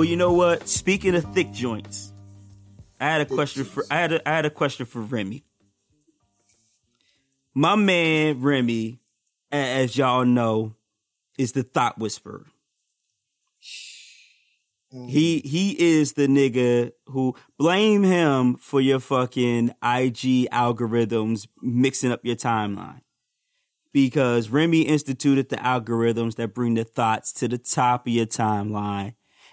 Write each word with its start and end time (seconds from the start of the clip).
Well, 0.00 0.08
you 0.08 0.16
know 0.16 0.32
what? 0.32 0.66
Speaking 0.66 1.14
of 1.14 1.24
thick 1.34 1.52
joints, 1.52 2.14
I 2.98 3.04
had 3.04 3.20
a 3.20 3.26
question 3.26 3.64
for 3.64 3.84
I 3.90 3.96
had 3.96 4.12
a, 4.12 4.26
I 4.26 4.32
had 4.32 4.46
a 4.46 4.50
question 4.50 4.86
for 4.86 5.02
Remy. 5.02 5.44
My 7.52 7.74
man 7.74 8.40
Remy, 8.40 8.98
as 9.52 9.98
y'all 9.98 10.24
know, 10.24 10.74
is 11.36 11.52
the 11.52 11.62
thought 11.62 11.98
whisperer. 11.98 12.46
Mm. 14.94 15.10
He 15.10 15.40
he 15.40 15.76
is 15.78 16.14
the 16.14 16.28
nigga 16.28 16.92
who 17.08 17.34
blame 17.58 18.02
him 18.02 18.54
for 18.54 18.80
your 18.80 19.00
fucking 19.00 19.68
IG 19.82 20.48
algorithms 20.50 21.46
mixing 21.60 22.10
up 22.10 22.20
your 22.22 22.36
timeline. 22.36 23.02
Because 23.92 24.48
Remy 24.48 24.80
instituted 24.80 25.50
the 25.50 25.56
algorithms 25.56 26.36
that 26.36 26.54
bring 26.54 26.72
the 26.72 26.84
thoughts 26.84 27.34
to 27.34 27.48
the 27.48 27.58
top 27.58 28.06
of 28.06 28.12
your 28.14 28.24
timeline. 28.24 29.12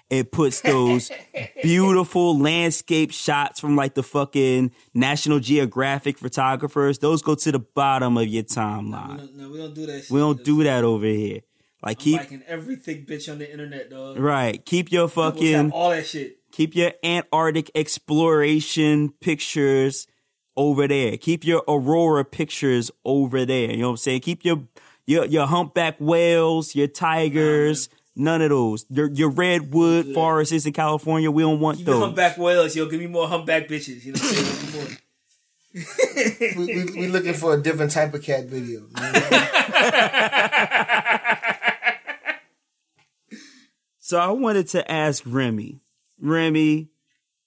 It 0.10 0.32
puts 0.32 0.62
those 0.62 1.12
beautiful 1.64 2.38
landscape 2.40 3.12
shots 3.12 3.60
from 3.60 3.76
like 3.76 3.94
the 3.94 4.04
fucking 4.04 4.72
National 4.94 5.40
Geographic 5.40 6.18
photographers. 6.18 7.00
Those 7.00 7.22
go 7.22 7.36
to 7.36 7.52
the 7.52 7.60
bottom 7.60 8.18
of 8.18 8.26
your 8.28 8.44
We 8.44 8.48
timeline. 8.48 9.18
don't, 9.18 9.36
no, 9.36 9.50
we 9.50 9.58
don't 9.58 9.74
do 9.76 9.86
that. 9.88 10.04
Shit. 10.04 10.12
We 10.12 10.20
don't 10.20 10.44
do 10.44 10.64
that 10.64 10.84
over 10.86 11.06
here. 11.06 11.42
Like 11.84 11.98
I'm 12.00 12.04
keep 12.04 12.18
liking 12.20 12.44
every 12.48 12.76
thick 12.78 13.06
bitch 13.08 13.30
on 13.32 13.38
the 13.38 13.52
internet, 13.52 13.90
dog. 13.90 14.18
right. 14.18 14.64
Keep 14.66 14.92
your 14.92 15.08
fucking 15.10 15.72
all 15.72 15.90
that 15.92 16.06
shit. 16.08 16.38
Keep 16.52 16.76
your 16.76 16.94
Antarctic 17.04 17.70
exploration 17.76 19.10
pictures 19.22 20.08
over 20.56 20.88
there. 20.88 21.18
Keep 21.18 21.46
your 21.46 21.64
aurora 21.68 22.26
pictures 22.26 22.90
over 23.06 23.46
there. 23.46 23.72
You 23.72 23.78
know 23.78 23.88
what 23.88 23.92
I'm 23.92 23.98
saying? 23.98 24.22
Keep 24.22 24.44
your 24.46 24.64
your 25.06 25.26
your 25.26 25.46
humpback 25.48 25.98
whales, 26.00 26.74
your 26.76 26.88
tigers, 26.88 27.90
none 28.18 28.42
of 28.42 28.50
those. 28.50 28.86
Your 28.90 29.10
your 29.12 29.30
redwood 29.30 30.08
that. 30.08 30.14
forests 30.14 30.66
in 30.66 30.74
California, 30.74 31.30
we 31.32 31.44
don't 31.44 31.60
want 31.60 31.78
Keep 31.78 31.86
those. 31.88 32.00
humpback 32.02 32.38
whales, 32.38 32.76
yo. 32.76 32.86
Give 32.88 33.00
me 33.00 33.08
more 33.08 33.28
humpback 33.28 33.68
bitches. 33.68 34.04
You 34.04 34.14
know 34.14 34.20
what 34.20 34.28
I'm 34.28 34.36
saying? 34.36 34.62
Give 34.62 34.74
me 34.74 34.80
more. 34.80 34.88
We, 36.58 36.66
we, 36.86 36.92
we 37.02 37.08
looking 37.08 37.34
for 37.34 37.54
a 37.54 37.62
different 37.62 37.92
type 37.92 38.14
of 38.14 38.24
cat 38.24 38.46
video. 38.46 38.88
man. 38.92 39.14
So 44.00 44.18
I 44.18 44.30
wanted 44.30 44.70
to 44.70 44.90
ask 44.90 45.22
Remy, 45.26 45.82
Remy, 46.18 46.88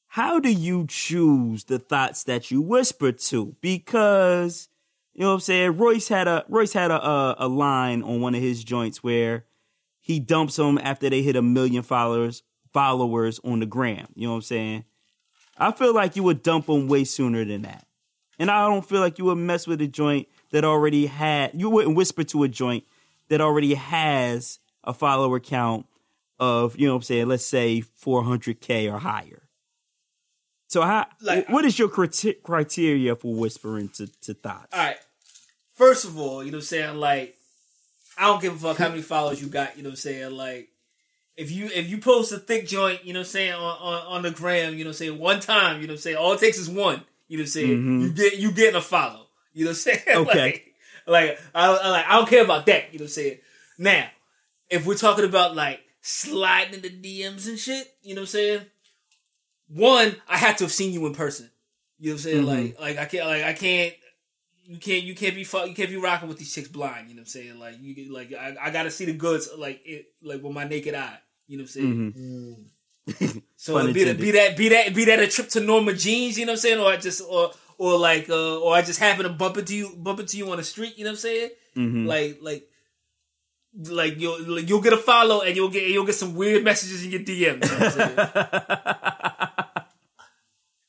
how 0.09 0.39
do 0.41 0.51
you 0.53 0.85
choose 0.87 1.65
the 1.65 1.79
thoughts 1.79 2.25
that 2.25 2.51
you 2.51 2.61
whisper 2.61 3.13
to? 3.13 3.57
Because 3.63 4.69
you 5.15 5.23
know 5.23 5.29
what 5.29 5.35
I'm 5.35 5.41
saying. 5.41 5.79
Royce 5.79 6.09
had 6.09 6.29
a 6.29 6.45
Royce 6.51 6.75
had 6.75 6.91
a 6.91 7.03
a, 7.03 7.37
a 7.39 7.49
line 7.49 8.03
on 8.03 8.21
one 8.21 8.35
of 8.35 8.43
his 8.43 8.63
joints 8.63 9.03
where 9.03 9.47
he 10.11 10.21
dumps 10.21 10.57
them 10.57 10.79
after 10.79 11.09
they 11.09 11.23
hit 11.23 11.37
a 11.37 11.43
million 11.43 11.83
followers 11.83 12.43
followers 12.73 13.41
on 13.45 13.61
the 13.61 13.67
gram. 13.67 14.07
You 14.15 14.27
know 14.27 14.33
what 14.35 14.37
I'm 14.39 14.43
saying. 14.43 14.85
I 15.59 15.73
feel 15.73 15.95
like 15.95 16.17
you 16.17 16.23
would 16.23 16.43
dump 16.43 16.67
them 16.67 16.89
way 16.89 17.05
sooner 17.05 17.45
than 17.45 17.63
that, 17.63 17.87
and 18.39 18.51
I 18.51 18.67
don't 18.69 18.85
feel 18.89 19.01
like 19.01 19.19
you 19.19 19.27
would 19.27 19.37
mess 19.39 19.67
with 19.67 19.81
a 19.81 19.87
joint 19.87 20.29
that 20.53 20.65
already 20.65 21.07
had. 21.07 21.53
You 21.55 21.71
wouldn't 21.71 21.97
whisper 21.97 22.25
to 22.25 22.43
a 22.45 22.49
joint 22.49 22.85
that 23.29 23.41
already 23.41 23.75
has 23.75 24.59
a 24.85 24.93
follower 24.95 25.39
count 25.41 25.87
of 26.39 26.79
you 26.79 26.87
know 26.87 26.95
what 26.95 26.99
I'm 26.99 27.03
saying, 27.03 27.29
let's 27.29 27.45
say 27.47 27.83
400k 28.05 28.93
or 28.93 28.99
higher. 28.99 29.43
So 30.69 30.83
how 30.83 31.07
Like- 31.21 31.49
what 31.49 31.65
is 31.65 31.79
your 31.79 31.89
criteria 31.89 33.17
for 33.17 33.35
whispering 33.35 33.89
to, 33.91 34.07
to 34.23 34.35
thoughts? 34.35 34.69
All 34.73 34.79
right. 34.79 34.97
First 35.75 36.05
of 36.05 36.19
all, 36.19 36.45
you 36.45 36.51
know 36.51 36.59
what 36.59 36.63
I'm 36.63 36.67
saying? 36.67 36.97
Like, 36.97 37.37
I 38.21 38.27
don't 38.27 38.43
give 38.43 38.55
a 38.55 38.59
fuck 38.59 38.77
how 38.77 38.89
many 38.91 39.01
followers 39.03 39.41
you 39.41 39.49
got, 39.49 39.77
you 39.77 39.83
know 39.83 39.89
what 39.89 39.93
I'm 39.95 39.97
saying? 39.97 40.33
Like, 40.33 40.69
if 41.37 41.51
you 41.51 41.67
if 41.75 41.89
you 41.89 41.99
post 41.99 42.33
a 42.33 42.39
thick 42.39 42.67
joint, 42.69 43.05
you 43.05 43.15
know 43.15 43.21
what 43.21 43.27
I'm 43.27 43.31
saying, 43.31 43.53
on, 43.55 43.61
on, 43.63 44.07
on 44.17 44.23
the 44.23 44.31
gram, 44.31 44.75
you 44.75 44.85
know 44.85 44.89
what 44.91 44.95
I'm 44.97 44.99
saying, 44.99 45.19
one 45.19 45.41
time, 45.41 45.81
you 45.81 45.87
know 45.87 45.93
what 45.93 45.99
I'm 45.99 46.03
saying, 46.03 46.17
all 46.19 46.33
it 46.35 46.41
takes 46.41 46.59
is 46.59 46.69
one, 46.69 47.03
you 47.29 47.39
know 47.39 47.43
what 47.43 47.47
I'm 47.47 47.51
saying? 47.51 47.79
Mhm. 47.83 48.03
You 48.03 48.11
get 48.13 48.37
you 48.39 48.53
getting 48.53 48.75
a 48.77 48.81
follow. 48.83 49.27
You 49.55 49.65
know 49.65 49.71
what 49.71 49.77
I'm 49.77 49.77
saying? 49.77 50.01
Okay. 50.29 50.39
like, 50.39 50.75
like 51.07 51.41
I, 51.55 51.67
I 51.73 51.89
like 51.91 52.07
I 52.07 52.17
don't 52.17 52.29
care 52.29 52.45
about 52.45 52.67
that, 52.67 52.93
you 52.93 52.99
know 52.99 53.05
what 53.05 53.09
I'm 53.11 53.15
saying? 53.15 53.39
Now, 53.79 54.07
if 54.69 54.85
we're 54.85 54.97
talking 54.97 55.25
about 55.25 55.57
like 55.57 55.81
sliding 56.03 56.75
into 56.75 56.91
DMs 56.91 57.49
and 57.49 57.59
shit, 57.59 57.89
you 58.03 58.15
know 58.15 58.21
what 58.21 58.25
I'm 58.25 58.33
saying? 58.33 58.61
One, 59.69 60.17
I 60.29 60.37
had 60.37 60.59
to 60.59 60.65
have 60.65 60.73
seen 60.73 60.93
you 60.93 61.07
in 61.07 61.15
person. 61.15 61.51
You 61.99 62.11
know 62.11 62.15
what 62.15 62.19
I'm 62.19 62.23
saying? 62.25 62.45
Mhm. 62.45 62.47
Like, 62.79 62.81
like 62.81 62.99
I 62.99 63.05
can't, 63.07 63.27
like 63.27 63.45
I 63.45 63.53
can't, 63.55 63.95
you 64.71 64.79
can't, 64.79 65.03
you 65.03 65.15
can't 65.15 65.35
be, 65.35 65.45
fu- 65.45 65.67
you 65.67 65.75
can't 65.75 65.91
be 65.91 65.97
rocking 65.97 66.29
with 66.29 66.39
these 66.39 66.55
chicks 66.55 66.69
blind. 66.69 67.09
You 67.09 67.15
know 67.17 67.21
what 67.21 67.23
I'm 67.23 67.27
saying? 67.27 67.59
Like, 67.59 67.75
you, 67.81 68.13
like 68.15 68.33
I, 68.33 68.57
I 68.61 68.71
got 68.71 68.85
to 68.85 68.91
see 68.91 69.05
the 69.05 69.13
goods, 69.13 69.49
like 69.59 69.81
it, 69.85 70.07
like 70.23 70.43
with 70.43 70.53
my 70.53 70.65
naked 70.65 70.95
eye. 70.95 71.19
You 71.49 71.59
know 71.59 71.63
what 71.65 71.77
I'm 71.77 71.83
saying? 71.83 72.67
Mhm. 73.09 73.43
So 73.57 73.93
be, 73.93 74.05
that, 74.05 74.19
be 74.19 74.31
that, 74.31 74.57
be 74.57 74.69
that, 74.71 74.95
be 74.95 75.05
that 75.07 75.19
a 75.21 75.27
trip 75.27 75.49
to 75.51 75.61
Norma 75.61 75.93
Jeans. 75.95 76.39
You 76.39 76.47
know 76.47 76.53
what 76.53 76.59
I'm 76.59 76.61
saying? 76.61 76.81
Or 76.81 76.87
I 76.93 76.97
just, 76.97 77.21
or, 77.29 77.51
or 77.77 77.99
like, 77.99 78.31
uh, 78.31 78.59
or 78.61 78.75
I 78.75 78.83
just 78.83 79.01
happen 79.01 79.25
to 79.25 79.31
bump 79.31 79.57
into 79.59 79.75
you, 79.75 79.93
bump 79.97 80.21
into 80.21 80.37
you 80.39 80.51
on 80.51 80.57
the 80.59 80.65
street. 80.65 80.97
You 80.97 81.05
know 81.05 81.11
what 81.11 81.15
I'm 81.15 81.21
saying? 81.21 81.51
Mhm. 81.77 82.07
Like, 82.07 82.39
like. 82.41 82.67
Like 83.89 84.19
you'll 84.19 84.43
like, 84.57 84.69
you'll 84.69 84.81
get 84.81 84.93
a 84.93 84.97
follow 84.97 85.43
and 85.43 85.55
you'll 85.55 85.69
get 85.69 85.89
you'll 85.89 86.05
get 86.05 86.17
some 86.17 86.35
weird 86.35 86.65
messages 86.65 87.05
in 87.05 87.13
your 87.13 87.21
DMs. 87.21 87.39
You 87.39 87.51
know 87.55 87.57
what 87.61 87.83
I'm 87.83 87.91
saying? 87.93 88.17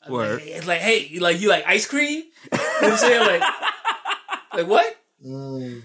Word. 0.09 0.41
It's 0.44 0.66
like, 0.66 0.80
hey, 0.81 1.20
like 1.20 1.40
you 1.40 1.47
like 1.50 1.64
ice 1.68 1.86
cream? 1.86 2.24
You 2.52 2.58
know 2.58 2.59
what 2.80 2.91
I'm 2.94 2.97
saying? 2.97 3.20
Like, 3.40 3.44
like 4.54 4.68
what? 4.68 4.96
Mm. 5.26 5.82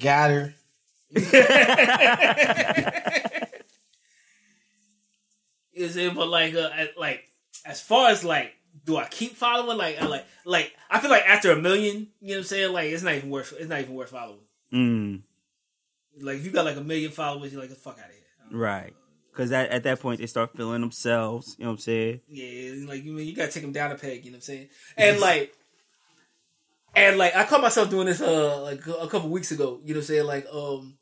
Got 0.00 0.30
her. 0.30 0.54
You 5.72 5.86
know 5.86 5.92
what 5.92 5.96
I'm? 6.10 6.14
But 6.16 6.28
like, 6.28 6.54
uh, 6.54 6.68
like 6.98 7.24
as 7.64 7.80
far 7.80 8.10
as 8.10 8.24
like, 8.24 8.52
do 8.84 8.96
I 8.96 9.06
keep 9.06 9.36
following? 9.36 9.78
Like, 9.78 10.00
I 10.00 10.06
like, 10.06 10.26
like 10.44 10.74
I 10.90 10.98
feel 11.00 11.10
like 11.10 11.24
after 11.28 11.52
a 11.52 11.56
million, 11.56 12.08
you 12.20 12.28
know 12.28 12.34
what 12.34 12.38
I'm 12.38 12.44
saying? 12.44 12.72
Like, 12.72 12.86
it's 12.90 13.02
not 13.02 13.14
even 13.14 13.30
worth. 13.30 13.52
It's 13.58 13.68
not 13.68 13.80
even 13.80 13.94
worth 13.94 14.10
following. 14.10 14.40
Mm, 14.72 15.22
Like, 16.20 16.38
if 16.38 16.44
you 16.44 16.50
got 16.50 16.64
like 16.64 16.76
a 16.76 16.80
million 16.82 17.10
followers, 17.12 17.52
you're 17.52 17.60
like, 17.60 17.70
the 17.70 17.76
fuck 17.76 17.98
out 17.98 18.06
of 18.06 18.10
here. 18.12 18.58
right. 18.58 18.94
Because 19.30 19.52
at, 19.52 19.70
at 19.70 19.84
that 19.84 20.00
point, 20.00 20.18
they 20.18 20.26
start 20.26 20.56
feeling 20.56 20.80
themselves. 20.80 21.54
You 21.58 21.64
know 21.64 21.70
what 21.70 21.74
I'm 21.74 21.80
saying? 21.80 22.20
Yeah, 22.26 22.86
like 22.88 23.04
you 23.04 23.12
mean 23.12 23.28
you 23.28 23.36
gotta 23.36 23.52
take 23.52 23.62
them 23.62 23.70
down 23.70 23.92
a 23.92 23.94
peg. 23.94 24.24
You 24.24 24.32
know 24.32 24.36
what 24.36 24.38
I'm 24.38 24.40
saying? 24.42 24.68
And 24.96 25.20
like, 25.28 25.54
and 26.94 27.18
like 27.18 27.34
I 27.36 27.44
caught 27.44 27.60
myself 27.62 27.90
doing 27.90 28.06
this 28.06 28.20
uh 28.20 28.62
like 28.62 28.86
a 28.86 29.06
couple 29.08 29.28
weeks 29.30 29.50
ago. 29.52 29.80
You 29.84 29.94
know 29.94 29.98
what 29.98 30.02
I'm 30.02 30.06
saying? 30.06 30.26
Like 30.26 30.46
um 30.52 30.98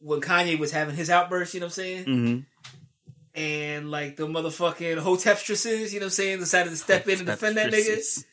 when 0.00 0.20
Kanye 0.20 0.58
was 0.58 0.72
having 0.72 0.96
his 0.96 1.10
outburst. 1.10 1.54
You 1.54 1.60
know 1.60 1.66
what 1.66 1.70
I'm 1.70 1.74
saying? 1.74 2.04
Mm-hmm. 2.04 3.40
and 3.40 3.90
like 3.90 4.16
the 4.16 4.26
motherfucking 4.26 4.98
hotepstresses, 5.02 5.92
you 5.92 6.00
know 6.00 6.06
what 6.06 6.08
I'm 6.08 6.10
saying, 6.10 6.38
decided 6.40 6.70
to 6.70 6.76
step 6.76 7.06
in 7.08 7.18
and 7.18 7.26
defend 7.26 7.56
that 7.56 7.72
nigga. 7.72 8.24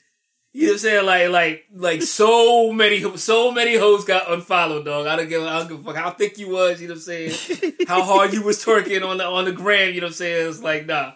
You 0.56 0.68
know 0.68 0.70
what 0.70 0.74
I'm 0.74 0.80
saying? 0.80 1.06
Like, 1.06 1.30
like, 1.32 1.66
like 1.74 2.02
so 2.02 2.72
many, 2.72 3.18
so 3.18 3.52
many 3.52 3.76
hoes 3.76 4.06
got 4.06 4.32
unfollowed, 4.32 4.86
dog. 4.86 5.06
I 5.06 5.18
don't 5.18 5.28
give, 5.28 5.44
I 5.44 5.60
don't 5.60 5.68
give 5.68 5.82
a 5.82 5.84
fuck 5.84 5.98
how 5.98 6.12
thick 6.12 6.38
you 6.38 6.48
was. 6.48 6.82
You 6.82 6.88
know 6.88 6.94
what 6.94 7.00
I'm 7.00 7.02
saying? 7.02 7.74
how 7.90 8.02
hard 8.02 8.32
you 8.34 8.42
was 8.42 8.64
twerking 8.64 9.06
on 9.06 9.18
the 9.18 9.26
on 9.26 9.44
the 9.44 9.52
gram. 9.52 9.94
You 9.94 10.00
know 10.00 10.06
what 10.06 10.12
I'm 10.12 10.14
saying? 10.14 10.50
It's 10.50 10.62
like 10.62 10.86
nah. 10.86 11.12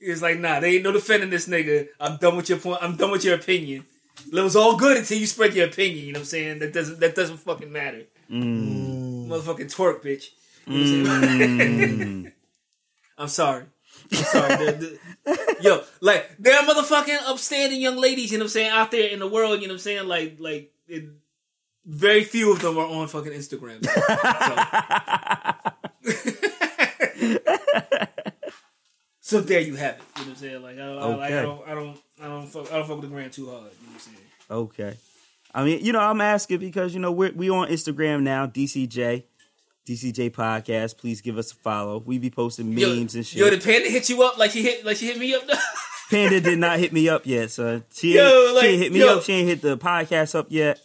It's 0.00 0.22
like 0.22 0.40
nah. 0.40 0.58
They 0.58 0.74
ain't 0.74 0.82
no 0.82 0.90
defending 0.90 1.30
this 1.30 1.46
nigga. 1.46 1.86
I'm 2.00 2.16
done 2.16 2.36
with 2.36 2.48
your 2.48 2.58
point. 2.58 2.80
I'm 2.82 2.96
done 2.96 3.12
with 3.12 3.24
your 3.24 3.36
opinion. 3.36 3.84
It 4.32 4.40
was 4.42 4.56
all 4.56 4.76
good 4.76 4.96
until 4.96 5.18
you 5.18 5.26
spread 5.26 5.54
your 5.54 5.66
opinion. 5.66 6.06
You 6.06 6.12
know 6.12 6.18
what 6.18 6.22
I'm 6.22 6.26
saying? 6.26 6.58
That 6.60 6.72
doesn't 6.72 7.00
that 7.00 7.14
doesn't 7.14 7.38
fucking 7.38 7.70
matter. 7.72 8.02
Mm. 8.30 9.28
Motherfucking 9.28 9.74
twerk, 9.74 10.02
bitch. 10.02 10.26
You 10.66 11.02
know 11.02 11.12
I'm? 11.12 11.22
Mm. 11.22 12.32
I'm 13.18 13.28
sorry. 13.28 13.64
I'm 14.12 14.18
sorry. 14.18 14.56
The- 14.56 14.98
the- 15.24 15.56
yo, 15.60 15.82
like 16.00 16.36
there 16.38 16.58
are 16.58 16.64
motherfucking 16.66 17.18
upstanding 17.26 17.80
young 17.80 17.96
ladies, 17.96 18.32
you 18.32 18.38
know 18.38 18.44
what 18.44 18.48
I'm 18.48 18.52
saying, 18.52 18.70
out 18.70 18.90
there 18.90 19.08
in 19.08 19.18
the 19.18 19.28
world, 19.28 19.60
you 19.60 19.68
know 19.68 19.74
what 19.74 19.78
I'm 19.78 19.80
saying? 19.80 20.08
Like 20.08 20.36
like 20.38 20.72
it, 20.88 21.04
very 21.86 22.24
few 22.24 22.52
of 22.52 22.60
them 22.60 22.78
are 22.78 22.86
on 22.86 23.08
fucking 23.08 23.32
Instagram. 23.32 23.84
So, 26.04 26.04
so 29.20 29.40
there 29.40 29.60
you 29.60 29.76
have 29.76 29.96
it. 29.96 30.02
You 30.18 30.24
know 30.24 30.28
what 30.28 30.28
I'm 30.28 30.36
saying? 30.36 30.62
Like 30.62 30.78
I, 30.78 30.82
I, 30.82 31.14
like, 31.14 31.32
I 31.32 31.38
I 31.38 31.42
don't 31.42 31.68
I 31.68 31.74
don't 31.74 31.98
fuck 32.54 32.72
I 32.72 32.76
don't 32.78 32.86
fuck 32.86 32.96
with 33.00 33.10
the 33.10 33.14
gram 33.14 33.30
too 33.30 33.46
hard. 33.50 33.62
You 33.80 33.86
know 33.86 33.92
what 33.92 33.94
I'm 33.94 33.98
saying? 34.00 34.16
Okay. 34.50 34.96
I 35.54 35.64
mean, 35.64 35.84
you 35.84 35.92
know, 35.92 36.00
I'm 36.00 36.20
asking 36.20 36.58
because 36.58 36.94
you 36.94 37.00
know 37.00 37.12
we're 37.12 37.32
we 37.32 37.48
on 37.50 37.68
Instagram 37.68 38.22
now, 38.22 38.46
DCJ, 38.46 39.22
DCJ 39.86 40.30
Podcast. 40.32 40.96
Please 40.98 41.20
give 41.20 41.38
us 41.38 41.52
a 41.52 41.54
follow. 41.56 41.98
We 42.04 42.18
be 42.18 42.30
posting 42.30 42.72
Yo, 42.72 42.88
memes 42.94 43.14
and 43.14 43.24
shit. 43.26 43.38
Yo, 43.38 43.50
did 43.50 43.62
Panda 43.62 43.88
hit 43.88 44.08
you 44.08 44.22
up 44.22 44.36
like 44.38 44.50
she 44.50 44.62
hit 44.62 44.84
like 44.84 44.96
she 44.96 45.06
hit 45.06 45.18
me 45.18 45.34
up? 45.34 45.42
Panda 46.10 46.40
did 46.40 46.58
not 46.58 46.78
hit 46.78 46.92
me 46.92 47.08
up 47.08 47.24
yet, 47.26 47.50
son. 47.50 47.84
She, 47.92 48.14
Yo, 48.14 48.22
ain't, 48.22 48.54
like, 48.54 48.64
she 48.64 48.68
ain't 48.70 48.82
hit 48.82 48.92
me 48.92 48.98
yo. 49.00 49.16
up. 49.16 49.22
She 49.22 49.32
ain't 49.32 49.48
hit 49.48 49.62
the 49.62 49.78
podcast 49.78 50.34
up 50.34 50.46
yet. 50.50 50.78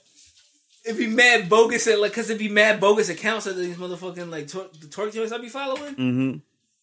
It'd 0.86 0.98
be 0.98 1.08
mad 1.08 1.50
bogus 1.50 1.88
at 1.88 2.00
like, 2.00 2.14
cause 2.14 2.30
it'd 2.30 2.40
be 2.40 2.48
mad 2.48 2.80
bogus 2.80 3.10
accounts 3.10 3.46
of 3.46 3.58
these 3.58 3.76
motherfucking 3.76 4.30
like 4.32 4.48
twer- 4.48 4.70
the 4.80 4.88
twerk 4.88 5.14
joints 5.14 5.32
I 5.32 5.38
be 5.40 5.50
following, 5.50 5.96
Mm-hmm. 5.96 6.38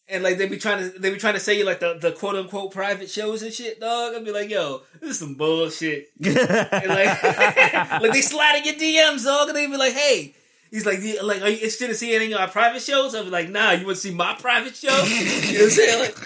And 0.08 0.22
like 0.22 0.38
they 0.38 0.46
be 0.48 0.56
trying 0.56 0.90
to 0.90 0.98
they 0.98 1.10
be 1.10 1.16
trying 1.18 1.34
to 1.34 1.40
say 1.40 1.58
you 1.58 1.64
like 1.64 1.80
the, 1.80 1.98
the 2.00 2.12
quote 2.12 2.36
unquote 2.36 2.72
private 2.72 3.10
shows 3.10 3.42
and 3.42 3.52
shit, 3.52 3.80
dog. 3.80 4.14
I'd 4.14 4.24
be 4.24 4.32
like, 4.32 4.50
yo, 4.50 4.82
this 5.00 5.10
is 5.10 5.18
some 5.18 5.34
bullshit. 5.34 6.08
And 6.24 6.88
like, 6.88 7.22
like 8.02 8.12
they 8.12 8.20
slide 8.22 8.56
in 8.58 8.64
your 8.64 8.74
DMs, 8.74 9.24
dog, 9.24 9.48
and 9.48 9.56
they 9.56 9.66
be 9.66 9.76
like, 9.76 9.94
hey, 9.94 10.34
He's 10.70 10.84
like, 10.84 10.98
like, 11.22 11.42
are 11.42 11.48
you 11.48 11.54
interested 11.54 11.90
in 11.90 11.96
seeing 11.96 12.14
any 12.20 12.32
of 12.32 12.40
our 12.40 12.48
private 12.48 12.82
shows? 12.82 13.14
I'm 13.14 13.30
like, 13.30 13.48
nah, 13.48 13.70
you 13.70 13.86
want 13.86 13.96
to 13.96 14.02
see 14.02 14.10
my 14.12 14.34
private 14.34 14.74
show? 14.74 14.88
you 15.04 15.04
know 15.04 15.04
what 15.04 15.62
I'm 15.62 15.70
saying? 15.70 16.00
Like, 16.00 16.16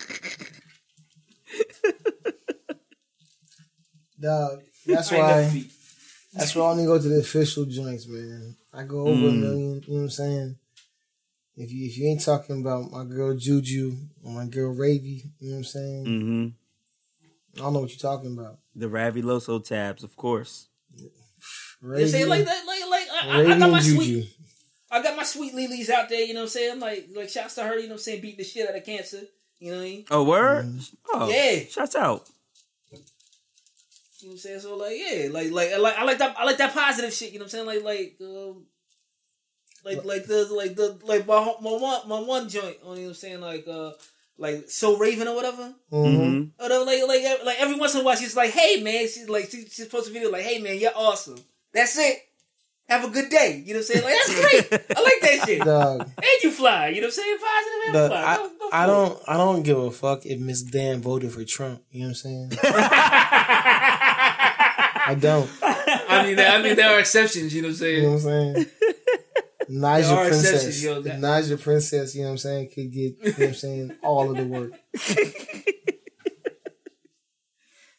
Dog. 4.20 4.62
That's 4.86 5.12
I 5.12 5.16
ain't 5.16 5.26
never 5.26 5.42
why. 5.42 5.64
That's 6.34 6.54
why 6.56 6.64
I 6.66 6.70
only 6.70 6.86
go 6.86 6.98
to 7.00 7.08
the 7.08 7.20
official 7.20 7.64
joints, 7.66 8.06
man. 8.08 8.56
I 8.72 8.84
go 8.84 9.02
over 9.08 9.28
a 9.28 9.30
Mm. 9.30 9.40
million. 9.40 9.82
You 9.86 9.92
know 9.94 9.96
what 9.96 10.02
I'm 10.04 10.10
saying? 10.10 10.56
If 11.60 11.70
you 11.70 11.86
if 11.86 11.98
you 11.98 12.08
ain't 12.08 12.24
talking 12.24 12.62
about 12.62 12.90
my 12.90 13.04
girl 13.04 13.36
Juju 13.36 13.94
or 14.24 14.32
my 14.32 14.46
girl 14.46 14.74
Ravy, 14.74 15.24
you 15.40 15.50
know 15.50 15.56
what 15.56 15.56
I'm 15.58 15.64
saying? 15.64 16.04
hmm 16.06 16.46
I 17.56 17.64
don't 17.64 17.74
know 17.74 17.80
what 17.80 17.90
you're 17.90 17.98
talking 17.98 18.32
about. 18.32 18.60
The 18.74 18.86
Raviloso 18.86 19.62
tabs, 19.62 20.02
of 20.02 20.16
course. 20.16 20.68
You 20.96 21.04
know 21.04 21.10
what 21.90 22.28
Like 22.28 22.44
that, 22.44 22.64
like, 22.66 22.80
like, 22.88 23.08
I, 23.12 23.28
I, 23.28 23.54
I 23.54 23.58
got 23.58 23.70
my 23.70 23.78
and 23.78 23.86
sweet, 23.86 24.34
I 24.90 25.02
got 25.02 25.16
my 25.16 25.22
sweet 25.24 25.52
Lilies 25.52 25.90
out 25.90 26.08
there, 26.08 26.22
you 26.22 26.32
know 26.32 26.40
what 26.40 26.44
I'm 26.44 26.48
saying? 26.50 26.80
Like, 26.80 27.08
like, 27.14 27.28
shouts 27.28 27.56
to 27.56 27.64
her, 27.64 27.74
you 27.76 27.82
know 27.82 27.88
what 27.88 27.92
I'm 27.94 27.98
saying? 27.98 28.22
Beating 28.22 28.38
the 28.38 28.44
shit 28.44 28.68
out 28.68 28.76
of 28.76 28.84
cancer, 28.84 29.20
you 29.58 29.72
know 29.72 29.78
what 29.78 29.82
I 29.82 29.86
mean? 29.86 30.04
Oh, 30.10 30.24
word? 30.24 30.64
Mhm. 30.64 30.94
Oh, 31.12 31.28
Yeah. 31.28 31.64
Shouts 31.68 31.96
out. 31.96 32.26
You 32.92 32.98
know 32.98 33.02
what 34.22 34.32
I'm 34.32 34.38
saying? 34.38 34.60
So 34.60 34.76
like, 34.76 34.96
yeah, 34.96 35.28
like, 35.30 35.50
like, 35.50 35.72
I 35.72 35.76
like, 35.78 35.98
I 35.98 36.04
like 36.04 36.18
that, 36.18 36.36
I 36.38 36.44
like 36.44 36.58
that 36.58 36.72
positive 36.72 37.12
shit. 37.12 37.32
You 37.32 37.38
know 37.38 37.44
what 37.44 37.54
I'm 37.54 37.66
saying? 37.66 37.84
Like, 37.84 37.84
like, 37.84 38.16
um, 38.20 38.66
like, 39.84 40.04
like 40.04 40.26
the, 40.26 40.46
like 40.52 40.74
the, 40.76 40.98
like 41.04 41.26
my, 41.26 41.54
my 41.60 41.70
one, 41.70 42.08
my 42.08 42.20
one 42.20 42.48
joint. 42.48 42.76
You 42.80 42.84
know 42.84 42.90
what 42.90 42.98
I'm 42.98 43.14
saying? 43.14 43.40
Like, 43.40 43.66
uh, 43.68 43.92
like 44.38 44.64
So 44.68 44.96
Raven 44.96 45.28
or 45.28 45.34
whatever. 45.34 45.74
Mhm. 45.92 46.16
hmm 46.58 46.62
Or 46.62 46.68
the, 46.68 46.80
like, 46.84 47.02
like, 47.06 47.44
like 47.44 47.60
every 47.60 47.76
once 47.78 47.94
in 47.94 48.00
a 48.00 48.04
while, 48.04 48.16
she's 48.16 48.34
like, 48.36 48.50
"Hey 48.50 48.82
man," 48.82 49.02
she's 49.08 49.28
like, 49.28 49.50
she, 49.50 49.66
she's 49.68 49.86
posts 49.86 50.08
a 50.08 50.12
video 50.12 50.30
like, 50.30 50.42
"Hey 50.44 50.58
man, 50.60 50.78
you're 50.78 50.92
awesome. 50.96 51.38
That's 51.74 51.98
it. 51.98 52.16
Have 52.88 53.04
a 53.04 53.08
good 53.10 53.28
day." 53.30 53.62
You 53.66 53.74
know 53.74 53.80
what 53.80 53.90
I'm 53.90 54.02
saying? 54.02 54.04
Like 54.04 54.14
that's 54.14 54.34
great. 54.70 54.96
I 54.96 55.00
like 55.02 55.20
that 55.22 55.42
shit. 55.46 55.60
Dog. 55.64 56.00
And 56.00 56.42
you 56.42 56.50
fly. 56.50 56.88
You 56.88 57.00
know 57.02 57.08
what 57.08 57.18
I'm 57.18 57.22
saying? 57.22 57.38
Positive 57.38 57.82
and 57.84 57.92
But 57.92 58.08
fly. 58.10 58.24
I, 58.24 58.36
Go- 58.36 58.48
go 58.58 58.68
I 58.72 58.86
for 58.86 58.90
it. 58.90 58.94
don't 58.94 59.18
I 59.28 59.36
don't 59.36 59.62
give 59.62 59.78
a 59.78 59.90
fuck 59.90 60.24
if 60.26 60.38
Miss 60.40 60.62
Dan 60.62 61.00
voted 61.02 61.32
for 61.32 61.44
Trump. 61.44 61.82
You 61.90 62.00
know 62.00 62.06
what 62.06 62.10
I'm 62.10 62.14
saying? 62.14 62.52
I 65.02 65.14
don't. 65.18 65.50
I 65.62 66.22
mean, 66.26 66.38
I 66.38 66.62
mean, 66.62 66.76
there 66.76 66.90
are 66.94 67.00
exceptions. 67.00 67.54
You 67.54 67.62
know 67.62 67.68
what 67.68 67.80
I'm 67.80 67.86
You 67.86 68.02
know 68.02 68.08
what 68.12 68.14
I'm 68.16 68.54
saying? 68.54 68.66
Naja 69.70 70.02
There 70.08 70.16
are 70.18 70.28
Princess. 70.28 70.52
exceptions, 70.52 70.84
yo, 70.84 71.00
that- 71.02 71.20
Naja 71.20 71.60
Princess, 71.62 72.14
you 72.14 72.22
know 72.22 72.28
what 72.28 72.32
I'm 72.32 72.38
saying, 72.38 72.70
could 72.74 72.92
get, 72.92 73.00
you 73.00 73.16
know 73.24 73.30
what 73.30 73.40
I'm 73.48 73.54
saying, 73.54 73.96
all 74.02 74.30
of 74.30 74.36
the 74.36 74.44
work. 74.46 74.72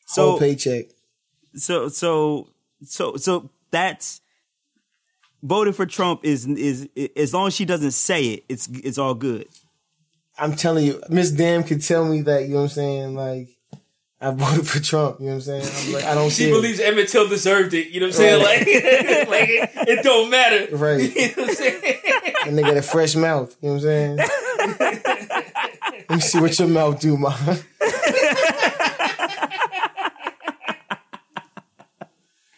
So, 0.08 0.32
Whole 0.32 0.40
paycheck. 0.40 0.88
so, 1.56 1.88
so, 1.88 2.50
so, 2.84 3.16
so 3.16 3.50
that's 3.72 4.20
voting 5.42 5.72
for 5.72 5.86
Trump 5.86 6.26
is 6.26 6.46
is 6.46 6.90
as 7.16 7.34
long 7.34 7.48
as 7.48 7.56
she 7.56 7.64
doesn't 7.64 7.92
say 7.92 8.26
it, 8.26 8.44
it's 8.50 8.68
it's 8.68 8.98
all 8.98 9.14
good. 9.16 9.48
I'm 10.38 10.54
telling 10.58 10.86
you, 10.86 11.02
Miss 11.08 11.32
Dam 11.32 11.64
could 11.64 11.82
tell 11.82 12.04
me 12.04 12.24
that, 12.24 12.44
you 12.44 12.50
know 12.50 12.56
what 12.58 12.62
I'm 12.64 12.68
saying, 12.70 13.16
like, 13.16 13.50
I 14.24 14.30
voted 14.32 14.68
for 14.68 14.80
Trump, 14.80 15.20
you 15.20 15.26
know 15.26 15.32
what 15.32 15.48
I'm 15.48 15.62
saying? 15.62 15.88
I'm 15.88 15.94
like, 15.94 16.04
I 16.04 16.14
don't 16.14 16.30
see. 16.30 16.44
She 16.46 16.50
care. 16.52 16.56
believes 16.62 16.80
Emmett 16.80 17.10
Till 17.10 17.28
deserved 17.28 17.74
it. 17.74 17.88
You 17.90 18.02
know 18.02 18.06
what 18.08 18.16
I'm 18.16 18.18
saying? 18.18 18.44
Like, 18.44 18.60
like 19.30 19.50
it, 19.50 19.72
it 19.90 20.04
don't 20.04 20.30
matter. 20.30 20.76
Right. 20.78 21.12
You 21.16 21.28
know 21.28 21.34
what 21.38 21.50
I'm 21.50 21.56
saying? 21.56 21.96
And 22.46 22.58
they 22.58 22.62
got 22.62 22.78
a 22.78 22.82
fresh 22.84 23.16
mouth, 23.16 23.56
you 23.62 23.70
know 23.70 23.76
what 23.76 23.84
I'm 23.84 24.18
saying? 24.18 24.18
Let 26.08 26.10
me 26.12 26.20
see 26.20 26.40
what 26.40 26.58
your 26.60 26.68
mouth 26.68 27.00
do, 27.00 27.18
ma. 27.18 27.36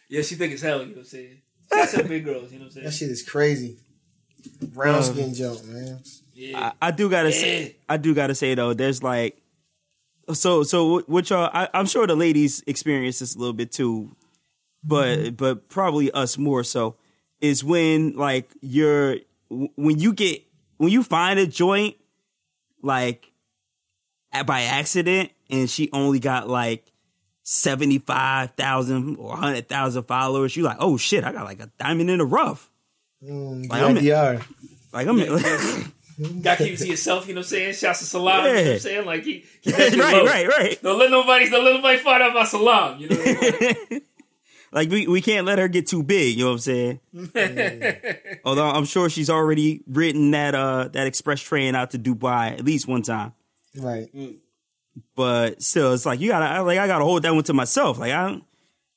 yeah, 0.10 0.22
she 0.22 0.36
think 0.36 0.54
it's 0.54 0.62
hell. 0.62 0.80
You 0.80 0.88
know 0.88 0.92
what 0.92 0.98
I'm 1.00 1.06
saying? 1.06 1.38
That's 1.70 1.92
some 1.94 2.08
big 2.08 2.26
girls. 2.26 2.52
You 2.52 2.60
know 2.60 2.66
what 2.66 2.68
I'm 2.68 2.72
saying? 2.72 2.86
That 2.86 2.92
saying? 2.92 3.10
shit 3.10 3.14
is 3.14 3.24
crazy. 3.28 3.78
Brown 4.62 4.96
Um, 4.96 5.04
skin 5.04 5.34
joke, 5.34 5.64
man. 5.66 6.00
Yeah. 6.34 6.72
I, 6.82 6.88
I 6.88 6.92
do 6.92 7.10
gotta 7.10 7.30
Yeah. 7.32 7.36
say, 7.40 7.76
I 7.88 7.98
do 7.98 8.14
gotta 8.14 8.36
say 8.36 8.54
though, 8.56 8.74
there's 8.74 9.02
like, 9.02 9.38
so 10.32 10.64
so 10.64 11.02
what- 11.08 11.30
y'all? 11.30 11.50
I, 11.54 11.68
I'm 11.74 11.86
sure 11.86 12.08
the 12.08 12.16
ladies 12.16 12.64
experience 12.68 13.20
this 13.20 13.36
a 13.36 13.40
little 13.40 13.54
bit 13.54 13.72
too, 13.72 14.16
but 14.84 15.36
but 15.38 15.68
probably 15.70 16.12
us 16.12 16.38
more 16.38 16.64
so 16.64 16.96
is 17.42 17.64
when 17.64 18.16
like 18.16 18.50
you're 18.62 19.18
when 19.50 20.00
you 20.00 20.14
get 20.14 20.42
when 20.78 20.90
you 20.92 21.04
find 21.04 21.40
a 21.40 21.48
joint 21.48 21.96
like 22.82 23.32
by 24.46 24.64
accident 24.64 25.32
and 25.50 25.70
she 25.70 25.90
only 25.94 26.20
got 26.20 26.48
like. 26.50 26.90
75,000 27.46 29.18
or 29.18 29.30
100,000 29.32 30.04
followers. 30.04 30.56
you're 30.56 30.64
like, 30.66 30.78
oh 30.80 30.96
shit, 30.96 31.26
I 31.26 31.34
got 31.34 31.44
like 31.44 31.60
a 31.60 31.70
diamond 31.78 32.10
in 32.10 32.20
the 32.20 32.26
rough. 32.26 32.72
Mm, 33.22 33.70
Like, 33.70 33.82
I'm- 33.82 33.96
DIDR. 33.98 34.46
Like, 34.94 35.08
I'm 35.08 35.18
Got 36.42 36.58
to 36.60 36.64
keep 36.66 36.74
it 36.74 36.78
to 36.78 36.88
yourself, 36.88 37.28
you 37.28 37.34
know 37.34 37.40
what 37.40 37.46
I'm 37.46 37.50
saying? 37.50 37.74
Shouts 37.74 38.00
to 38.00 38.06
Salam, 38.06 38.46
you 38.46 38.54
know 38.54 38.62
what 38.64 38.72
I'm 38.74 38.80
saying? 38.80 39.06
Like, 39.06 39.24
keep, 39.24 39.46
keep 39.62 39.76
that 39.76 39.94
right, 39.96 40.14
low. 40.16 40.26
right, 40.26 40.48
right. 40.48 40.82
Don't 40.82 41.00
let 41.00 41.12
nobody, 41.12 41.50
don't 41.50 41.66
let 41.66 41.76
nobody 41.76 41.98
find 42.00 42.24
out 42.24 42.32
about 42.32 42.48
Salam, 42.48 43.00
you 43.00 43.10
know 43.10 43.16
what 43.18 43.28
I'm 43.28 43.52
saying? 43.52 44.02
like 44.72 44.90
we, 44.90 45.08
we 45.08 45.22
can't 45.22 45.46
let 45.46 45.60
her 45.60 45.68
get 45.68 45.88
too 45.88 46.02
big, 46.04 46.38
you 46.38 46.44
know 46.46 46.52
what 46.52 46.54
I'm 46.54 46.60
saying? 46.60 47.00
Although 48.46 48.70
I'm 48.70 48.86
sure 48.86 49.10
she's 49.10 49.30
already 49.30 49.82
ridden 49.88 50.32
that 50.32 50.56
uh 50.56 50.88
that 50.90 51.08
express 51.08 51.42
train 51.42 51.76
out 51.76 51.92
to 51.92 52.00
Dubai 52.00 52.54
at 52.54 52.64
least 52.66 52.88
one 52.88 53.02
time. 53.02 53.34
Right. 53.78 54.10
But 55.16 55.62
still 55.62 55.94
it's 55.94 56.06
like 56.06 56.20
you 56.20 56.30
gotta 56.30 56.46
I- 56.46 56.60
like 56.60 56.80
I 56.80 56.88
gotta 56.88 57.04
hold 57.06 57.24
that 57.24 57.34
one 57.34 57.44
to 57.46 57.54
myself. 57.54 57.98
Like 58.00 58.12
I 58.12 58.28
don't 58.30 58.44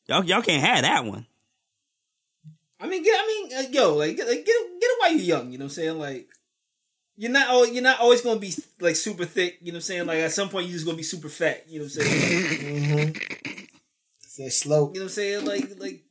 y'all 0.08 0.24
y'all 0.24 0.42
can't 0.42 0.62
have 0.64 0.82
that 0.82 1.04
one. 1.04 1.26
I 2.78 2.86
mean, 2.88 3.02
get, 3.02 3.18
I 3.18 3.26
mean, 3.26 3.58
uh, 3.58 3.68
yo, 3.70 3.94
like, 3.94 4.16
get, 4.18 4.28
like, 4.28 4.44
get, 4.44 4.52
it- 4.54 4.80
get 4.80 4.86
it 4.86 5.00
while 5.00 5.10
you're 5.12 5.20
young, 5.38 5.50
you 5.50 5.56
know 5.56 5.64
what 5.64 5.70
I'm 5.70 5.74
saying? 5.74 5.98
Like, 5.98 6.28
you're 7.16 7.30
not, 7.30 7.48
always, 7.48 7.72
you're 7.72 7.82
not 7.82 8.00
always 8.00 8.20
gonna 8.22 8.40
be 8.40 8.54
like 8.80 8.96
super 8.96 9.24
thick, 9.24 9.58
you 9.60 9.72
know 9.72 9.76
what 9.76 9.78
I'm 9.78 9.82
saying? 9.82 10.06
Like, 10.06 10.18
at 10.18 10.32
some 10.32 10.48
point, 10.48 10.66
you're 10.66 10.74
just 10.74 10.84
gonna 10.86 10.96
be 10.96 11.02
super 11.02 11.28
fat, 11.28 11.64
you 11.68 11.78
know 11.80 11.84
what 11.86 11.96
I'm 11.96 12.02
saying? 12.02 12.44
Mm-hmm. 12.44 13.64
It's 14.22 14.36
that 14.36 14.50
slow. 14.52 14.88
You 14.88 15.00
know 15.00 15.00
what 15.00 15.02
I'm 15.02 15.08
saying? 15.08 15.44
Like, 15.46 15.70
like, 15.80 16.02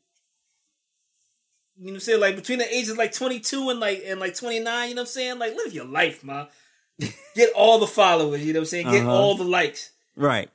you 1.77 1.87
know 1.87 1.91
what 1.91 1.93
I'm 1.95 1.99
saying? 1.99 2.19
Like 2.21 2.35
between 2.37 2.59
the 2.59 2.73
ages 2.73 2.89
of 2.91 2.97
like 2.97 3.11
22 3.13 3.69
and 3.69 3.79
like 3.79 4.01
and 4.05 4.19
like 4.19 4.33
29, 4.35 4.89
you 4.89 4.95
know 4.95 5.01
what 5.01 5.07
I'm 5.07 5.07
saying? 5.11 5.39
Like, 5.39 5.55
live 5.55 5.73
your 5.73 5.85
life, 5.85 6.23
man. 6.23 6.47
Get 7.35 7.51
all 7.53 7.79
the 7.79 7.87
followers, 7.87 8.43
you 8.45 8.53
know 8.53 8.59
what 8.59 8.63
I'm 8.63 8.67
saying? 8.67 8.89
Get 8.91 9.01
Uh-huh. 9.01 9.11
all 9.13 9.35
the 9.35 9.43
likes. 9.43 9.91
Right. 10.15 10.49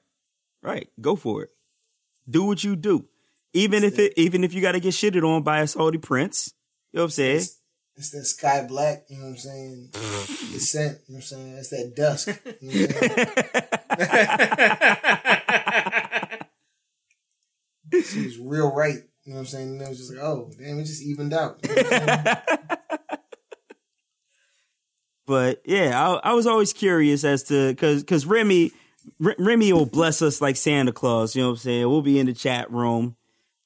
Right. 0.62 0.88
Go 1.00 1.16
for 1.16 1.42
it. 1.44 1.50
Do 2.28 2.44
what 2.44 2.64
you 2.64 2.74
do. 2.74 3.04
Even 3.52 3.84
if 3.84 3.98
it 3.98 4.14
even 4.16 4.44
if 4.44 4.54
you 4.54 4.60
gotta 4.62 4.80
get 4.80 4.94
shitted 4.94 5.22
on 5.22 5.42
by 5.42 5.60
a 5.60 5.66
Saudi 5.66 5.98
prince. 5.98 6.54
You 6.92 6.98
know 6.98 7.02
what 7.02 7.06
I'm 7.06 7.10
saying? 7.10 7.36
It's, 7.36 7.59
it's 8.00 8.10
that 8.10 8.24
sky 8.24 8.64
black, 8.66 9.04
you 9.08 9.18
know 9.18 9.24
what 9.24 9.30
I'm 9.30 9.36
saying? 9.36 9.88
Mm-hmm. 9.92 10.52
Descent, 10.52 10.98
you 11.06 11.14
know 11.14 11.18
what 11.18 11.18
I'm 11.18 11.22
saying? 11.22 11.58
It's 11.58 11.68
that 11.68 11.94
dusk. 11.94 12.28
You 12.60 12.70
know 12.70 12.86
what 12.86 13.02
I'm 14.00 14.08
saying? 17.90 18.04
She 18.04 18.24
was 18.24 18.38
real 18.38 18.72
right. 18.74 18.98
You 19.24 19.32
know 19.32 19.34
what 19.34 19.40
I'm 19.40 19.46
saying? 19.46 19.68
And 19.68 19.82
it 19.82 19.88
was 19.88 19.98
just 19.98 20.14
like, 20.14 20.22
oh, 20.22 20.50
damn, 20.58 20.78
it 20.78 20.84
just 20.84 21.02
evened 21.02 21.34
out. 21.34 21.58
You 21.62 21.68
know 21.68 21.82
what 21.82 21.92
I'm 21.92 22.24
saying? 22.24 22.36
But 25.26 25.62
yeah, 25.64 25.92
I, 25.94 26.30
I 26.30 26.32
was 26.32 26.48
always 26.48 26.72
curious 26.72 27.22
as 27.22 27.44
to 27.44 27.68
because 27.68 28.02
because 28.02 28.26
Remy 28.26 28.72
R- 29.24 29.36
Remy 29.38 29.72
will 29.72 29.86
bless 29.86 30.22
us 30.22 30.40
like 30.40 30.56
Santa 30.56 30.90
Claus. 30.90 31.36
You 31.36 31.42
know 31.42 31.50
what 31.50 31.52
I'm 31.52 31.58
saying? 31.58 31.88
We'll 31.88 32.02
be 32.02 32.18
in 32.18 32.26
the 32.26 32.32
chat 32.32 32.68
room 32.72 33.14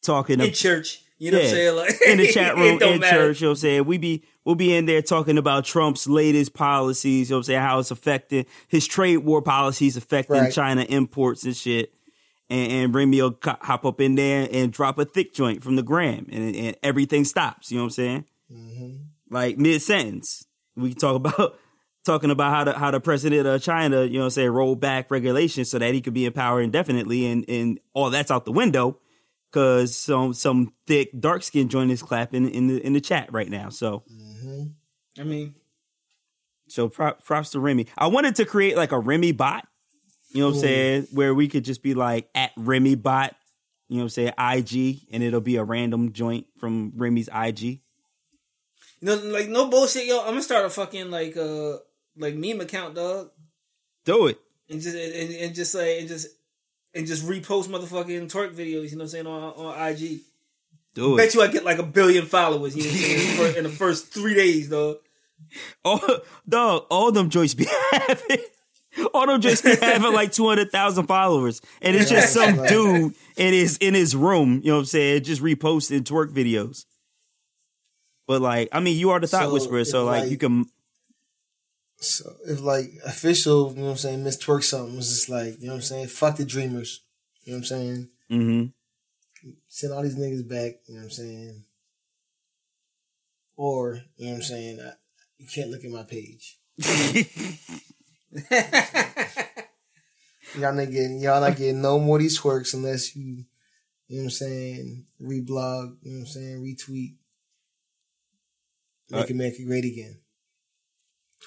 talking 0.03 0.41
in 0.41 0.49
ab- 0.49 0.53
church. 0.53 1.04
You 1.19 1.31
know 1.31 1.39
what 1.39 1.45
I'm 1.45 1.51
saying? 1.51 1.77
Like 1.77 1.95
in 2.09 2.19
the 2.19 2.27
chat 2.33 2.57
room 2.57 2.83
in 2.83 3.01
matter. 3.01 3.17
church. 3.29 3.41
You 3.41 3.47
know 3.47 3.51
what 3.51 3.53
I'm 3.53 3.57
saying? 3.61 3.85
We 3.87 3.99
be 3.99 4.25
we'll 4.45 4.55
be 4.57 4.75
in 4.75 4.87
there 4.87 5.01
talking 5.03 5.39
about 5.39 5.65
Trump's 5.65 6.07
latest 6.09 6.55
policies. 6.55 7.31
You 7.31 7.35
know 7.35 7.39
what 7.39 7.41
I'm 7.41 7.45
saying? 7.45 7.61
How 7.61 7.79
it's 7.79 7.91
affecting 7.91 8.47
his 8.69 8.87
trade 8.87 9.19
war 9.19 9.41
policies 9.43 9.97
affecting 9.97 10.37
Right. 10.37 10.53
China 10.53 10.83
imports 10.83 11.45
and 11.45 11.57
shit. 11.57 11.95
And, 12.51 12.73
and 12.73 12.95
Remy 12.95 13.23
will 13.23 13.33
co- 13.33 13.57
hop 13.61 13.87
up 13.87 14.01
in 14.01 14.17
there 14.17 14.47
and 14.53 14.71
drop 14.73 14.99
a 14.99 15.05
thick 15.07 15.33
joint 15.33 15.65
from 15.65 15.77
the 15.77 15.83
gram, 15.83 16.27
and, 16.31 16.55
and 16.55 16.77
everything 16.83 17.25
stops. 17.25 17.71
You 17.71 17.79
know 17.79 17.85
what 17.85 17.87
I'm 17.87 17.91
saying? 17.91 18.25
Mhm. 18.53 18.99
like 19.31 19.57
mid 19.57 19.81
sentence. 19.83 20.47
We 20.77 20.93
talk 20.95 21.15
about 21.25 21.57
talking 22.05 22.31
about 22.31 22.53
how 22.53 22.65
the 22.65 22.79
how 22.79 22.91
the 22.91 23.01
president 23.01 23.47
of 23.47 23.63
China, 23.63 24.05
you 24.05 24.19
know, 24.19 24.29
say 24.29 24.47
roll 24.49 24.75
back 24.77 25.11
regulations 25.11 25.71
so 25.71 25.79
that 25.79 25.95
he 25.95 26.01
could 26.03 26.13
be 26.13 26.27
in 26.27 26.33
power 26.33 26.61
indefinitely, 26.61 27.25
and 27.27 27.45
and 27.49 27.81
all 27.95 28.11
that's 28.11 28.31
out 28.31 28.45
the 28.45 28.53
window 28.53 28.99
because 29.55 29.97
some 29.97 30.35
some 30.35 30.73
thick 30.89 31.11
dark 31.21 31.45
skin 31.45 31.69
joint 31.69 31.93
is 31.93 32.03
clapping 32.03 32.49
in 32.51 32.67
the 32.67 32.85
in 32.85 32.93
the 32.93 33.01
chat 33.01 33.33
right 33.33 33.49
now. 33.49 33.69
So 33.69 34.03
Mhm. 34.11 34.73
I 35.17 35.23
mean, 35.23 35.55
so 36.67 36.89
prop, 36.89 37.25
props 37.25 37.51
to 37.51 37.61
Remy. 37.61 37.87
I 37.97 38.09
wanted 38.09 38.35
to 38.37 38.45
create 38.45 38.77
like 38.77 38.91
a 38.91 38.99
Remy 38.99 39.31
bot, 39.31 39.69
you 40.31 40.41
know 40.41 40.49
what 40.49 40.57
I'm 40.57 40.61
saying, 40.61 41.07
where 41.13 41.33
we 41.33 41.47
could 41.47 41.65
just 41.65 41.85
be 41.85 41.95
like 41.95 42.29
at 42.35 42.51
Remy 42.57 42.97
bot, 42.97 43.37
you 43.89 43.97
know 43.99 44.03
what 44.03 44.19
I'm 44.19 44.33
saying, 44.33 44.33
IG, 44.37 45.07
and 45.13 45.23
it'll 45.23 45.41
be 45.41 45.55
a 45.55 45.63
random 45.63 46.13
joint 46.13 46.47
from 46.59 46.93
Remy's 46.97 47.29
IG. 47.33 47.63
you 47.63 47.81
know, 49.03 49.15
like 49.15 49.49
no 49.49 49.69
bullshit, 49.69 50.07
yo. 50.07 50.19
I'm 50.21 50.31
gonna 50.31 50.43
start 50.43 50.65
a 50.67 50.71
fucking 50.71 51.13
like 51.13 51.37
uh 51.37 51.77
like 52.17 52.35
meme 52.35 52.61
account, 52.61 52.97
dog, 52.97 53.31
Do 54.05 54.27
it. 54.27 54.39
and 54.69 54.81
just 54.81 54.97
and, 54.97 55.33
and 55.33 55.55
just 55.55 55.75
like 55.77 56.01
and 56.01 56.09
just 56.09 56.27
and 56.95 57.07
just 57.07 57.27
repost 57.27 57.69
motherfucking 57.69 58.31
twerk 58.31 58.55
videos. 58.55 58.91
You 58.91 58.97
know 58.97 58.99
what 58.99 59.03
I'm 59.03 59.09
saying 59.09 59.27
on 59.27 59.43
on 59.43 59.89
IG. 59.89 60.21
Do 60.95 61.15
it. 61.15 61.17
Bet 61.17 61.35
you 61.35 61.43
I 61.43 61.49
get 61.49 61.65
like 61.65 61.79
a 61.79 61.83
billion 61.83 62.27
followers. 62.27 62.77
You 62.77 62.85
know 63.39 63.45
in 63.57 63.65
the 63.65 63.71
first 63.71 64.13
three 64.13 64.35
days, 64.35 64.69
dog. 64.69 64.99
All, 65.85 66.01
dog, 66.49 66.87
all 66.91 67.13
them 67.13 67.29
joints 67.31 67.55
be 67.55 67.67
having. 67.93 68.39
All 69.13 69.27
them 69.27 69.41
joints 69.41 69.63
be 69.63 69.75
having 69.81 70.13
like 70.13 70.33
two 70.33 70.47
hundred 70.49 70.71
thousand 70.71 71.07
followers, 71.07 71.61
and 71.83 71.97
it's 71.97 72.09
just 72.11 72.33
some 72.33 72.65
dude 72.67 73.15
in 73.37 73.53
his 73.53 73.77
in 73.79 73.95
his 73.95 74.15
room. 74.15 74.61
You 74.63 74.71
know 74.71 74.75
what 74.77 74.81
I'm 74.81 74.87
saying? 74.87 75.25
Just 75.25 75.43
reposting 75.43 76.03
twerk 76.03 76.33
videos. 76.33 76.85
But 78.27 78.41
like, 78.41 78.69
I 78.73 78.81
mean, 78.81 78.97
you 78.97 79.11
are 79.11 79.21
the 79.21 79.27
thought 79.27 79.45
So, 79.49 79.53
whisperer, 79.53 79.85
so 79.85 80.05
like, 80.05 80.23
like- 80.23 80.31
you 80.31 80.39
can. 80.39 80.67
So 81.99 82.37
if 82.47 82.61
like 82.61 82.91
official, 83.07 83.71
you 83.71 83.77
know 83.79 83.85
what 83.85 83.91
I'm 83.93 83.97
saying, 83.97 84.25
Miss 84.25 84.37
Twerk 84.43 84.63
something 84.65 84.97
was 84.97 85.09
just 85.09 85.29
like, 85.29 85.61
you 85.61 85.67
know 85.67 85.75
what 85.75 85.79
I'm 85.79 85.83
saying, 85.83 86.09
fuck 86.09 86.37
the 86.37 86.45
dreamers. 86.45 87.03
You 87.45 87.53
know 87.53 87.59
what 87.59 87.61
I'm 87.61 87.65
saying? 87.65 88.09
Mm-hmm. 88.31 89.51
Send 89.69 89.93
all 89.93 90.03
these 90.03 90.17
niggas 90.17 90.49
back, 90.49 90.81
you 90.87 90.95
know 90.95 91.01
what 91.01 91.05
I'm 91.05 91.11
saying? 91.11 91.65
Or, 93.57 94.01
you 94.17 94.27
know 94.27 94.33
what 94.33 94.37
I'm 94.39 94.43
saying, 94.43 94.81
I, 94.81 94.93
you 95.39 95.47
can't 95.53 95.71
look 95.71 95.85
at 95.85 95.91
my 95.91 96.03
page. 96.03 96.59
Y'all 100.57 100.73
not 100.73 100.91
getting 100.91 101.19
y'all 101.21 101.41
not 101.41 101.57
getting 101.57 101.83
no 101.83 101.99
more 101.99 102.17
of 102.17 102.23
these 102.23 102.41
twerks 102.41 102.75
unless 102.75 103.17
you, 103.17 103.45
you 104.09 104.17
know 104.19 104.23
what 104.23 104.25
I'm 104.25 104.31
saying, 104.31 105.07
reblog, 105.21 105.97
you 106.03 106.13
know 106.13 106.21
what 106.21 106.21
I'm 106.21 106.27
saying, 106.27 106.63
retweet. 106.63 107.17
Make 109.11 109.31
Uh, 109.31 109.35
America 109.35 109.65
great 109.65 109.85
again. 109.85 110.21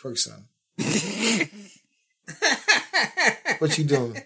Twerk 0.01 0.17
some. 0.17 0.47
what 3.59 3.77
you 3.77 3.83
doing? 3.83 4.21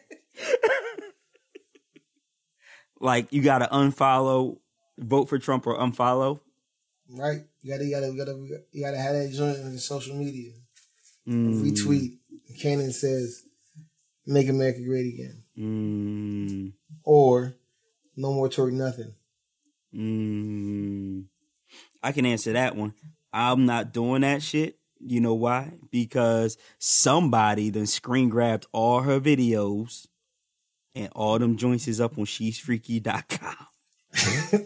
like, 3.00 3.32
you 3.32 3.42
gotta 3.42 3.68
unfollow, 3.72 4.58
vote 4.98 5.30
for 5.30 5.40
Trump 5.40 5.68
or 5.68 5.78
unfollow. 5.78 6.40
Right? 7.10 7.42
You 7.62 7.72
gotta, 7.72 7.86
you 7.86 7.92
gotta, 7.92 8.08
you 8.08 8.18
gotta, 8.18 8.63
you 8.72 8.84
gotta 8.84 8.98
have 8.98 9.13
that 9.13 9.32
joint 9.32 9.60
on 9.63 9.72
your 9.72 9.80
social 9.80 10.16
media. 10.16 10.51
Mm, 11.28 11.62
Retweet. 11.62 12.18
Cannon 12.60 12.92
says, 12.92 13.44
"Make 14.25 14.50
America 14.50 14.82
great 14.84 15.13
again," 15.13 15.44
Mm, 15.58 16.74
or 17.04 17.56
"No 18.18 18.34
more 18.34 18.50
twerk 18.50 18.74
nothing." 18.74 19.13
mm. 19.94 21.25
I 22.04 22.12
can 22.12 22.25
answer 22.25 22.54
that 22.54 22.75
one. 22.75 22.94
I'm 23.32 23.66
not 23.66 23.94
doing 23.94 24.22
that 24.22 24.42
shit. 24.42 24.78
You 25.03 25.20
know 25.22 25.34
why? 25.34 25.74
Because 25.91 26.58
somebody 26.79 27.70
then 27.70 27.88
screen 27.88 28.29
grabbed 28.29 28.67
all 28.72 29.01
her 29.01 29.20
videos 29.20 30.08
and 30.96 31.10
all 31.15 31.39
them 31.39 31.58
joints 31.58 31.88
is 31.88 32.01
up 32.01 32.17
on 32.17 32.25
she'sfreaky.com. 32.25 33.67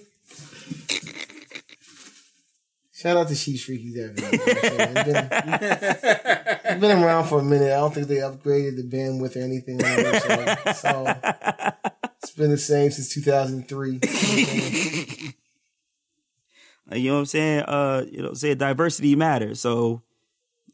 Shout 3.05 3.17
out 3.17 3.27
to 3.27 3.35
She's 3.35 3.63
Freaky 3.63 3.93
Devin. 3.93 4.15
You 4.17 4.23
know 4.23 4.29
what 4.31 4.65
I'm 4.65 5.05
saying? 5.05 5.29
It's 5.61 6.63
been, 6.63 6.79
been 6.79 7.03
around 7.03 7.25
for 7.25 7.39
a 7.39 7.43
minute. 7.43 7.71
I 7.71 7.75
don't 7.77 7.93
think 7.93 8.07
they 8.07 8.15
upgraded 8.15 8.77
the 8.77 8.83
bandwidth 8.83 9.35
or 9.35 9.41
anything. 9.41 9.77
website. 9.77 10.75
So 10.75 11.05
it's 12.23 12.31
been 12.31 12.49
the 12.49 12.57
same 12.57 12.89
since 12.89 13.13
2003. 13.13 13.99
Uh, 16.91 16.95
You 16.95 17.09
know 17.09 17.13
what 17.15 17.19
I'm 17.19 17.25
saying? 17.25 17.59
Uh, 17.61 18.05
you 18.11 18.21
know, 18.21 18.33
say 18.33 18.55
diversity 18.55 19.15
matters. 19.15 19.59
So 19.59 20.01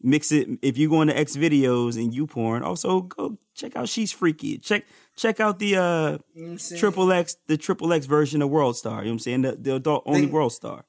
mix 0.04 0.32
it. 0.32 0.48
If 0.62 0.78
you 0.78 0.90
go 0.90 1.02
into 1.02 1.18
X 1.18 1.36
videos 1.36 1.96
and 1.96 2.14
you 2.14 2.28
porn, 2.28 2.64
also 2.64 3.02
go 3.02 3.38
check 3.56 3.76
out 3.76 3.90
She's 3.90 4.12
Freaky. 4.12 4.58
Check 4.58 4.86
check 5.16 5.40
out 5.40 5.60
the 5.60 5.76
uh 5.78 5.82
You 5.82 5.82
know 5.82 6.18
what 6.34 6.52
I'm 6.52 6.58
saying? 6.60 6.80
triple 6.80 7.12
X 7.12 7.36
the 7.48 7.58
triple 7.58 7.92
X 7.94 8.06
version 8.06 8.42
of 8.42 8.50
World 8.50 8.78
Star. 8.78 9.00
You 9.00 9.06
know 9.06 9.10
what 9.10 9.14
I'm 9.14 9.20
saying? 9.20 9.42
The, 9.44 9.52
the 9.56 9.76
adult 9.76 10.04
only 10.06 10.22
Think- 10.22 10.34
World 10.34 10.54
Star. 10.54 10.86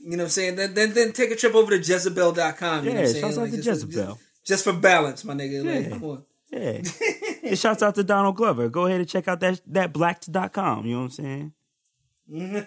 You 0.00 0.10
know 0.16 0.16
what 0.18 0.22
I'm 0.24 0.28
saying? 0.30 0.56
Then 0.56 0.74
then, 0.74 0.92
then 0.94 1.12
take 1.12 1.30
a 1.30 1.36
trip 1.36 1.54
over 1.54 1.70
to 1.70 1.78
Jezebel.com. 1.78 2.84
You 2.84 2.90
know 2.90 2.96
Yeah, 2.96 3.06
what 3.06 3.06
I'm 3.06 3.12
saying? 3.12 3.22
shouts 3.22 3.38
out 3.38 3.40
Like, 3.42 3.50
to 3.50 3.56
just, 3.62 3.86
Jezebel. 3.86 4.14
Just, 4.14 4.44
just 4.46 4.64
for 4.64 4.72
balance, 4.72 5.24
my 5.24 5.34
nigga. 5.34 5.64
Like, 5.64 5.84
Yeah. 5.84 5.88
come 5.90 6.04
on. 6.04 6.24
Yeah. 6.50 6.80
it 7.42 7.58
shouts 7.58 7.82
out 7.82 7.94
to 7.96 8.02
Donald 8.04 8.36
Glover. 8.36 8.68
Go 8.70 8.86
ahead 8.86 9.00
and 9.00 9.08
check 9.08 9.28
out 9.28 9.40
that 9.40 9.60
that 9.66 9.92
blacked.com. 9.92 10.86
You 10.86 10.92
know 10.94 10.98
what 11.02 11.04
I'm 11.04 11.10
saying? 11.10 11.52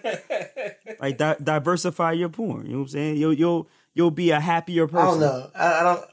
like 1.00 1.18
di- 1.18 1.36
diversify 1.42 2.12
your 2.12 2.28
porn. 2.28 2.66
You 2.66 2.72
know 2.72 2.78
what 2.78 2.82
I'm 2.84 2.88
saying? 2.88 3.16
You'll 3.16 3.32
you'll 3.32 3.68
you'll 3.94 4.10
be 4.10 4.30
a 4.30 4.40
happier 4.40 4.86
person. 4.86 5.06
I 5.06 5.10
don't 5.10 5.20
know. 5.20 5.50
I, 5.54 5.80
I 5.80 5.82
don't. 5.82 6.04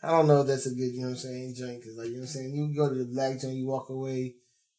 I 0.00 0.10
don't 0.10 0.28
know 0.28 0.42
if 0.42 0.46
that's 0.46 0.66
a 0.66 0.70
good, 0.70 0.92
you 0.92 1.00
know 1.00 1.08
what 1.08 1.12
I'm 1.14 1.16
saying, 1.16 1.54
joint. 1.56 1.82
Cause 1.82 1.96
like, 1.96 2.06
you 2.06 2.14
know 2.14 2.20
what 2.20 2.28
I'm 2.28 2.28
saying, 2.28 2.54
you 2.54 2.74
go 2.76 2.88
to 2.88 2.94
the 2.94 3.04
black 3.04 3.40
joint, 3.40 3.56
you 3.56 3.66
walk 3.66 3.88
away, 3.88 4.16
you 4.16 4.34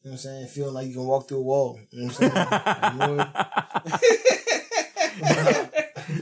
know 0.06 0.12
what 0.12 0.12
I'm 0.12 0.18
saying, 0.18 0.48
feeling 0.48 0.74
like 0.74 0.88
you 0.88 0.94
can 0.94 1.06
walk 1.06 1.28
through 1.28 1.40
a 1.40 1.44
wall. 1.44 1.78
You 1.92 2.04
know 2.04 2.08
what 2.08 2.24
I'm 2.24 3.28
saying? 4.00 5.52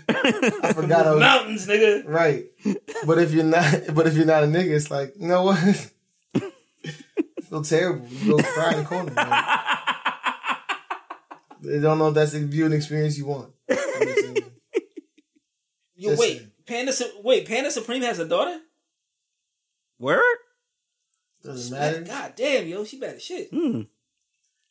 I 0.10 0.74
forgot 0.74 1.06
I 1.06 1.12
was, 1.12 1.20
Mountains, 1.20 1.68
nigga. 1.68 2.04
Right. 2.08 2.46
But 3.06 3.20
if 3.20 3.32
you're 3.32 3.44
not 3.44 3.82
but 3.94 4.08
if 4.08 4.16
you're 4.16 4.26
not 4.26 4.44
a 4.44 4.48
nigga, 4.48 4.76
it's 4.76 4.90
like, 4.92 5.14
you 5.20 5.28
know 5.28 5.44
what? 5.44 5.92
I 6.36 6.52
feel 7.44 7.62
terrible. 7.62 8.08
You 8.08 8.38
go 8.38 8.44
cry 8.44 8.72
in 8.74 8.80
the 8.80 8.86
corner. 8.86 9.14
Like, 9.14 9.56
they 11.62 11.80
don't 11.80 11.98
know 11.98 12.10
if 12.10 12.16
that's 12.16 12.34
the 12.34 12.40
viewing 12.40 12.74
experience 12.74 13.18
you 13.18 13.28
want. 13.28 13.54
You 13.70 13.76
know 13.76 14.47
what 15.98 16.04
Yo, 16.04 16.10
Listen. 16.12 16.20
wait. 16.20 16.66
Panda, 16.66 16.94
wait, 17.24 17.48
Panda 17.48 17.72
Supreme 17.72 18.02
has 18.04 18.20
a 18.20 18.26
daughter? 18.28 18.60
Word? 20.00 20.22
Doesn't 21.44 21.78
matter. 21.78 22.02
God 22.02 22.34
damn, 22.36 22.68
yo, 22.68 22.84
she 22.84 23.00
bad 23.00 23.16
as 23.16 23.24
shit. 23.24 23.50
Hmm. 23.52 23.82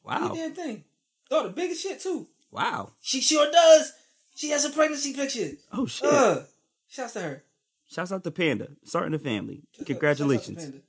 Wow. 0.05 0.27
your 0.35 0.37
damn 0.37 0.53
thing. 0.53 0.85
Daughter, 1.31 1.49
big 1.49 1.71
as 1.71 1.81
shit, 1.81 2.01
too. 2.01 2.27
Wow. 2.51 2.93
She 3.01 3.21
sure 3.21 3.51
does. 3.51 3.93
She 4.35 4.51
has 4.51 4.65
a 4.65 4.71
pregnancy 4.71 5.13
picture. 5.15 5.53
Oh 5.73 5.87
shit. 5.87 6.09
Uh, 6.09 6.41
shouts 6.89 7.15
to 7.15 7.21
her. 7.21 7.43
Shouts 7.89 8.13
out 8.13 8.23
to 8.25 8.31
Panda. 8.31 8.69
Starting 8.85 9.13
the 9.13 9.19
family. 9.19 9.63
Shouts 9.73 9.87
Congratulations. 9.87 10.59
shouts 10.59 10.67
out 10.67 10.67
to 10.67 10.73
Panda. 10.73 10.83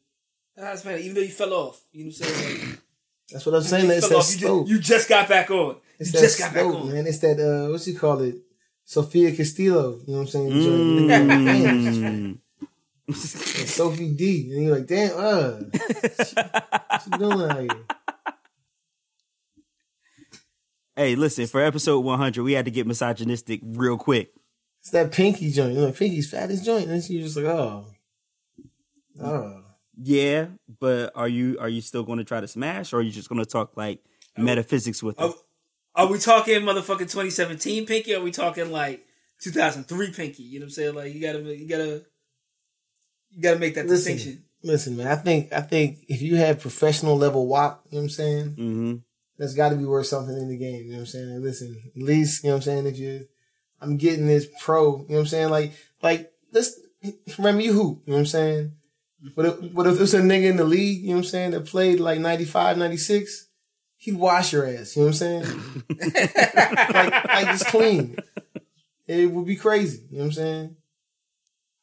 That's 0.72 0.82
Panda, 0.82 1.00
even 1.00 1.16
though 1.16 1.22
you 1.22 1.30
fell 1.30 1.54
off. 1.54 1.82
You 1.94 2.06
know 2.06 2.12
what 2.12 2.28
I'm 2.28 2.36
saying? 2.36 2.78
That's 3.32 3.46
what 3.46 3.56
I'm 3.56 3.62
saying. 3.62 3.86
you, 3.86 3.92
It's 3.94 4.08
fell 4.08 4.10
that 4.20 4.24
off, 4.26 4.32
you, 4.42 4.48
just, 4.48 4.70
you 4.70 4.80
just 4.80 5.10
got 5.10 5.30
back 5.30 5.50
on. 5.52 5.76
It's 6.00 6.10
you 6.14 6.20
that 6.20 6.26
just 6.26 6.40
got 6.40 6.54
back 6.54 6.66
on. 6.66 6.94
man. 6.94 7.08
It's 7.08 7.20
that 7.20 7.40
uh 7.40 7.72
what's 7.72 7.88
you 7.88 7.98
call 7.98 8.20
it? 8.22 8.36
Sophia 8.88 9.36
Castillo. 9.36 10.00
You 10.08 10.14
know 10.14 10.20
what 10.20 10.34
I'm 10.34 10.50
saying? 10.50 12.40
Mm. 13.10 13.14
Sophie 13.14 14.14
Dee. 14.14 14.50
And 14.54 14.64
you're 14.64 14.78
like, 14.78 14.88
damn, 14.88 15.12
uh 15.12 15.60
what 16.86 17.04
you 17.06 17.18
doing 17.18 17.52
out 17.52 17.60
here? 17.60 17.86
hey, 20.96 21.16
listen, 21.16 21.48
for 21.48 21.62
episode 21.62 22.00
100, 22.00 22.42
we 22.42 22.54
had 22.54 22.64
to 22.64 22.72
get 22.72 22.88
misogynistic 22.88 23.60
real 23.62 23.98
quick. 23.98 24.32
It's 24.80 24.92
that 24.92 25.12
pinky 25.12 25.52
joint. 25.52 25.74
You 25.74 25.82
know, 25.82 25.92
pinky's 25.92 26.32
fattest 26.32 26.64
joint. 26.64 26.90
And 26.90 27.10
you're 27.10 27.24
just 27.24 27.36
like, 27.36 27.46
oh. 27.46 27.88
Oh. 29.22 29.64
Yeah, 30.02 30.48
but 30.80 31.12
are 31.14 31.28
you 31.28 31.58
are 31.60 31.68
you 31.68 31.82
still 31.82 32.04
going 32.04 32.20
to 32.20 32.24
try 32.24 32.40
to 32.40 32.48
smash 32.48 32.94
or 32.94 33.00
are 33.00 33.02
you 33.02 33.12
just 33.12 33.28
going 33.28 33.44
to 33.44 33.46
talk 33.46 33.76
like 33.76 34.00
metaphysics 34.38 35.04
with 35.04 35.18
them? 35.18 35.32
Are, 35.32 35.36
are 35.98 36.08
we 36.08 36.20
talking 36.20 36.62
motherfucking 36.62 37.00
2017 37.00 37.86
Pinky? 37.86 38.14
Or 38.14 38.20
are 38.20 38.24
we 38.24 38.32
talking 38.32 38.72
like 38.72 39.06
2003 39.42 40.12
Pinky? 40.12 40.44
You 40.44 40.60
know 40.60 40.64
what 40.64 40.68
I'm 40.68 40.72
saying? 40.72 40.96
Like 40.96 41.14
you 41.14 41.22
gotta, 41.22 41.40
you 41.40 41.68
gotta, 41.68 42.04
you 43.32 43.42
gotta 43.42 43.60
make 43.60 43.76
that 43.76 43.88
Listen. 43.88 44.14
distinction. 44.14 44.44
Listen, 44.64 44.98
man, 44.98 45.08
I 45.08 45.16
think 45.16 45.52
I 45.54 45.62
think 45.62 46.00
if 46.08 46.22
you 46.22 46.36
have 46.36 46.62
professional 46.62 47.18
level 47.18 47.48
WAP, 47.48 47.82
you 47.90 47.98
know 47.98 48.02
what 48.02 48.04
I'm 48.04 48.10
saying? 48.10 48.50
Mm-hmm. 48.52 48.96
That's 49.38 49.54
gotta 49.54 49.76
be 49.76 49.86
worth 49.86 50.08
something 50.08 50.36
in 50.36 50.50
the 50.50 50.58
game. 50.58 50.86
You 50.86 50.92
know 50.92 50.98
what 50.98 51.00
I'm 51.02 51.06
saying? 51.08 51.44
Listen, 51.44 51.82
at 51.96 52.02
least, 52.02 52.44
you 52.44 52.50
know 52.50 52.56
what 52.56 52.58
I'm 52.58 52.64
saying, 52.64 52.88
if 52.88 52.98
you 52.98 53.28
I'm 53.82 53.98
getting 53.98 54.28
this 54.28 54.48
pro, 54.62 54.98
you 54.98 54.98
know 54.98 55.06
what 55.08 55.20
I'm 55.20 55.26
saying? 55.28 55.50
Like 55.50 55.74
like 56.02 56.32
let's 56.52 56.80
remember 57.38 57.62
you 57.62 57.74
who. 57.74 58.02
you 58.06 58.12
know 58.12 58.14
what 58.14 58.20
I'm 58.20 58.26
saying? 58.26 58.74
But 59.36 59.46
if, 59.46 59.74
but 59.74 59.88
if 59.88 60.00
it's 60.00 60.14
a 60.14 60.22
nigga 60.22 60.50
in 60.50 60.58
the 60.58 60.64
league, 60.64 61.02
you 61.02 61.10
know 61.10 61.16
what 61.16 61.26
I'm 61.26 61.30
saying, 61.30 61.52
that 61.52 61.66
played 61.66 62.00
like 62.00 62.20
95, 62.20 62.78
96, 62.78 63.47
he'd 64.08 64.18
wash 64.18 64.54
your 64.54 64.66
ass, 64.66 64.96
you 64.96 65.02
know 65.02 65.08
what 65.10 65.22
I'm 65.22 65.44
saying? 65.44 65.44
like, 66.94 67.12
like 67.28 67.48
it's 67.56 67.70
clean. 67.70 68.16
It 69.06 69.30
would 69.32 69.46
be 69.46 69.56
crazy, 69.58 70.04
you 70.10 70.18
know 70.18 70.24
what 70.24 70.26
I'm 70.28 70.32
saying? 70.34 70.76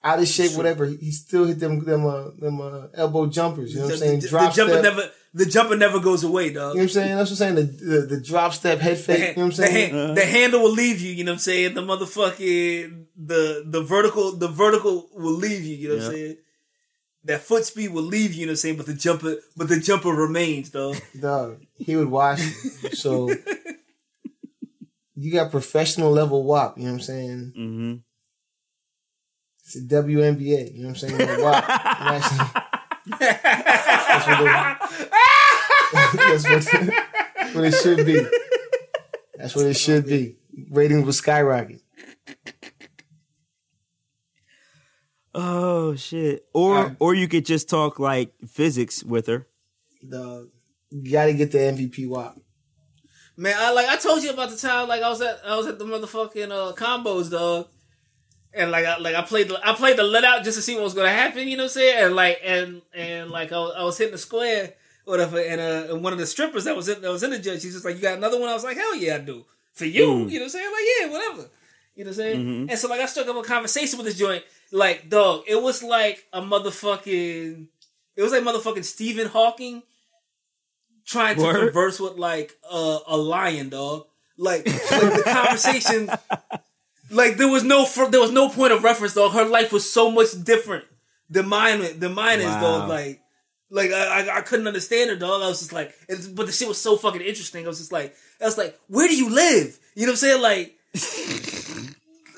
Out 0.02 0.18
of 0.18 0.28
shape, 0.28 0.56
whatever. 0.56 0.86
He 0.86 1.10
still 1.10 1.44
hit 1.46 1.58
them 1.60 1.84
them 1.84 2.06
uh, 2.06 2.30
them 2.38 2.60
uh, 2.60 2.86
elbow 2.94 3.26
jumpers, 3.26 3.72
you 3.72 3.78
know 3.80 3.84
what 3.86 3.92
I'm 3.94 3.98
saying? 3.98 4.20
the- 4.20 4.28
Drop 4.28 4.52
the 4.52 4.56
jumper 4.56 4.72
step. 4.72 4.82
never, 4.82 5.10
the 5.32 5.46
jumper 5.46 5.76
never 5.76 6.00
goes 6.00 6.24
away, 6.24 6.52
dog. 6.52 6.54
You 6.54 6.60
know 6.60 6.68
what 6.68 6.82
I'm 6.82 6.88
saying? 6.90 7.16
That's 7.16 7.30
what 7.30 7.40
I'm 7.40 7.56
saying. 7.56 7.76
The 7.78 7.84
the, 7.84 8.00
the 8.16 8.20
drop 8.20 8.52
step 8.54 8.78
head 8.80 8.98
fake. 8.98 9.18
you 9.18 9.24
know 9.24 9.30
what 9.32 9.38
I'm 9.44 9.48
the, 9.48 9.54
saying? 9.54 9.94
ha- 10.08 10.14
the 10.14 10.24
handle 10.26 10.60
will 10.62 10.72
leave 10.72 11.00
you. 11.00 11.12
You 11.12 11.24
know 11.24 11.32
what 11.32 11.36
I'm 11.36 11.40
saying? 11.40 11.74
The 11.74 11.82
motherfucking 11.82 13.04
the 13.16 13.64
the 13.66 13.82
vertical 13.82 14.32
the 14.36 14.48
vertical 14.48 15.08
will 15.14 15.32
leave 15.32 15.64
you. 15.64 15.76
You 15.76 15.88
know 15.88 15.94
what 15.96 16.04
I'm 16.06 16.12
saying? 16.12 16.36
That 17.24 17.40
foot 17.40 17.64
speed 17.64 17.88
will 17.92 18.02
leave 18.02 18.32
you. 18.34 18.40
You 18.40 18.46
know 18.46 18.50
what 18.50 18.52
I'm 18.52 18.56
saying? 18.56 18.76
But 18.76 18.86
the 18.86 18.94
jumper 18.94 19.36
but 19.56 19.68
the 19.68 19.80
jumper 19.80 20.10
remains, 20.10 20.70
though. 20.70 20.94
Dog, 21.18 21.64
he 21.76 21.96
would 21.96 22.08
watch 22.10 22.40
you. 22.40 22.90
So 22.90 23.30
you 25.16 25.32
got 25.32 25.50
professional 25.50 26.10
level 26.12 26.44
WAP. 26.44 26.76
You 26.76 26.84
know 26.84 26.90
what 26.90 26.94
I'm 26.96 27.00
saying? 27.00 27.52
Mm-hmm. 27.56 27.94
It's 29.64 29.76
a 29.76 29.80
WNBA. 29.80 30.74
You 30.74 30.82
know 30.82 30.88
what 30.88 31.02
I'm 31.02 31.08
saying? 31.08 31.16
The 31.16 31.42
WAP. 31.42 31.68
National- 32.00 32.48
That's 33.06 34.26
what, 34.26 34.40
it, 34.40 34.46
that's 36.16 36.44
what, 36.72 37.54
what 37.54 37.64
it 37.64 37.72
should 37.74 38.06
be. 38.06 38.26
That's 39.36 39.54
what 39.54 39.66
it 39.66 39.74
should 39.74 40.06
be. 40.06 40.36
ratings 40.70 41.04
would 41.04 41.14
skyrocket. 41.14 41.80
Oh 45.34 45.94
shit! 45.96 46.44
Or 46.54 46.76
Alright. 46.78 46.96
or 47.00 47.14
you 47.14 47.26
could 47.28 47.44
just 47.44 47.68
talk 47.68 47.98
like 47.98 48.32
physics 48.46 49.02
with 49.02 49.26
her. 49.26 49.46
Dog, 50.08 50.48
you 50.90 51.10
got 51.12 51.26
to 51.26 51.34
get 51.34 51.50
the 51.50 51.58
MVP 51.58 52.08
WAP. 52.08 52.36
Man, 53.36 53.54
I 53.58 53.72
like 53.72 53.88
I 53.88 53.96
told 53.96 54.22
you 54.22 54.30
about 54.30 54.50
the 54.50 54.56
time 54.56 54.86
like 54.88 55.02
I 55.02 55.08
was 55.08 55.20
at 55.20 55.40
I 55.44 55.56
was 55.56 55.66
at 55.66 55.78
the 55.78 55.84
motherfucking 55.84 56.50
uh, 56.52 56.72
combos, 56.74 57.30
dog. 57.30 57.66
And 58.52 58.70
like 58.70 58.84
I 58.86 58.98
like 58.98 59.16
I 59.16 59.22
played 59.22 59.48
the 59.48 59.58
I 59.68 59.74
played 59.74 59.96
the 59.96 60.04
let 60.04 60.22
out 60.22 60.44
just 60.44 60.56
to 60.56 60.62
see 60.62 60.76
what 60.76 60.84
was 60.84 60.94
gonna 60.94 61.08
happen, 61.10 61.48
you 61.48 61.56
know 61.56 61.64
what 61.64 61.70
I'm 61.72 61.74
saying? 61.74 62.04
And 62.06 62.14
like 62.14 62.38
and 62.44 62.82
and 62.94 63.30
like 63.30 63.50
I 63.52 63.58
was, 63.58 63.74
I 63.76 63.82
was 63.82 63.98
hitting 63.98 64.12
the 64.12 64.18
square, 64.18 64.74
whatever, 65.04 65.40
and 65.40 65.60
uh 65.60 65.92
and 65.92 66.04
one 66.04 66.12
of 66.12 66.20
the 66.20 66.26
strippers 66.26 66.62
that 66.64 66.76
was 66.76 66.88
in 66.88 67.00
that 67.02 67.10
was 67.10 67.24
in 67.24 67.30
the 67.30 67.40
judge, 67.40 67.62
she's 67.62 67.72
just 67.72 67.84
like, 67.84 67.96
You 67.96 68.02
got 68.02 68.16
another 68.18 68.38
one? 68.38 68.48
I 68.48 68.54
was 68.54 68.62
like, 68.62 68.76
Hell 68.76 68.94
yeah, 68.94 69.16
I 69.16 69.18
do. 69.18 69.44
For 69.72 69.86
you, 69.86 70.06
Mm. 70.06 70.30
you 70.30 70.38
know 70.38 70.44
what 70.44 70.44
I'm 70.44 70.48
saying? 70.50 70.70
Like, 70.70 70.84
yeah, 71.00 71.06
whatever. 71.10 71.50
You 71.96 72.04
know 72.04 72.08
what 72.10 72.12
I'm 72.12 72.14
saying? 72.14 72.46
Mhm. 72.46 72.70
And 72.70 72.78
so 72.78 72.86
like 72.88 73.00
I 73.00 73.06
struck 73.06 73.26
up 73.26 73.34
a 73.36 73.42
conversation 73.42 73.98
with 73.98 74.06
this 74.06 74.16
joint, 74.16 74.44
like, 74.74 75.08
dog, 75.08 75.44
it 75.46 75.62
was 75.62 75.82
like 75.82 76.24
a 76.32 76.42
motherfucking 76.42 77.66
it 78.16 78.22
was 78.22 78.32
like 78.32 78.42
motherfucking 78.42 78.84
Stephen 78.84 79.28
Hawking 79.28 79.82
trying 81.06 81.36
to 81.36 81.52
converse 81.52 82.00
with 82.00 82.14
like 82.16 82.52
a, 82.70 82.98
a 83.06 83.16
lion, 83.16 83.68
dog. 83.68 84.06
Like, 84.36 84.66
like 84.66 84.80
the 85.14 85.22
conversation, 85.26 86.10
like 87.10 87.36
there 87.36 87.48
was 87.48 87.62
no 87.62 87.86
there 88.10 88.20
was 88.20 88.32
no 88.32 88.48
point 88.48 88.72
of 88.72 88.82
reference, 88.82 89.14
dog. 89.14 89.32
Her 89.32 89.44
life 89.44 89.72
was 89.72 89.90
so 89.90 90.10
much 90.10 90.28
different 90.42 90.84
than 91.30 91.48
mine. 91.48 92.00
Than 92.00 92.14
mine 92.14 92.40
is, 92.40 92.46
Wow. 92.46 92.60
dog. 92.60 92.88
Like, 92.88 93.20
like 93.70 93.92
I, 93.92 94.26
I 94.28 94.38
I 94.38 94.40
couldn't 94.40 94.66
understand 94.66 95.10
her, 95.10 95.16
dog. 95.16 95.42
I 95.42 95.48
was 95.48 95.60
just 95.60 95.72
like, 95.72 95.94
it's, 96.08 96.26
but 96.26 96.46
the 96.46 96.52
shit 96.52 96.66
was 96.66 96.80
so 96.80 96.96
fucking 96.96 97.20
interesting. 97.20 97.64
I 97.64 97.68
was 97.68 97.78
just 97.78 97.92
like, 97.92 98.14
I 98.40 98.44
was 98.44 98.58
like, 98.58 98.76
where 98.88 99.06
do 99.06 99.16
you 99.16 99.30
live? 99.30 99.78
You 99.94 100.06
know 100.06 100.12
what 100.12 100.14
I'm 100.14 100.16
saying? 100.16 100.42
Like, 100.42 100.74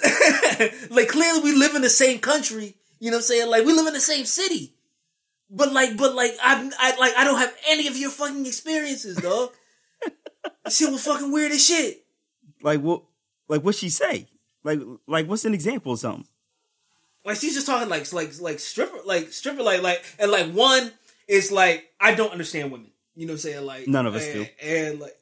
like 0.91 1.09
clearly 1.09 1.41
we 1.41 1.55
live 1.55 1.75
in 1.75 1.83
the 1.83 1.89
same 1.89 2.19
country. 2.19 2.75
You 2.99 3.11
know 3.11 3.19
what 3.19 3.21
I'm 3.21 3.25
saying? 3.25 3.51
Like 3.51 3.65
we 3.65 3.73
live 3.73 3.87
in 3.87 3.95
the 3.95 4.01
same 4.01 4.25
city. 4.25 4.73
But 5.51 5.73
like, 5.73 5.97
but 5.97 6.15
like, 6.15 6.33
I, 6.43 6.71
I 6.79 6.97
like, 6.99 7.17
I 7.17 7.25
don't 7.25 7.39
have 7.39 7.55
any 7.69 7.87
of 7.87 7.97
your 7.97 8.11
fucking 8.11 8.47
experiences, 8.47 9.17
dog. 9.17 9.51
shit 10.69 10.91
was 10.91 11.05
fucking 11.05 11.31
weird 11.31 11.53
as 11.53 11.65
shit. 11.65 12.05
Like 12.63 12.81
what? 12.81 13.03
Like 13.49 13.63
what 13.63 13.75
she 13.75 13.91
say? 13.91 14.27
Like 14.65 14.81
like 15.07 15.29
what's 15.29 15.45
an 15.45 15.55
example 15.55 15.93
of 15.93 16.01
something? 16.01 16.27
Like 17.25 17.39
she's 17.39 17.55
just 17.55 17.67
talking 17.67 17.89
like, 17.89 18.13
like, 18.13 18.41
like 18.41 18.61
stripper, 18.61 18.99
like 19.05 19.33
stripper, 19.33 19.63
like, 19.63 19.83
like, 19.83 20.05
and 20.19 20.31
like 20.31 20.53
one 20.53 20.93
is 21.27 21.51
like, 21.51 21.91
I 22.01 22.15
don't 22.15 22.31
understand 22.31 22.71
women. 22.71 22.91
You 23.17 23.27
know 23.27 23.33
what 23.33 23.45
I'm 23.45 23.51
saying? 23.51 23.67
Like 23.67 23.89
None 23.89 24.07
of 24.07 24.15
us 24.15 24.25
and, 24.27 24.35
do. 24.35 24.47
And 24.63 25.01
like, 25.01 25.17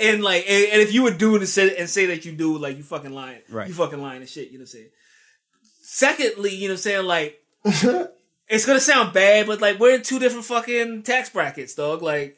and, 0.00 0.22
like, 0.22 0.44
and, 0.48 0.72
and 0.72 0.82
if 0.82 0.92
you 0.92 1.02
would 1.04 1.18
do 1.18 1.34
it 1.34 1.38
and 1.38 1.48
say, 1.48 1.76
and 1.76 1.88
say 1.88 2.06
that 2.06 2.24
you 2.24 2.32
do, 2.32 2.58
like 2.58 2.76
you 2.76 2.82
fucking 2.82 3.12
lying, 3.12 3.40
Right. 3.48 3.68
You 3.68 3.74
fucking 3.74 4.00
lying 4.00 4.20
and 4.20 4.28
shit. 4.28 4.48
You 4.50 4.58
know 4.58 4.62
what 4.62 4.74
I'm 4.74 4.78
saying? 4.78 4.88
Secondly, 5.82 6.54
you 6.54 6.68
know 6.68 6.74
what 6.74 6.78
I'm 6.78 6.82
saying? 6.82 7.06
Like, 7.06 7.38
it's 8.48 8.66
gonna 8.66 8.80
sound 8.80 9.12
bad, 9.12 9.46
but 9.46 9.60
like 9.60 9.78
we're 9.78 9.94
in 9.94 10.02
two 10.02 10.18
different 10.18 10.44
fucking 10.44 11.02
tax 11.04 11.30
brackets, 11.30 11.74
dog. 11.74 12.02
Like, 12.02 12.36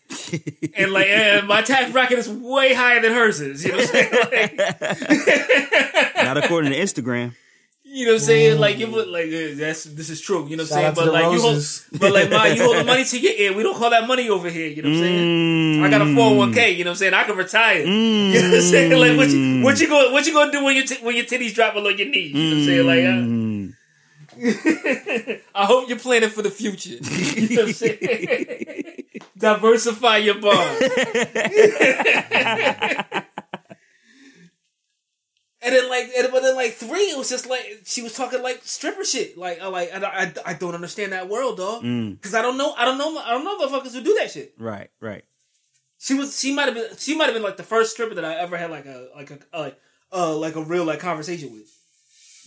and 0.77 0.93
like, 0.93 1.07
and 1.11 1.47
my 1.49 1.63
tax 1.63 1.91
bracket 1.93 2.19
is 2.19 2.29
way 2.29 2.75
higher 2.75 3.01
than 3.01 3.13
hers 3.13 3.41
is. 3.41 3.65
You 3.65 3.73
know 3.73 3.79
what 3.79 3.87
I'm 3.87 3.93
saying? 3.93 4.59
Like, 6.15 6.25
Not 6.25 6.37
according 6.39 6.73
to 6.73 6.79
Instagram. 6.79 7.35
You 7.95 8.07
know 8.07 8.13
what 8.13 8.21
I'm 8.23 8.27
saying? 8.27 8.59
Like, 8.59 8.81
it 8.81 8.91
would 8.91 9.09
like 9.09 9.27
uh, 9.27 9.55
that's 9.55 9.85
this 9.85 10.11
is 10.11 10.21
true. 10.21 10.47
You 10.49 10.57
know 10.57 10.65
what 10.65 10.73
I'm 10.73 10.95
saying? 10.95 10.95
But 10.95 11.13
like 11.13 11.33
you 11.33 11.41
hold, 11.41 11.63
but 12.01 12.13
like 12.13 12.29
my 12.31 12.49
you 12.49 12.63
hold 12.65 12.77
the 12.79 12.85
money 12.85 13.05
to 13.13 13.19
your 13.21 13.33
ear. 13.33 13.53
We 13.57 13.63
don't 13.63 13.77
call 13.77 13.91
that 13.91 14.07
money 14.09 14.29
over 14.29 14.51
here. 14.51 14.67
You 14.67 14.83
know 14.83 14.89
what 14.91 14.97
I'm 14.99 15.03
saying? 15.05 15.85
I 15.85 15.89
got 15.91 16.01
a 16.03 16.05
Mm. 16.05 16.17
401k. 16.17 16.77
You 16.77 16.85
know 16.85 16.91
what 16.91 16.95
I'm 16.95 16.97
saying? 16.99 17.15
I 17.15 17.23
can 17.25 17.37
retire. 17.37 17.85
You 17.87 18.43
know 18.43 18.49
what 18.49 18.57
I'm 18.57 18.63
saying? 18.63 18.93
Like 19.01 19.17
what 19.17 19.29
you 19.31 19.63
what 19.65 19.81
you 19.81 19.89
going 19.89 20.13
what 20.13 20.27
you 20.27 20.33
gonna 20.33 20.51
do 20.53 20.65
when 20.65 20.75
your 20.77 20.85
t- 20.87 21.03
when 21.05 21.15
your 21.17 21.25
titties 21.25 21.55
drop 21.55 21.75
below 21.75 21.89
your 21.91 22.09
knees? 22.09 22.33
You 22.35 22.43
know 22.43 22.57
what 22.57 22.59
I'm 22.59 22.67
saying? 22.67 22.87
Like. 22.87 23.05
Uh, 23.05 23.23
Mm. 23.25 23.75
I 25.55 25.65
hope 25.65 25.89
you're 25.89 25.97
planning 25.99 26.29
for 26.31 26.43
the 26.43 26.51
future. 26.51 26.99
You 26.99 27.57
know 27.57 27.63
what 27.63 27.69
I'm 27.69 27.73
saying? 27.75 29.05
Diversify 29.39 30.17
your 30.19 30.41
bond. 30.41 30.91
And 35.65 35.75
then 35.75 35.89
like, 35.89 36.11
and, 36.17 36.29
but 36.31 36.43
then 36.43 36.55
like 36.57 36.75
three, 36.75 37.11
it 37.11 37.17
was 37.19 37.29
just 37.31 37.49
like 37.49 37.65
she 37.85 38.03
was 38.03 38.15
talking 38.15 38.43
like 38.43 38.61
stripper 38.65 39.05
shit. 39.05 39.37
Like, 39.39 39.61
I 39.61 39.67
like, 39.69 39.91
I, 39.95 39.99
I, 40.25 40.33
I 40.47 40.55
don't 40.55 40.75
understand 40.75 41.13
that 41.13 41.29
world, 41.29 41.57
dog. 41.59 41.83
Mm. 41.83 42.13
Because 42.17 42.35
I 42.35 42.43
don't 42.43 42.59
know, 42.59 42.73
I 42.77 42.85
don't 42.85 42.99
know, 42.99 43.17
I 43.19 43.31
don't 43.31 43.45
know 43.45 43.59
motherfuckers 43.59 43.93
who 43.95 44.03
do 44.03 44.15
that 44.21 44.31
shit. 44.31 44.55
Right, 44.59 44.91
right. 45.01 45.25
She 45.99 46.15
was, 46.15 46.39
she 46.39 46.55
might 46.55 46.67
have 46.67 46.75
been, 46.75 46.97
she 46.99 47.17
might 47.17 47.25
have 47.27 47.35
been 47.35 47.43
like 47.43 47.57
the 47.57 47.63
first 47.63 47.93
stripper 47.93 48.15
that 48.17 48.25
I 48.25 48.35
ever 48.37 48.57
had 48.59 48.71
like 48.71 48.85
a, 48.87 49.09
like 49.17 49.31
a, 49.31 49.39
like, 49.59 49.81
uh, 50.13 50.37
like 50.37 50.55
a 50.57 50.63
real 50.63 50.85
like 50.85 51.01
conversation 51.01 51.53
with. 51.53 51.71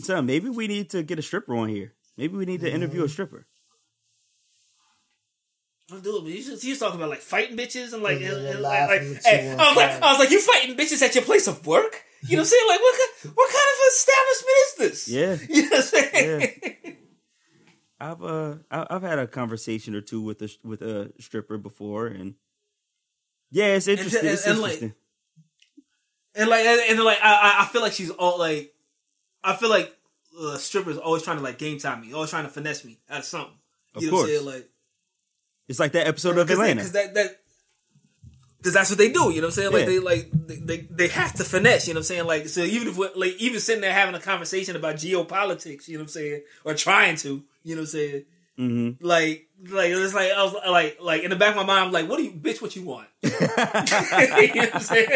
So 0.04 0.22
maybe 0.22 0.50
we 0.50 0.68
need 0.68 0.92
to 0.92 1.02
get 1.02 1.18
a 1.18 1.24
stripper 1.24 1.56
on 1.56 1.70
here. 1.70 1.94
Maybe 2.18 2.38
we 2.38 2.46
need 2.46 2.62
to 2.62 2.72
interview 2.72 3.04
a 3.04 3.10
stripper. 3.10 3.48
I'll 5.92 6.00
do 6.00 6.18
it, 6.18 6.22
but 6.24 6.32
you 6.34 6.44
just, 6.44 6.64
he 6.64 6.70
was 6.72 6.80
talking 6.80 7.00
about 7.00 7.10
like 7.10 7.22
fighting 7.22 7.56
bitches 7.58 7.94
and 7.94 8.04
like, 8.04 8.20
Yeah, 8.20 8.34
and- 8.36 8.46
and, 8.48 8.60
like, 8.62 8.90
like 8.90 9.02
hey, 9.24 9.56
I 9.58 9.68
was 9.70 9.78
like. 9.78 10.02
I 10.02 10.12
was 10.12 10.20
like, 10.20 10.32
you 10.32 10.42
fighting 10.42 10.76
bitches 10.76 11.02
at 11.02 11.16
your 11.16 11.24
place 11.24 11.48
of 11.48 11.66
work? 11.66 12.04
You 12.24 12.38
know 12.38 12.42
what 12.42 12.46
I'm 12.46 12.46
saying? 12.46 12.68
Like, 12.68 12.80
what 12.82 12.96
kind, 12.98 13.36
what 13.36 13.50
kind 13.50 13.68
of 13.74 13.78
establishment 13.94 14.58
is 14.66 14.74
this? 14.78 15.08
Yeah. 15.08 15.38
you 15.56 15.62
know 15.64 15.70
what 15.70 15.78
I'm 15.78 15.84
saying? 15.84 16.98
I've 18.00 18.24
uh 18.24 18.56
I've 18.70 19.02
had 19.02 19.18
a 19.20 19.28
conversation 19.28 19.96
or 19.96 20.02
two 20.02 20.22
with 20.22 20.42
a 20.42 20.50
with 20.64 20.82
a 20.82 21.12
stripper 21.20 21.58
before, 21.58 22.08
and 22.08 22.36
yeah, 23.50 23.76
it's 23.76 23.88
interesting. 23.88 24.20
and- 24.22 24.30
it's 24.30 24.46
and, 24.46 24.60
like, 24.60 24.74
interesting. 24.74 24.94
And 26.36 26.50
like, 26.50 26.66
and, 26.66 26.82
and 26.92 27.04
like, 27.04 27.18
I, 27.24 27.34
I- 27.34 27.64
I 27.64 27.66
feel 27.68 27.82
like 27.82 27.94
she's 27.94 28.12
all 28.12 28.38
like, 28.38 28.74
I 29.44 29.56
feel 29.56 29.70
like 29.70 29.92
uh, 30.40 30.58
strippers 30.58 30.98
always 30.98 31.24
trying 31.24 31.38
to 31.38 31.44
like 31.44 31.58
game 31.58 31.80
time 31.80 32.02
me, 32.02 32.14
always 32.14 32.30
trying 32.30 32.44
to 32.44 32.50
finesse 32.52 32.86
me 32.86 33.00
out 33.10 33.20
of 33.20 33.26
something. 33.26 33.54
Of 33.96 34.04
you 34.04 34.12
know 34.12 34.18
what 34.18 34.20
I'm 34.22 34.26
course. 34.28 34.38
saying? 34.38 34.46
Like, 34.46 34.70
it's 35.68 35.80
like 35.80 35.92
that 35.94 36.06
episode 36.06 36.38
of 36.38 36.50
Atlanta. 36.52 36.76
because 36.76 36.92
that 36.92 37.14
that. 37.16 37.40
Because 38.60 38.74
that's 38.74 38.90
what 38.90 38.98
they 38.98 39.12
do, 39.12 39.30
you 39.30 39.42
know 39.42 39.42
what 39.42 39.44
I'm 39.46 39.52
saying? 39.52 39.72
Like 39.72 39.82
Yeah. 39.82 39.86
they 39.86 40.00
like 40.00 40.30
they, 40.34 40.78
they 40.90 41.08
have 41.10 41.34
to 41.36 41.44
finesse, 41.44 41.88
you 41.88 41.94
know 41.94 42.00
what 42.00 42.02
I'm 42.02 42.04
saying? 42.06 42.26
Like 42.26 42.48
so 42.50 42.62
even 42.62 42.88
if 42.88 42.98
we're 42.98 43.12
like 43.16 43.34
even 43.38 43.60
sitting 43.60 43.82
there 43.82 43.94
having 43.94 44.16
a 44.16 44.20
conversation 44.20 44.76
about 44.76 44.96
geopolitics, 44.96 45.88
you 45.88 45.94
know 45.98 46.02
what 46.02 46.06
I'm 46.06 46.08
saying, 46.10 46.42
or 46.66 46.74
trying 46.74 47.16
to, 47.18 47.44
you 47.64 47.76
know 47.76 47.82
what 47.82 47.84
I'm 47.84 47.86
saying? 47.88 48.26
hmm 48.58 48.90
Like 49.00 49.48
like 49.70 49.92
it's 49.92 50.14
like 50.16 50.32
I 50.32 50.44
was 50.44 50.56
like 50.68 50.98
like 51.02 51.22
in 51.24 51.30
the 51.30 51.36
back 51.36 51.52
of 51.52 51.56
my 51.58 51.64
mind, 51.64 51.86
I'm 51.88 51.92
like, 51.92 52.10
what 52.10 52.18
do 52.18 52.24
you 52.24 52.32
bitch? 52.32 52.62
What 52.62 52.76
you 52.76 52.84
want? 52.84 53.08
you 53.24 53.30
know 53.30 53.38
what 53.40 54.76
I'm 54.76 54.80
saying? 54.82 55.10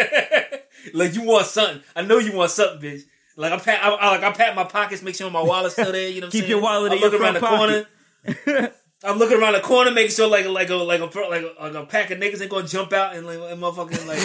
like 0.94 1.16
you 1.16 1.24
want 1.24 1.48
something? 1.48 1.82
I 1.96 2.04
know 2.04 2.20
you 2.20 2.34
want 2.34 2.52
something, 2.52 2.80
bitch. 2.92 3.02
Like 3.38 3.54
I 3.54 3.58
pat, 3.58 3.84
I, 3.84 3.90
I 3.90 4.10
like 4.12 4.24
I 4.24 4.32
pat 4.34 4.56
my 4.56 4.66
pockets, 4.66 5.02
make 5.02 5.16
sure 5.16 5.30
my 5.32 5.42
wallet's 5.42 5.74
still 5.74 5.92
there. 5.92 6.10
You 6.10 6.22
know, 6.22 6.28
what 6.28 6.28
I'm 6.28 6.32
Keep 6.32 6.40
saying? 6.42 6.50
your 6.52 6.62
wallet 6.62 6.92
I 6.92 6.96
in 6.96 7.02
look 7.02 7.14
your 7.14 7.22
around 7.22 7.34
the 7.34 7.40
front 7.40 7.58
corner. 7.58 8.72
I'm 9.04 9.18
looking 9.18 9.42
around 9.42 9.54
the 9.54 9.62
corner, 9.62 9.92
making 9.92 10.12
sure 10.12 10.28
like 10.28 10.46
like 10.46 10.70
a 10.70 10.76
like 10.76 11.02
a 11.02 11.06
like 11.06 11.44
a, 11.44 11.54
like 11.60 11.74
a 11.74 11.86
pack 11.86 12.12
of 12.12 12.20
niggas 12.20 12.42
ain't 12.42 12.52
gonna 12.52 12.68
jump 12.68 12.94
out 12.94 13.16
and 13.16 13.26
like 13.26 13.40
and 13.40 13.62
motherfucking 13.62 14.08
like 14.08 14.20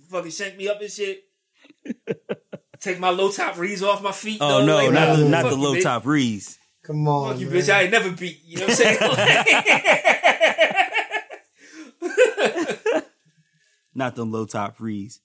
fucking 0.10 0.30
shank 0.30 0.56
me 0.56 0.68
up 0.68 0.80
and 0.80 0.90
shit. 0.90 1.24
Take 2.80 2.98
my 2.98 3.10
low 3.10 3.30
top 3.30 3.56
reeds 3.58 3.82
off 3.82 4.02
my 4.02 4.10
feet. 4.10 4.38
Oh 4.40 4.58
though, 4.60 4.66
no, 4.66 4.76
like, 4.76 4.92
not 4.92 5.08
nah, 5.08 5.16
the 5.16 5.28
not 5.28 5.44
the 5.44 5.54
low 5.56 5.80
top 5.80 6.04
reeds. 6.04 6.58
Come 6.82 7.06
on, 7.06 7.32
Fuck 7.32 7.40
you, 7.40 7.48
man. 7.48 7.56
bitch. 7.58 7.72
I 7.72 7.82
ain't 7.82 7.92
never 7.92 8.10
beat. 8.10 8.40
You 8.44 8.58
know 8.58 8.66
what 8.66 8.70
I'm 8.70 8.76
saying? 8.76 8.98
not 13.94 14.16
the 14.16 14.26
low 14.26 14.46
top 14.46 14.80
reeds. 14.80 15.20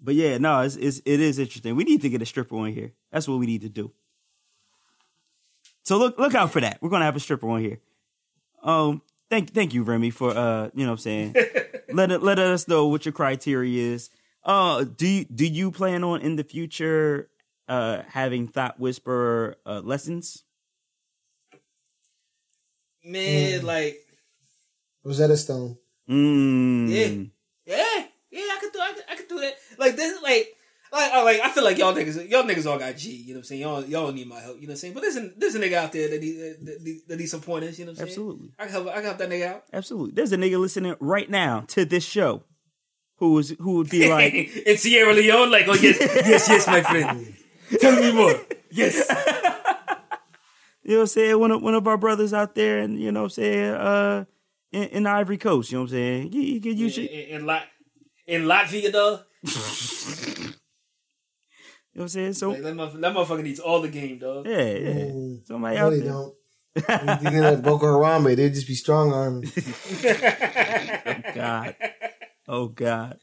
But 0.00 0.16
yeah, 0.16 0.38
no, 0.38 0.62
it's, 0.62 0.74
it's 0.74 1.00
it 1.04 1.20
is 1.20 1.38
interesting. 1.38 1.76
We 1.76 1.84
need 1.84 2.02
to 2.02 2.08
get 2.08 2.22
a 2.22 2.26
stripper 2.26 2.56
on 2.56 2.72
here. 2.72 2.92
That's 3.12 3.28
what 3.28 3.38
we 3.38 3.46
need 3.46 3.60
to 3.60 3.68
do. 3.68 3.92
So 5.84 5.98
look 5.98 6.18
look 6.18 6.34
out 6.34 6.52
for 6.52 6.60
that. 6.60 6.78
We're 6.80 6.90
gonna 6.90 7.04
have 7.04 7.16
a 7.16 7.20
stripper 7.20 7.48
on 7.48 7.60
here. 7.60 7.80
Um, 8.62 9.02
thank 9.30 9.52
thank 9.52 9.74
you, 9.74 9.82
Remy, 9.82 10.10
for 10.10 10.30
uh, 10.30 10.70
you 10.74 10.84
know 10.84 10.92
what 10.92 10.92
I'm 10.92 10.98
saying. 10.98 11.34
let 11.92 12.10
it 12.10 12.22
let 12.22 12.38
us 12.38 12.68
know 12.68 12.86
what 12.86 13.04
your 13.04 13.12
criteria 13.12 13.92
is. 13.92 14.10
Uh, 14.44 14.84
do 14.84 15.06
you, 15.06 15.24
do 15.24 15.46
you 15.46 15.70
plan 15.70 16.02
on 16.04 16.20
in 16.20 16.36
the 16.36 16.44
future 16.44 17.28
uh 17.68 18.02
having 18.08 18.48
thought 18.48 18.78
whisperer 18.78 19.56
uh, 19.66 19.80
lessons? 19.84 20.44
Man, 23.04 23.64
like 23.64 23.98
Rosetta 25.02 25.36
Stone. 25.36 25.76
Mm. 26.08 27.30
Yeah. 27.66 27.76
yeah, 27.76 28.06
yeah, 28.30 28.40
I 28.40 28.58
could 28.60 28.72
do, 28.72 28.78
I 28.80 28.92
could, 28.92 29.04
I 29.10 29.16
could 29.16 29.28
do 29.28 29.40
that. 29.40 29.54
Like 29.78 29.96
this, 29.96 30.12
is 30.12 30.22
like. 30.22 30.54
Like, 30.92 31.10
I- 31.10 31.22
like 31.22 31.40
I 31.40 31.48
feel 31.48 31.64
like 31.64 31.78
y'all 31.78 31.94
niggas, 31.94 32.28
y'all 32.28 32.42
niggas 32.42 32.70
all 32.70 32.78
got 32.78 32.96
G. 32.96 33.10
You 33.10 33.34
know 33.34 33.38
what 33.38 33.38
I'm 33.38 33.44
saying? 33.44 33.60
Y'all, 33.62 33.84
y'all 33.84 34.12
need 34.12 34.28
my 34.28 34.40
help. 34.40 34.56
You 34.56 34.66
know 34.66 34.72
what 34.72 34.72
I'm 34.72 34.76
saying? 34.76 34.94
But 34.94 35.00
there's 35.00 35.16
a, 35.16 35.30
there's 35.36 35.54
a 35.54 35.58
nigga 35.60 35.74
out 35.74 35.92
there 35.92 36.08
that 36.10 36.20
need, 36.20 36.36
that, 36.66 36.82
need, 36.82 37.00
that 37.08 37.28
some 37.28 37.40
pointers. 37.40 37.78
You 37.78 37.86
know 37.86 37.92
what 37.92 38.00
I'm 38.02 38.08
saying? 38.08 38.10
Absolutely. 38.10 38.52
I 38.58 38.64
can 38.64 38.72
help, 38.72 38.88
I 38.88 38.94
can 38.94 39.04
help 39.04 39.18
that 39.18 39.30
nigga 39.30 39.46
out. 39.46 39.64
Absolutely. 39.72 40.12
There's 40.12 40.32
a 40.32 40.36
nigga 40.36 40.60
listening 40.60 40.94
right 41.00 41.30
now 41.30 41.60
to 41.68 41.86
this 41.86 42.04
show 42.04 42.42
who 43.16 43.38
is 43.38 43.54
who 43.58 43.76
would 43.76 43.88
be 43.88 44.10
like, 44.10 44.34
in 44.66 44.76
Sierra 44.76 45.14
Leone, 45.14 45.50
like, 45.50 45.66
oh 45.66 45.74
yes, 45.74 45.98
yes, 45.98 46.48
yes, 46.48 46.66
my 46.66 46.82
friend. 46.82 47.36
Tell 47.80 47.98
me 47.98 48.12
more. 48.12 48.34
Yes. 48.70 48.96
you 50.82 50.90
know 50.90 50.96
what 50.96 51.00
I'm 51.00 51.06
saying, 51.06 51.38
one 51.38 51.52
of 51.52 51.62
one 51.62 51.74
of 51.74 51.86
our 51.86 51.96
brothers 51.96 52.34
out 52.34 52.54
there 52.54 52.80
and 52.80 53.00
you 53.00 53.12
know 53.12 53.20
what 53.20 53.24
I'm 53.26 53.30
saying, 53.30 53.74
uh 53.74 54.24
in, 54.72 54.82
in 54.84 55.02
the 55.04 55.10
Ivory 55.10 55.38
Coast, 55.38 55.70
you 55.70 55.78
know 55.78 55.82
what 55.82 55.90
I'm 55.90 55.96
saying? 55.96 56.32
You, 56.32 56.40
you 56.40 56.60
could 56.60 56.78
use 56.78 56.98
in, 56.98 57.06
in, 57.06 57.50
in 58.26 58.42
Latvia, 58.44 58.90
though. 58.90 59.20
You 61.94 61.98
know 61.98 62.00
what 62.00 62.04
I'm 62.04 62.08
saying? 62.08 62.32
So 62.34 62.50
Like, 62.50 62.62
that, 62.62 62.74
motherf- 62.74 63.00
that 63.00 63.14
motherfucker 63.14 63.42
needs 63.42 63.60
all 63.60 63.80
the 63.82 63.88
game, 63.88 64.18
dog. 64.18 64.46
yeah, 64.46 64.56
yeah. 64.62 64.90
Mm. 65.12 65.46
Somebody 65.46 65.76
No, 65.76 65.86
out 65.86 65.90
they 65.90 66.00
there. 66.00 66.12
don't. 66.12 66.34
You 67.22 67.30
think 67.30 67.44
like 67.44 67.62
Boko 67.62 68.02
Haram, 68.02 68.24
they'd 68.24 68.54
just 68.54 68.66
be 68.66 68.74
strong 68.74 69.12
arming. 69.12 69.42
God. 71.34 71.76
Oh 72.48 72.68
God. 72.68 73.18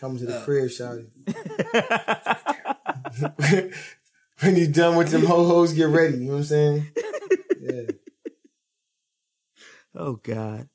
Come 0.00 0.16
to 0.18 0.24
Uh. 0.24 0.38
the 0.38 0.44
crib, 0.44 0.70
shouting. 0.70 1.10
when 4.40 4.56
you 4.56 4.68
done 4.68 4.96
with 4.96 5.10
them 5.10 5.24
ho 5.24 5.44
hos, 5.44 5.72
get 5.74 5.88
ready. 5.88 6.16
You 6.18 6.24
know 6.24 6.32
what 6.32 6.38
I'm 6.38 6.44
saying? 6.44 6.86
Yeah. 7.60 7.82
Oh 9.94 10.14
God. 10.14 10.68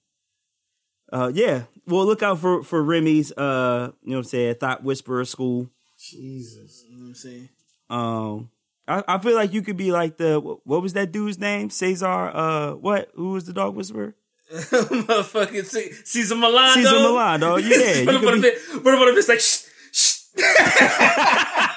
Uh 1.11 1.31
yeah. 1.33 1.63
Well 1.87 2.05
look 2.05 2.21
out 2.21 2.37
for 2.39 2.61
for 2.63 2.83
Remy's 2.83 3.31
uh 3.31 3.91
you 4.03 4.11
know 4.11 4.17
what 4.17 4.25
I'm 4.25 4.29
saying, 4.29 4.55
Thought 4.55 4.83
Whisperer 4.83 5.25
School. 5.25 5.69
Jesus. 5.97 6.82
You 7.23 7.29
know 7.29 7.41
what 7.89 8.39
I'm 8.39 8.39
saying? 8.39 8.39
Um 8.39 8.49
I, 8.85 9.03
I 9.15 9.17
feel 9.19 9.35
like 9.35 9.53
you 9.53 9.61
could 9.61 9.77
be 9.77 9.91
like 9.91 10.17
the 10.17 10.39
what 10.39 10.81
was 10.81 10.93
that 10.93 11.11
dude's 11.11 11.37
name? 11.39 11.69
Cesar 11.69 12.05
uh 12.33 12.71
what? 12.73 13.09
Who 13.15 13.29
was 13.31 13.45
the 13.45 13.53
dog 13.53 13.75
whisperer? 13.75 14.15
Motherfucking 14.51 15.65
C- 15.65 15.91
Cesar 16.03 16.35
Millan. 16.35 16.73
Cesar 16.73 16.89
dog. 16.91 17.01
Millan, 17.01 17.39
dog. 17.39 17.61
Yeah. 17.63 17.77
you 18.01 18.05
What 18.05 18.21
could 18.21 18.41
be- 18.41 18.47
if 18.49 18.75
it? 18.75 18.83
What 18.83 18.93
about 18.95 19.07
if 19.09 19.17
it's 19.17 19.29
like 19.29 19.39
shh, 19.39 19.65
shh? 19.91 20.19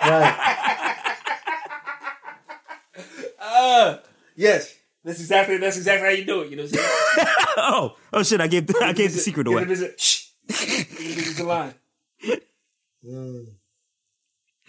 Right. 0.05 0.53
Uh, 3.39 3.99
yes. 4.37 4.75
That's 5.05 5.21
exactly 5.21 5.57
that's 5.59 5.77
exactly 5.77 6.09
how 6.09 6.15
you 6.15 6.25
do 6.25 6.41
it. 6.43 6.51
You 6.51 6.57
know 6.57 6.65
what 6.65 6.73
I'm 6.73 6.79
saying? 6.79 7.27
oh, 7.59 7.97
oh 8.13 8.23
shit, 8.23 8.41
I 8.41 8.47
gave 8.49 8.69
I 8.83 8.93
gave 8.93 9.13
the 9.13 9.19
secret 9.19 9.45
Give 9.45 9.53
away. 9.53 9.63
the 9.63 9.69
visit. 9.69 10.01
Shh. 10.01 10.29
Give 10.49 10.57
the 10.59 11.05
visit 11.15 11.37
the 11.37 11.45
line. 11.45 11.75
Mm. 13.07 13.47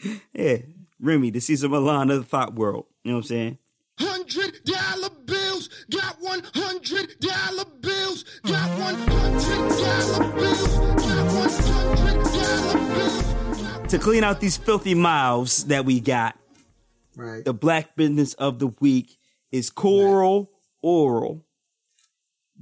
Yeah. 0.33 0.57
Remy, 0.99 1.29
the 1.31 1.39
Cesar 1.39 1.69
Millan 1.69 2.09
of 2.09 2.17
the 2.19 2.23
thought 2.25 2.55
world. 2.55 2.85
You 3.03 3.11
know 3.11 3.17
what 3.17 3.25
I'm 3.25 3.27
saying? 3.27 3.57
Hundred 3.99 4.63
dollar 4.63 5.09
bills, 5.25 5.69
got 5.89 6.17
one 6.21 6.41
hundred 6.53 7.19
dollar 7.19 7.65
bills, 7.81 8.23
got 8.43 8.79
one 8.79 8.95
hundred 8.95 9.69
dollar 9.69 10.31
bills, 10.33 10.67
got 10.67 11.33
one 11.33 11.49
hundred 11.49 12.23
dollar 12.23 12.95
bills. 12.95 13.91
To 13.91 13.97
clean 13.99 14.23
out 14.23 14.39
these 14.39 14.57
filthy 14.57 14.93
mouths 14.95 15.65
that 15.65 15.85
we 15.85 15.99
got, 15.99 16.37
Right. 17.15 17.43
the 17.45 17.53
black 17.53 17.95
business 17.95 18.33
of 18.35 18.59
the 18.59 18.67
week 18.79 19.17
is 19.51 19.69
Coral 19.69 20.51
Oral. 20.81 21.45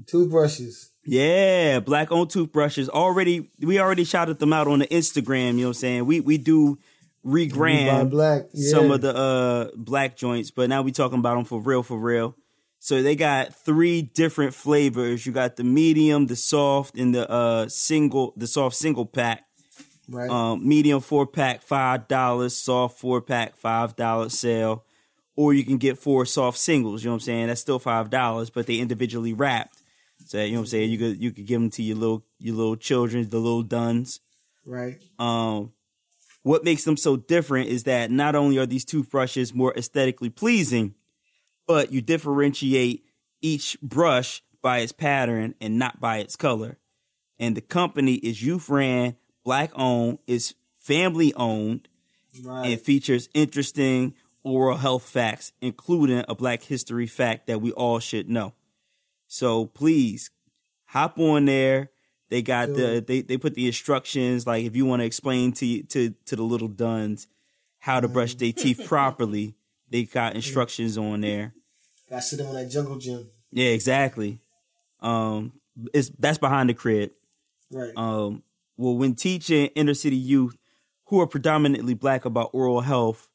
Toothbrushes. 0.08 0.92
Yeah, 1.06 1.80
black 1.80 2.12
owned 2.12 2.30
toothbrushes. 2.32 2.90
Already 2.90 3.50
we 3.60 3.80
already 3.80 4.04
shouted 4.04 4.40
them 4.40 4.54
out 4.54 4.68
on 4.68 4.80
the 4.80 4.88
Instagram, 4.88 5.54
you 5.56 5.62
know 5.62 5.68
what 5.68 5.68
I'm 5.70 5.74
saying? 5.76 6.06
We 6.06 6.20
we 6.20 6.38
do 6.38 6.66
We 6.68 6.76
buy 6.76 6.95
regram 7.26 8.10
black. 8.10 8.44
Yeah. 8.54 8.70
some 8.70 8.92
of 8.92 9.02
the 9.02 9.16
uh 9.16 9.70
black 9.76 10.16
joints, 10.16 10.52
but 10.52 10.70
now 10.70 10.82
we 10.82 10.92
talking 10.92 11.20
about 11.20 11.36
them 11.36 11.46
for 11.46 11.60
real 11.60 11.84
for 11.84 11.98
real. 11.98 12.36
So 12.80 13.02
they 13.02 13.16
got 13.16 13.56
three 13.56 14.04
different 14.04 14.54
flavors. 14.54 15.26
You 15.26 15.32
got 15.32 15.56
the 15.56 15.64
medium, 15.64 16.28
the 16.28 16.36
soft, 16.36 16.96
and 16.98 17.16
the 17.16 17.30
uh 17.30 17.68
single 17.68 18.34
the 18.38 18.48
soft 18.48 18.76
single 18.76 19.06
pack. 19.06 19.44
Right. 20.08 20.30
Um, 20.30 20.68
medium 20.68 21.02
four 21.02 21.26
pack 21.26 21.64
five 21.64 22.08
dollars, 22.08 22.56
soft 22.56 23.00
four 23.00 23.22
pack 23.22 23.58
five 23.58 23.96
dollars 23.96 24.38
sale, 24.38 24.86
or 25.36 25.54
you 25.54 25.64
can 25.64 25.78
get 25.78 25.98
four 25.98 26.28
soft 26.28 26.60
singles. 26.60 27.04
You 27.04 27.08
know 27.10 27.14
what 27.14 27.24
I'm 27.24 27.26
saying? 27.26 27.48
That's 27.48 27.62
still 27.62 27.80
five 27.80 28.12
dollars, 28.12 28.52
but 28.52 28.68
they 28.68 28.78
individually 28.78 29.34
wrapped. 29.34 29.82
So 30.28 30.38
you 30.44 30.52
know 30.52 30.60
what 30.60 30.62
I'm 30.62 30.68
saying? 30.68 30.92
You 30.92 30.98
could 31.00 31.22
you 31.22 31.32
could 31.32 31.48
give 31.48 31.60
them 31.60 31.72
to 31.72 31.82
your 31.82 31.98
little 31.98 32.24
your 32.38 32.56
little 32.56 32.76
children, 32.76 33.28
the 33.28 33.40
little 33.40 33.64
duns. 33.64 34.20
right. 34.66 35.02
Um, 35.18 35.72
what 36.46 36.64
makes 36.64 36.84
them 36.84 36.96
so 36.96 37.18
different 37.18 37.70
is 37.70 37.86
that 37.86 38.12
not 38.12 38.36
only 38.36 38.60
are 38.60 38.68
these 38.68 38.86
toothbrushes 38.86 39.52
more 39.52 39.76
aesthetically 39.76 40.30
pleasing, 40.30 40.94
but 41.66 41.92
you 41.92 42.02
differentiate 42.02 43.04
each 43.42 43.76
brush 43.82 44.44
by 44.62 44.78
its 44.78 44.92
pattern 44.92 45.56
and 45.60 45.80
not 45.80 46.00
by 46.00 46.18
its 46.20 46.36
color. 46.36 46.78
And 47.40 47.58
the 47.58 47.62
company 47.62 48.14
is 48.14 48.44
youth 48.44 48.70
ran, 48.70 49.16
black 49.44 49.72
owned, 49.74 50.20
is 50.28 50.54
family 50.78 51.34
owned, 51.34 51.88
Right. 52.44 52.74
and 52.74 52.80
features 52.80 53.28
interesting 53.34 54.14
oral 54.44 54.78
health 54.78 55.10
facts, 55.10 55.52
including 55.62 56.24
a 56.28 56.36
black 56.36 56.62
history 56.62 57.08
fact 57.08 57.48
that 57.48 57.60
we 57.60 57.72
all 57.72 57.98
should 57.98 58.30
know. 58.30 58.54
So 59.26 59.66
please 59.66 60.30
hop 60.86 61.18
on 61.18 61.46
there. 61.46 61.90
They 62.30 62.42
got 62.42 62.74
the 62.74 63.04
they, 63.06 63.22
they 63.22 63.38
put 63.38 63.54
the 63.54 63.68
instructions 63.68 64.48
like 64.48 64.66
if 64.66 64.76
you 64.76 64.86
want 64.86 65.02
to 65.02 65.06
explain 65.06 65.52
to 65.54 65.84
to 65.84 66.14
to 66.26 66.36
the 66.36 66.44
little 66.44 66.68
duns 66.68 67.28
how 67.80 68.00
to 68.00 68.08
brush 68.08 68.34
their 68.36 68.52
teeth 68.52 68.82
properly, 68.88 69.56
they 69.90 70.04
got 70.04 70.36
instructions 70.36 70.98
on 70.98 71.22
there. 71.22 71.54
Got 72.10 72.18
to 72.18 72.22
sit 72.22 72.38
them 72.38 72.48
on 72.48 72.56
that 72.56 72.70
jungle 72.70 72.98
gym. 72.98 73.30
Yeah, 73.52 73.70
exactly. 73.70 74.42
Um, 75.02 75.54
it's 75.94 76.10
that's 76.18 76.40
behind 76.40 76.70
the 76.70 76.74
crib. 76.74 77.12
Right. 77.72 77.94
Um, 77.96 78.44
well, 78.78 78.96
when 78.96 79.16
teaching 79.16 79.68
inner 79.68 79.94
city 79.94 80.16
youth 80.16 80.58
who 81.06 81.22
are 81.22 81.28
predominantly 81.28 81.94
black 81.94 82.26
about 82.26 82.50
oral 82.54 82.82
health 82.82 83.30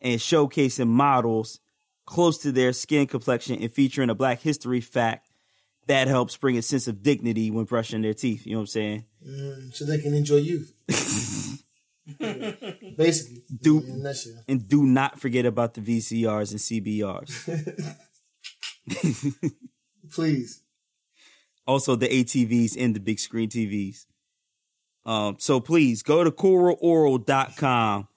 and 0.00 0.20
showcasing 0.20 0.86
models 0.86 1.60
close 2.06 2.38
to 2.38 2.52
their 2.52 2.72
skin 2.72 3.06
complexion 3.06 3.60
and 3.60 3.72
featuring 3.72 4.10
a 4.10 4.14
black 4.14 4.40
history 4.40 4.80
fact, 4.80 5.27
that 5.88 6.06
helps 6.08 6.36
bring 6.36 6.56
a 6.56 6.62
sense 6.62 6.86
of 6.86 7.02
dignity 7.02 7.50
when 7.50 7.64
brushing 7.64 8.02
their 8.02 8.14
teeth. 8.14 8.46
You 8.46 8.52
know 8.52 8.58
what 8.58 8.62
I'm 8.62 8.66
saying? 8.68 9.04
Mm, 9.26 9.74
so 9.74 9.84
they 9.84 9.98
can 9.98 10.14
enjoy 10.14 10.36
youth. 10.36 10.72
Basically. 12.96 13.42
Do-. 13.60 13.82
And 14.46 14.68
do 14.68 14.84
not 14.84 15.20
forget 15.20 15.44
about 15.44 15.74
the 15.74 15.80
VCRs 15.80 16.52
and 16.52 16.60
CBRs. 16.60 17.98
Please. 20.12 20.62
also 21.66 21.96
the 21.96 22.08
ATVs 22.08 22.76
and 22.78 22.96
the 22.96 23.00
big 23.00 23.18
screen 23.18 23.50
TVs. 23.50 24.06
Um, 25.04 25.36
so 25.38 25.60
please 25.60 26.02
go 26.02 26.24
to 26.24 26.30
coraloral.com. 26.30 28.07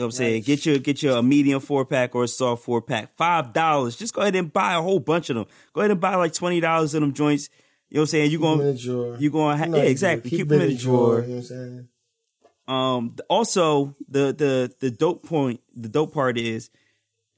You 0.00 0.04
know 0.04 0.06
what 0.06 0.14
I'm 0.14 0.16
saying? 0.16 0.42
Get 0.44 0.64
your 0.64 0.78
get 0.78 1.02
your 1.02 1.18
a 1.18 1.22
medium 1.22 1.60
four 1.60 1.84
pack 1.84 2.14
or 2.14 2.24
a 2.24 2.28
soft 2.28 2.64
four 2.64 2.80
pack. 2.80 3.14
Five 3.18 3.52
dollars. 3.52 3.96
Just 3.96 4.14
go 4.14 4.22
ahead 4.22 4.34
and 4.34 4.50
buy 4.50 4.72
a 4.72 4.80
whole 4.80 4.98
bunch 4.98 5.28
of 5.28 5.36
them. 5.36 5.44
Go 5.74 5.82
ahead 5.82 5.90
and 5.90 6.00
buy 6.00 6.14
like 6.14 6.32
twenty 6.32 6.58
dollars 6.58 6.94
of 6.94 7.02
them 7.02 7.12
joints. 7.12 7.50
You 7.90 7.96
know 7.96 8.00
what 8.00 8.04
I'm 8.04 8.06
saying? 8.06 8.30
You 8.30 8.38
Keep 8.38 8.46
'em 8.46 8.52
in 8.52 8.58
going 8.60 8.74
a 8.74 8.78
drawer. 8.78 9.16
you 9.18 9.30
going 9.30 9.58
ha- 9.58 9.64
yeah 9.64 9.70
how 9.72 9.76
you 9.76 9.82
do 9.84 9.90
exactly. 9.90 10.30
it. 10.30 10.36
Keep, 10.38 10.48
them 10.48 10.60
in 10.62 10.70
a 10.70 10.74
drawer. 10.74 11.20
You 11.20 11.26
know 11.26 11.28
what 11.28 11.36
I'm 11.36 11.42
saying? 11.42 11.88
Um, 12.66 13.16
also 13.28 13.94
the 14.08 14.32
the 14.32 14.72
the 14.80 14.90
dope 14.90 15.22
point, 15.26 15.60
the 15.76 15.90
dope 15.90 16.14
part 16.14 16.38
is 16.38 16.70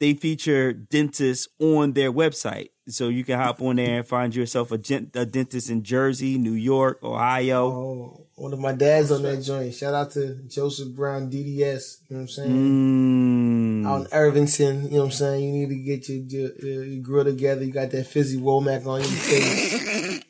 they 0.03 0.15
feature 0.15 0.73
dentists 0.73 1.47
on 1.61 1.93
their 1.93 2.13
website, 2.13 2.71
so 2.89 3.07
you 3.07 3.23
can 3.23 3.39
hop 3.39 3.63
on 3.63 3.77
there 3.77 3.99
and 3.99 4.07
find 4.07 4.35
yourself 4.35 4.73
a, 4.73 4.79
gen- 4.79 5.13
a 5.15 5.25
dentist 5.25 5.71
in 5.71 5.85
Jersey, 5.85 6.39
New 6.39 6.55
York, 6.55 6.99
Ohio. 7.05 7.67
Oh, 7.69 8.27
one 8.35 8.53
of 8.53 8.59
my 8.59 8.73
dads 8.73 9.13
on 9.13 9.23
that 9.23 9.43
joint. 9.45 9.73
Shout 9.73 9.95
out 9.95 10.11
to 10.13 10.35
Joseph 10.49 10.89
Brown 10.97 11.31
DDS. 11.31 12.01
You 12.09 12.17
know 12.17 12.17
what 12.17 12.19
I'm 12.19 12.29
saying? 12.29 13.85
Mm. 13.85 13.87
Out 13.87 14.01
in 14.01 14.07
Irvington, 14.13 14.83
you 14.87 14.91
know 14.91 14.99
what 14.99 15.05
I'm 15.05 15.11
saying? 15.13 15.45
You 15.45 15.53
need 15.53 15.69
to 15.69 15.77
get 15.77 16.09
your, 16.09 16.51
your, 16.59 16.85
your 16.85 17.03
grill 17.05 17.25
together. 17.25 17.65
You 17.65 17.73
got 17.73 17.93
that 17.93 18.09
fizzy 18.09 18.41
Womack 18.41 18.85
on 18.85 19.03
your 19.03 19.09
face. 19.09 19.73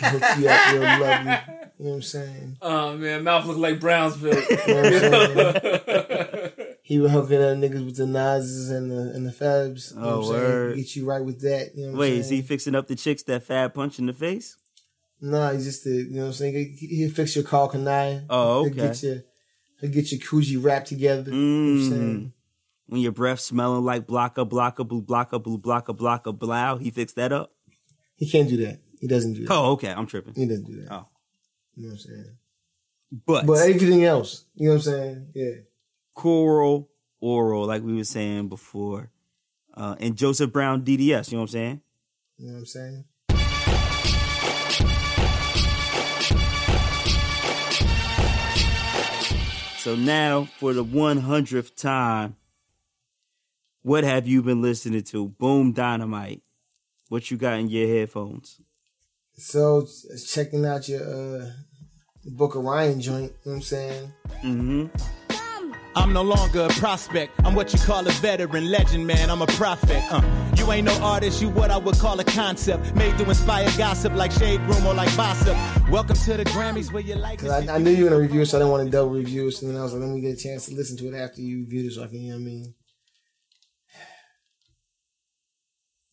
Hook 0.00 0.38
you 0.40 0.48
up 0.48 0.72
real 0.72 0.82
lovely. 0.82 1.38
You 1.78 1.84
know 1.84 1.90
what 1.90 1.96
I'm 1.96 2.02
saying? 2.02 2.56
Oh 2.60 2.96
man, 2.96 3.22
mouth 3.22 3.46
look 3.46 3.56
like 3.56 3.78
Brownsville. 3.78 4.34
You 4.66 4.74
know 4.74 5.52
what 6.84 6.94
I'm 6.94 6.98
saying? 6.98 6.98
he 6.98 6.98
was 6.98 7.10
hooking 7.12 7.42
up 7.42 7.56
niggas 7.58 7.84
with 7.86 7.96
the 7.96 8.04
Nazes 8.04 8.70
and 8.70 8.90
the 8.90 9.12
and 9.14 9.26
the 9.26 9.30
Fabs. 9.30 9.94
You 9.94 10.00
know 10.00 10.06
Oh, 10.06 10.16
what 10.18 10.24
I'm 10.26 10.32
saying? 10.32 10.42
word. 10.42 10.76
Get 10.76 10.96
you 10.96 11.04
right 11.06 11.24
with 11.24 11.40
that. 11.42 11.70
You 11.76 11.86
know 11.86 11.92
what 11.92 12.00
Wait, 12.00 12.12
is 12.14 12.28
he 12.28 12.42
fixing 12.42 12.74
up 12.74 12.86
the 12.88 12.96
chicks 12.96 13.22
that 13.24 13.42
fat 13.44 13.74
punch 13.74 13.98
in 13.98 14.06
the 14.06 14.12
face? 14.12 14.56
Nah, 15.20 15.52
he's 15.52 15.64
just 15.64 15.84
the 15.84 15.90
you 15.90 16.10
know 16.16 16.22
what 16.22 16.26
I'm 16.28 16.32
saying. 16.32 16.76
He, 16.78 16.86
he'll 16.88 17.10
fix 17.10 17.36
your 17.36 17.44
call 17.44 17.68
canine. 17.68 18.26
Oh, 18.28 18.64
He'll 18.64 18.72
okay. 18.72 18.88
get 18.88 19.02
your 19.02 19.22
he'll 19.80 19.90
get 19.90 20.10
your 20.12 20.20
Coogee 20.20 20.62
wrapped 20.62 20.88
together. 20.88 21.30
You 21.30 21.36
know 21.36 21.74
what 21.74 21.82
I'm 21.84 21.90
saying? 21.90 22.18
Mm. 22.20 22.32
When 22.86 23.00
your 23.00 23.12
breath 23.12 23.40
smelling 23.40 23.84
like 23.84 24.06
blocka, 24.06 24.46
blocka, 24.48 24.86
blue, 24.86 25.00
blocka, 25.02 25.42
blue, 25.42 25.58
blocka, 25.58 25.96
blocka, 25.96 26.36
blow, 26.36 26.76
he 26.78 26.90
fixed 26.90 27.16
that 27.16 27.32
up? 27.32 27.52
He 28.16 28.28
can't 28.28 28.48
do 28.48 28.56
that. 28.66 28.80
He 29.00 29.06
doesn't 29.06 29.32
do 29.34 29.46
that. 29.46 29.52
Oh, 29.52 29.72
okay, 29.72 29.88
I'm 29.90 30.06
tripping. 30.06 30.34
He 30.34 30.46
doesn't 30.46 30.64
do 30.66 30.82
that. 30.82 30.92
Oh. 30.92 31.06
You 31.74 31.84
know 31.84 31.88
what 31.88 31.92
I'm 31.94 31.98
saying? 31.98 32.36
But, 33.26 33.46
But 33.46 33.68
everything 33.68 34.04
else, 34.04 34.44
you 34.54 34.66
know 34.68 34.74
what 34.74 34.86
I'm 34.86 34.92
saying? 34.92 35.26
Yeah. 35.34 35.50
Coral, 36.14 36.90
oral, 37.20 37.66
like 37.66 37.82
we 37.82 37.94
were 37.94 38.04
saying 38.04 38.48
before, 38.48 39.10
uh, 39.74 39.96
and 40.00 40.16
Joseph 40.16 40.52
Brown 40.52 40.82
DDS, 40.82 41.30
you 41.30 41.36
know 41.36 41.42
what 41.42 41.42
I'm 41.42 41.48
saying? 41.48 41.80
You 42.38 42.46
know 42.48 42.52
what 42.54 42.58
I'm 42.58 42.66
saying? 42.66 43.04
So 49.78 49.96
now, 49.96 50.44
for 50.44 50.72
the 50.72 50.84
100th 50.84 51.74
time, 51.74 52.36
what 53.82 54.04
have 54.04 54.28
you 54.28 54.40
been 54.40 54.62
listening 54.62 55.02
to? 55.02 55.28
Boom 55.28 55.72
Dynamite. 55.72 56.42
What 57.08 57.32
you 57.32 57.36
got 57.36 57.58
in 57.58 57.68
your 57.68 57.88
headphones? 57.88 58.60
So 59.36 59.86
checking 60.28 60.64
out 60.64 60.88
your 60.88 61.02
uh 61.02 61.50
Book 62.24 62.54
of 62.54 62.62
Ryan 62.62 63.00
joint, 63.00 63.22
you 63.22 63.28
know 63.28 63.32
what 63.42 63.54
I'm 63.54 63.62
saying? 63.62 64.12
Mm-hmm. 64.44 65.21
I'm 65.94 66.14
no 66.14 66.22
longer 66.22 66.62
a 66.62 66.68
prospect. 66.68 67.38
I'm 67.44 67.54
what 67.54 67.72
you 67.74 67.78
call 67.78 68.06
a 68.06 68.10
veteran, 68.12 68.70
legend, 68.70 69.06
man. 69.06 69.28
I'm 69.28 69.42
a 69.42 69.46
prophet. 69.46 70.02
Uh, 70.10 70.22
you 70.56 70.70
ain't 70.72 70.86
no 70.86 70.94
artist, 71.02 71.42
you 71.42 71.50
what 71.50 71.70
I 71.70 71.76
would 71.76 71.98
call 71.98 72.18
a 72.18 72.24
concept. 72.24 72.94
Made 72.94 73.18
to 73.18 73.28
inspire 73.28 73.68
gossip 73.76 74.14
like 74.14 74.32
Shade 74.32 74.60
Room 74.62 74.86
or 74.86 74.94
like 74.94 75.14
Gossip. 75.16 75.54
Welcome 75.90 76.16
to 76.16 76.36
the 76.38 76.44
Grammys 76.44 76.92
where 76.92 77.02
you 77.02 77.16
like 77.16 77.40
Cause 77.40 77.50
I, 77.50 77.74
I 77.74 77.78
knew 77.78 77.90
you 77.90 78.04
were 78.04 78.10
gonna 78.10 78.22
review 78.22 78.40
it, 78.40 78.46
so 78.46 78.56
I 78.56 78.60
didn't 78.60 78.72
want 78.72 78.84
to 78.86 78.90
double 78.90 79.10
review 79.10 79.48
it. 79.48 79.52
So 79.52 79.66
then 79.66 79.76
I 79.76 79.82
was 79.82 79.92
like, 79.92 80.00
let 80.00 80.10
me 80.10 80.22
get 80.22 80.38
a 80.38 80.42
chance 80.42 80.66
to 80.66 80.74
listen 80.74 80.96
to 80.96 81.08
it 81.08 81.14
after 81.14 81.42
you 81.42 81.58
reviewed 81.58 81.86
it, 81.86 81.94
so 81.94 82.04
I 82.04 82.06
can, 82.06 82.22
you 82.22 82.30
know 82.30 82.36
what 82.36 82.42
I 82.42 82.44
mean? 82.44 82.74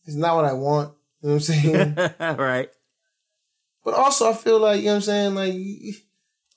It's 0.04 0.16
not 0.16 0.36
what 0.36 0.44
I 0.44 0.52
want. 0.52 0.94
You 1.22 1.28
know 1.28 1.34
what 1.36 1.48
I'm 1.48 1.54
saying? 1.54 1.94
right. 2.20 2.68
but 3.84 3.94
also, 3.94 4.30
I 4.30 4.34
feel 4.34 4.58
like 4.58 4.80
you 4.80 4.86
know 4.86 4.92
what 4.92 4.96
I'm 4.96 5.02
saying. 5.02 5.34
Like, 5.34 5.54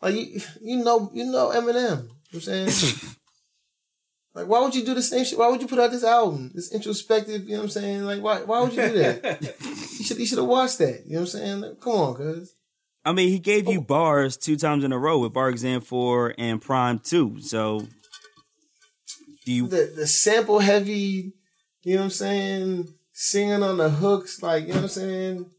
like 0.01 0.15
you, 0.15 0.41
you 0.61 0.83
know, 0.83 1.09
you 1.13 1.25
know 1.25 1.49
Eminem. 1.49 2.09
You 2.33 2.39
know 2.39 2.45
what 2.45 2.63
I'm 2.65 2.69
saying. 2.69 3.15
Like, 4.35 4.47
why 4.47 4.61
would 4.61 4.73
you 4.73 4.83
do 4.83 4.95
the 4.95 5.01
same 5.03 5.25
shit? 5.25 5.37
Why 5.37 5.47
would 5.47 5.61
you 5.61 5.67
put 5.67 5.77
out 5.79 5.91
this 5.91 6.03
album, 6.03 6.51
this 6.55 6.73
introspective? 6.73 7.43
You 7.43 7.51
know 7.51 7.57
what 7.57 7.63
I'm 7.65 7.69
saying? 7.69 8.03
Like, 8.03 8.21
why? 8.21 8.41
Why 8.41 8.61
would 8.61 8.73
you 8.73 8.81
do 8.81 8.93
that? 8.93 9.41
you 9.61 10.03
should. 10.03 10.17
You 10.17 10.25
should 10.25 10.39
have 10.39 10.47
watched 10.47 10.79
that. 10.79 11.03
You 11.05 11.13
know 11.13 11.19
what 11.19 11.35
I'm 11.35 11.39
saying? 11.39 11.61
Like, 11.61 11.79
come 11.79 11.93
on, 11.93 12.15
cuz. 12.15 12.55
I 13.05 13.11
mean, 13.11 13.29
he 13.29 13.37
gave 13.37 13.69
you 13.69 13.79
oh. 13.79 13.83
bars 13.83 14.37
two 14.37 14.55
times 14.55 14.83
in 14.83 14.91
a 14.91 14.97
row 14.97 15.19
with 15.19 15.33
Bar 15.33 15.49
Exam 15.49 15.81
4 15.81 16.35
and 16.37 16.61
PRhyme 16.61 17.03
2. 17.03 17.41
So, 17.41 17.85
do 19.45 19.51
you. 19.51 19.67
the 19.67 19.93
the 19.95 20.07
sample 20.07 20.59
heavy, 20.59 21.33
you 21.83 21.93
know 21.93 21.99
what 21.99 22.05
I'm 22.05 22.09
saying, 22.09 22.93
singing 23.11 23.61
on 23.61 23.77
the 23.77 23.89
hooks, 23.89 24.41
like 24.41 24.63
you 24.63 24.69
know 24.69 24.75
what 24.75 24.83
I'm 24.83 24.89
saying. 24.89 25.51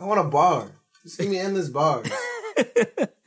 I 0.00 0.04
want 0.04 0.20
a 0.20 0.24
bar. 0.24 0.70
Just 1.02 1.18
give 1.18 1.28
me 1.28 1.38
endless 1.38 1.70
bars. 1.70 2.08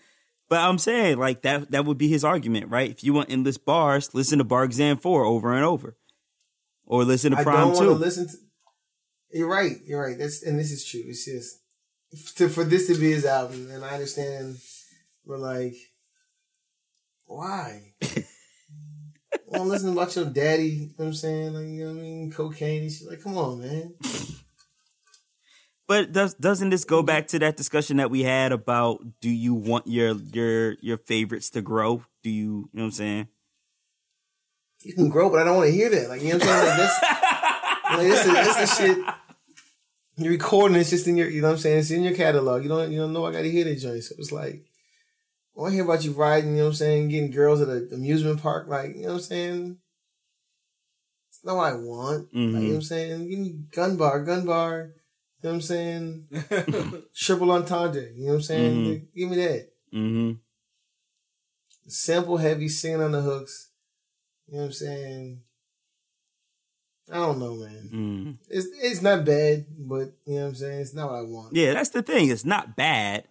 But 0.51 0.59
I'm 0.59 0.79
saying, 0.79 1.17
like, 1.17 1.43
that 1.43 1.71
that 1.71 1.85
would 1.85 1.97
be 1.97 2.09
his 2.09 2.25
argument, 2.25 2.69
right? 2.69 2.91
If 2.91 3.05
you 3.05 3.13
want 3.13 3.31
endless 3.31 3.57
bars, 3.57 4.13
listen 4.13 4.39
to 4.39 4.43
Bar 4.43 4.65
Exam 4.65 4.97
4 4.97 5.23
over 5.23 5.53
and 5.53 5.63
over. 5.63 5.95
Or 6.85 7.05
listen 7.05 7.31
to 7.31 7.37
I 7.37 7.43
PRhyme 7.45 7.53
don't 7.53 7.67
want 7.67 7.77
2. 7.77 7.85
to 7.85 7.91
listen 7.93 8.27
to. 8.27 8.33
You're 9.31 9.47
right. 9.47 9.77
You're 9.85 10.05
right. 10.05 10.17
That's 10.19 10.43
and 10.43 10.59
this 10.59 10.73
is 10.73 10.83
true. 10.83 11.03
It's 11.05 11.23
just 11.23 12.35
to, 12.35 12.49
for 12.49 12.65
this 12.65 12.87
to 12.87 12.95
be 12.95 13.13
his 13.13 13.23
album, 13.23 13.71
and 13.71 13.85
I 13.85 13.91
understand. 13.91 14.57
We're 15.23 15.37
like, 15.37 15.75
why? 17.27 17.93
I 18.03 18.07
want 19.45 19.63
to 19.63 19.69
listen 19.69 19.93
about 19.93 20.13
your 20.17 20.25
daddy. 20.25 20.67
You 20.67 20.87
know 20.87 20.93
what 20.97 21.05
I'm 21.05 21.13
saying? 21.13 21.53
Like, 21.53 21.67
you 21.67 21.85
know 21.85 21.93
what 21.93 21.99
I 21.99 22.01
mean? 22.01 22.29
Cocaine 22.29 22.81
and 22.81 22.91
shit. 22.91 23.07
Like, 23.07 23.23
come 23.23 23.37
on, 23.37 23.61
man. 23.61 23.93
But 25.91 26.13
does 26.13 26.33
doesn't 26.35 26.69
this 26.69 26.85
go 26.85 27.03
back 27.03 27.27
to 27.27 27.39
that 27.39 27.57
discussion 27.57 27.97
that 27.97 28.09
we 28.09 28.23
had 28.23 28.53
about 28.53 29.03
do 29.19 29.29
you 29.29 29.53
want 29.53 29.87
your 29.87 30.13
your 30.13 30.77
your 30.79 30.97
favorites 30.97 31.49
to 31.49 31.61
grow? 31.61 32.05
Do 32.23 32.29
you 32.29 32.41
you 32.41 32.69
know 32.71 32.83
what 32.83 32.85
I'm 32.85 32.91
saying? 32.91 33.27
you 34.83 34.93
can 34.93 35.09
grow, 35.09 35.29
but 35.29 35.39
I 35.39 35.43
don't 35.43 35.57
want 35.57 35.69
to 35.69 35.75
hear 35.75 35.89
that. 35.89 36.07
Like, 36.07 36.21
you 36.21 36.29
know 36.29 36.37
what 36.37 36.47
I'm 36.47 36.49
saying? 36.49 36.67
Like, 36.69 36.77
that's, 36.77 37.03
like, 37.91 38.07
this, 38.07 38.25
is, 38.25 38.33
this 38.33 38.71
is 38.71 38.77
shit. 38.77 39.15
You're 40.17 40.31
recording 40.31 40.77
it's 40.77 40.89
just 40.89 41.07
in 41.07 41.17
your, 41.17 41.29
you 41.29 41.41
know 41.41 41.49
what 41.49 41.55
I'm 41.55 41.59
saying? 41.59 41.79
It's 41.79 41.91
in 41.91 42.03
your 42.03 42.15
catalog. 42.15 42.63
You 42.63 42.69
don't, 42.69 42.91
you 42.91 42.99
don't 42.99 43.13
know 43.13 43.25
I 43.25 43.31
got 43.33 43.41
to 43.41 43.51
hear 43.51 43.65
that 43.65 43.75
joint. 43.75 44.03
So 44.03 44.15
it's 44.17 44.31
like, 44.31 44.63
I 45.57 45.59
want 45.59 45.71
to 45.71 45.75
hear 45.75 45.83
about 45.83 46.05
you 46.05 46.13
riding, 46.13 46.51
you 46.51 46.57
know 46.57 46.63
what 46.63 46.69
I'm 46.69 46.75
saying? 46.75 47.09
Getting 47.09 47.31
girls 47.31 47.61
at 47.61 47.67
an 47.67 47.89
amusement 47.93 48.41
park. 48.41 48.67
Like, 48.67 48.95
you 48.95 49.01
know 49.01 49.09
what 49.09 49.15
I'm 49.15 49.21
saying? 49.21 49.77
It's 51.29 51.43
not 51.43 51.57
what 51.57 51.73
I 51.73 51.75
want. 51.75 52.23
Like, 52.23 52.33
you 52.33 52.47
know 52.47 52.59
mm-hmm. 52.59 52.67
what 52.67 52.75
I'm 52.75 52.81
saying? 52.81 53.29
Give 53.29 53.39
me 53.39 53.59
gun 53.73 53.97
bar, 53.97 54.23
gun 54.23 54.45
bar. 54.45 54.91
You 55.43 55.49
know 55.49 55.49
what 55.49 55.55
I'm 55.55 55.61
saying? 55.61 56.27
Triple 57.15 57.51
entendre. 57.51 58.09
You 58.15 58.25
know 58.25 58.27
what 58.27 58.35
I'm 58.35 58.41
saying? 58.43 58.85
Mhm. 58.85 59.07
Give 59.15 59.29
me 59.29 59.35
that. 59.37 59.69
Mm-hmm. 59.93 60.31
Sample 61.87 62.37
heavy, 62.37 62.69
singing 62.69 63.01
on 63.01 63.11
the 63.11 63.21
hooks. 63.21 63.69
You 64.47 64.53
know 64.55 64.59
what 64.61 64.65
I'm 64.67 64.71
saying? 64.73 65.41
I 67.11 67.15
don't 67.15 67.39
know, 67.39 67.55
man. 67.55 67.89
Mm. 67.91 68.37
It's 68.49 68.67
it's 68.81 69.01
not 69.01 69.25
bad, 69.25 69.65
but 69.77 70.13
you 70.25 70.35
know 70.35 70.41
what 70.41 70.47
I'm 70.49 70.55
saying. 70.55 70.79
It's 70.81 70.93
not 70.93 71.09
what 71.09 71.17
I 71.19 71.21
want. 71.23 71.55
Yeah, 71.55 71.73
that's 71.73 71.89
the 71.89 72.01
thing. 72.03 72.29
It's 72.29 72.45
not 72.45 72.75
bad. 72.75 73.25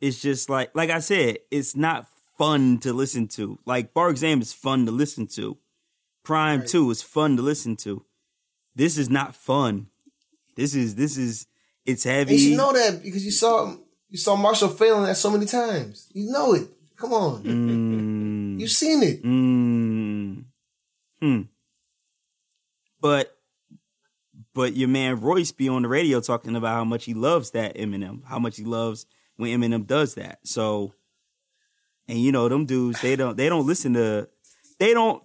It's 0.00 0.20
just 0.20 0.50
like 0.50 0.70
like 0.74 0.90
I 0.90 0.98
said, 0.98 1.38
it's 1.50 1.74
not 1.76 2.06
fun 2.36 2.78
to 2.78 2.92
listen 2.92 3.28
to. 3.28 3.58
Like 3.64 3.94
Bar 3.94 4.10
Exam 4.10 4.42
is 4.42 4.52
fun 4.52 4.84
to 4.86 4.92
listen 4.92 5.26
to. 5.28 5.56
PRhyme 6.26 6.58
Right. 6.60 6.68
2 6.68 6.90
is 6.90 7.02
fun 7.02 7.36
to 7.36 7.42
listen 7.42 7.76
to. 7.76 8.04
This 8.74 8.98
is 8.98 9.08
not 9.08 9.34
fun. 9.34 9.86
This 10.56 10.74
is 10.74 10.94
this 10.94 11.16
is 11.16 11.46
it's 11.84 12.04
heavy. 12.04 12.32
And 12.34 12.40
you 12.40 12.56
know 12.56 12.72
that 12.72 13.02
because 13.02 13.24
you 13.24 13.30
saw 13.30 13.76
you 14.08 14.18
saw 14.18 14.34
Marshall 14.36 14.68
failing 14.68 15.04
that 15.04 15.16
so 15.16 15.30
many 15.30 15.46
times. 15.46 16.08
You 16.12 16.30
know 16.32 16.54
it. 16.54 16.68
Come 16.96 17.12
on, 17.12 17.42
Mm. 17.44 18.58
you've 18.58 18.70
seen 18.70 19.02
it. 19.02 19.22
Mm. 19.22 20.44
Hmm. 21.20 21.42
But 23.00 23.36
but 24.54 24.74
your 24.74 24.88
man 24.88 25.20
Royce 25.20 25.52
be 25.52 25.68
on 25.68 25.82
the 25.82 25.88
radio 25.88 26.20
talking 26.20 26.56
about 26.56 26.74
how 26.74 26.84
much 26.84 27.04
he 27.04 27.12
loves 27.12 27.50
that 27.50 27.76
Eminem, 27.76 28.24
how 28.24 28.38
much 28.38 28.56
he 28.56 28.64
loves 28.64 29.04
when 29.36 29.50
Eminem 29.50 29.86
does 29.86 30.14
that. 30.14 30.38
So 30.44 30.94
and 32.08 32.18
you 32.18 32.32
know 32.32 32.48
them 32.48 32.64
dudes, 32.64 33.00
they 33.02 33.14
don't 33.16 33.36
they 33.36 33.50
don't 33.50 33.66
listen 33.66 33.92
to 33.94 34.28
they 34.78 34.94
don't 34.94 35.22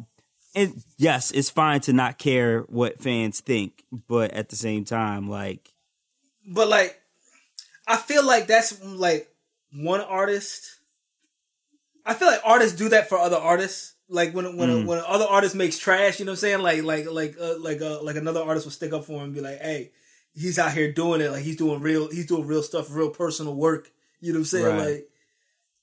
and 0.55 0.83
yes, 0.97 1.31
it's 1.31 1.49
fine 1.49 1.81
to 1.81 1.93
not 1.93 2.17
care 2.17 2.61
what 2.61 2.99
fans 3.01 3.39
think, 3.39 3.83
but 4.07 4.31
at 4.31 4.49
the 4.49 4.55
same 4.55 4.83
time, 4.85 5.29
like 5.29 5.71
But 6.47 6.67
like, 6.67 6.99
I 7.87 7.97
feel 7.97 8.25
like 8.25 8.47
that's 8.47 8.83
like 8.83 9.29
one 9.73 10.01
artist. 10.01 10.77
I 12.05 12.13
feel 12.13 12.27
like 12.27 12.41
artists 12.43 12.77
do 12.77 12.89
that 12.89 13.09
for 13.09 13.17
other 13.17 13.37
artists. 13.37 13.95
Like 14.09 14.33
when 14.33 14.57
when 14.57 14.69
Mm. 14.69 14.85
when 14.85 14.99
other 15.07 15.25
artist 15.25 15.55
makes 15.55 15.77
trash, 15.79 16.19
you 16.19 16.25
know 16.25 16.31
what 16.33 16.39
I'm 16.39 16.41
saying? 16.41 16.61
Like 16.61 16.83
like 16.83 17.09
like 17.09 17.35
uh, 17.39 17.57
like 17.59 17.81
uh, 17.81 18.01
like 18.01 18.17
another 18.17 18.41
artist 18.41 18.65
will 18.65 18.71
stick 18.71 18.91
up 18.91 19.05
for 19.05 19.13
him 19.13 19.23
and 19.25 19.33
be 19.33 19.39
like, 19.39 19.59
"Hey, 19.61 19.91
he's 20.33 20.59
out 20.59 20.73
here 20.73 20.91
doing 20.91 21.21
it. 21.21 21.31
Like 21.31 21.43
he's 21.43 21.55
doing 21.55 21.79
real. 21.79 22.09
He's 22.09 22.25
doing 22.25 22.45
real 22.45 22.63
stuff, 22.63 22.87
real 22.91 23.09
personal 23.09 23.55
work." 23.55 23.89
You 24.19 24.33
know 24.33 24.39
what 24.39 24.41
I'm 24.41 24.45
saying? 24.45 24.65
Right. 24.65 24.79
Like 24.79 25.09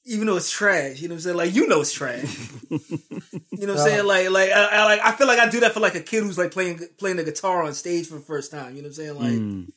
even 0.08 0.26
though 0.26 0.36
it's 0.36 0.50
trash, 0.50 1.00
you 1.00 1.08
know 1.08 1.12
what 1.14 1.18
I'm 1.18 1.20
saying? 1.22 1.36
Like 1.36 1.54
you 1.54 1.66
know 1.68 1.80
it's 1.80 1.92
trash. 1.92 2.24
you 2.70 2.78
know 3.66 3.74
what 3.74 3.80
I'm 3.82 3.88
saying? 3.88 4.06
Like 4.06 4.30
like 4.30 4.50
I, 4.50 4.64
I 4.64 4.84
like 4.84 5.00
I 5.00 5.12
feel 5.12 5.26
like 5.26 5.38
I 5.38 5.48
do 5.48 5.60
that 5.60 5.72
for 5.72 5.80
like 5.80 5.94
a 5.94 6.00
kid 6.00 6.22
who's 6.22 6.38
like 6.38 6.50
playing 6.50 6.80
playing 6.98 7.16
the 7.16 7.24
guitar 7.24 7.62
on 7.62 7.74
stage 7.74 8.06
for 8.08 8.14
the 8.14 8.20
first 8.20 8.50
time. 8.50 8.74
You 8.76 8.82
know 8.82 8.88
what 8.88 8.98
I'm 8.98 9.04
saying? 9.04 9.14
Like. 9.14 9.32
mm, 9.32 9.68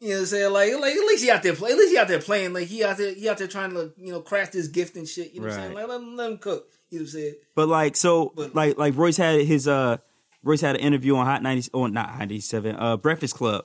You 0.00 0.08
know 0.08 0.14
what 0.14 0.20
I'm 0.20 0.26
saying? 0.26 0.52
Like, 0.52 0.72
like 0.80 0.94
at 0.94 1.06
least 1.06 1.24
he 1.24 1.30
out 1.30 1.42
there 1.42 1.54
play. 1.54 1.70
At 1.72 1.76
least 1.78 1.92
he 1.92 1.98
out 1.98 2.08
there 2.08 2.20
playing. 2.20 2.52
Like 2.52 2.66
he 2.68 2.82
out 2.84 2.96
there, 2.98 3.14
he 3.14 3.28
out 3.28 3.38
there 3.38 3.46
trying 3.48 3.70
to, 3.74 3.92
you 3.96 4.12
know, 4.12 4.20
craft 4.20 4.52
his 4.52 4.68
gift 4.68 4.96
and 4.96 5.06
shit. 5.08 5.32
You 5.32 5.40
know 5.40 5.46
what 5.48 5.54
I'm 5.56 5.62
saying? 5.62 5.74
Like 5.74 5.88
let 5.88 6.00
him, 6.00 6.16
let 6.16 6.30
him 6.32 6.38
cook. 6.38 6.66
You 6.90 6.98
know 6.98 7.02
what 7.04 7.08
I'm 7.08 7.12
saying? 7.12 7.34
But 7.54 7.68
like 7.68 7.96
so 7.96 8.32
But- 8.34 8.54
like 8.54 8.76
like 8.78 8.96
Royce 8.96 9.16
had 9.16 9.40
his 9.42 9.68
uh 9.68 9.98
Royce 10.42 10.60
had 10.60 10.74
an 10.74 10.82
interview 10.82 11.14
on 11.16 11.24
Hot 11.26 11.42
90 11.42 11.70
or 11.72 11.88
not 11.88 12.10
Hot 12.10 12.18
97 12.18 12.74
uh 12.76 12.96
Breakfast 12.96 13.34
Club 13.36 13.64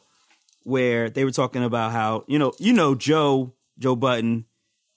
where 0.63 1.09
they 1.09 1.23
were 1.25 1.31
talking 1.31 1.63
about 1.63 1.91
how 1.91 2.23
you 2.27 2.37
know 2.37 2.53
you 2.59 2.71
know 2.71 2.93
Joe 2.93 3.53
Joe 3.79 3.95
Budden 3.95 4.45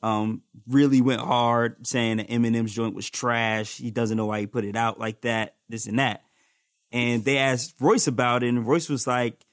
um 0.02 0.42
really 0.66 1.00
went 1.00 1.20
hard 1.20 1.86
saying 1.86 2.18
that 2.18 2.28
Eminem's 2.28 2.72
joint 2.72 2.94
was 2.94 3.08
trash. 3.08 3.76
He 3.76 3.90
doesn't 3.90 4.16
know 4.16 4.26
why 4.26 4.40
he 4.40 4.46
put 4.46 4.64
it 4.64 4.76
out 4.76 4.98
like 4.98 5.22
that, 5.22 5.56
this 5.68 5.86
and 5.86 5.98
that. 5.98 6.22
And 6.92 7.24
they 7.24 7.38
asked 7.38 7.74
Royce 7.80 8.06
about 8.06 8.42
it 8.42 8.48
and 8.48 8.66
Royce 8.66 8.88
was 8.88 9.06
like 9.06 9.44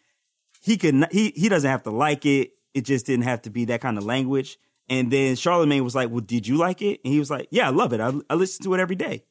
he 0.61 0.77
could 0.77 0.95
not, 0.95 1.11
he 1.11 1.31
he 1.35 1.49
doesn't 1.49 1.69
have 1.69 1.83
to 1.83 1.91
like 1.91 2.25
it. 2.25 2.51
It 2.73 2.85
just 2.85 3.05
didn't 3.05 3.25
have 3.25 3.43
to 3.43 3.49
be 3.49 3.65
that 3.65 3.81
kind 3.81 3.97
of 3.97 4.05
language. 4.05 4.57
And 4.89 5.11
then 5.11 5.35
Charlemagne 5.35 5.83
was 5.83 5.95
like, 5.95 6.09
"Well, 6.09 6.21
did 6.21 6.47
you 6.47 6.55
like 6.55 6.81
it?" 6.81 7.01
And 7.03 7.11
he 7.11 7.19
was 7.19 7.29
like, 7.29 7.49
"Yeah, 7.51 7.67
I 7.67 7.71
love 7.71 7.91
it. 7.91 7.99
I, 7.99 8.13
I 8.29 8.35
listen 8.35 8.63
to 8.63 8.73
it 8.73 8.79
every 8.79 8.95
day." 8.95 9.25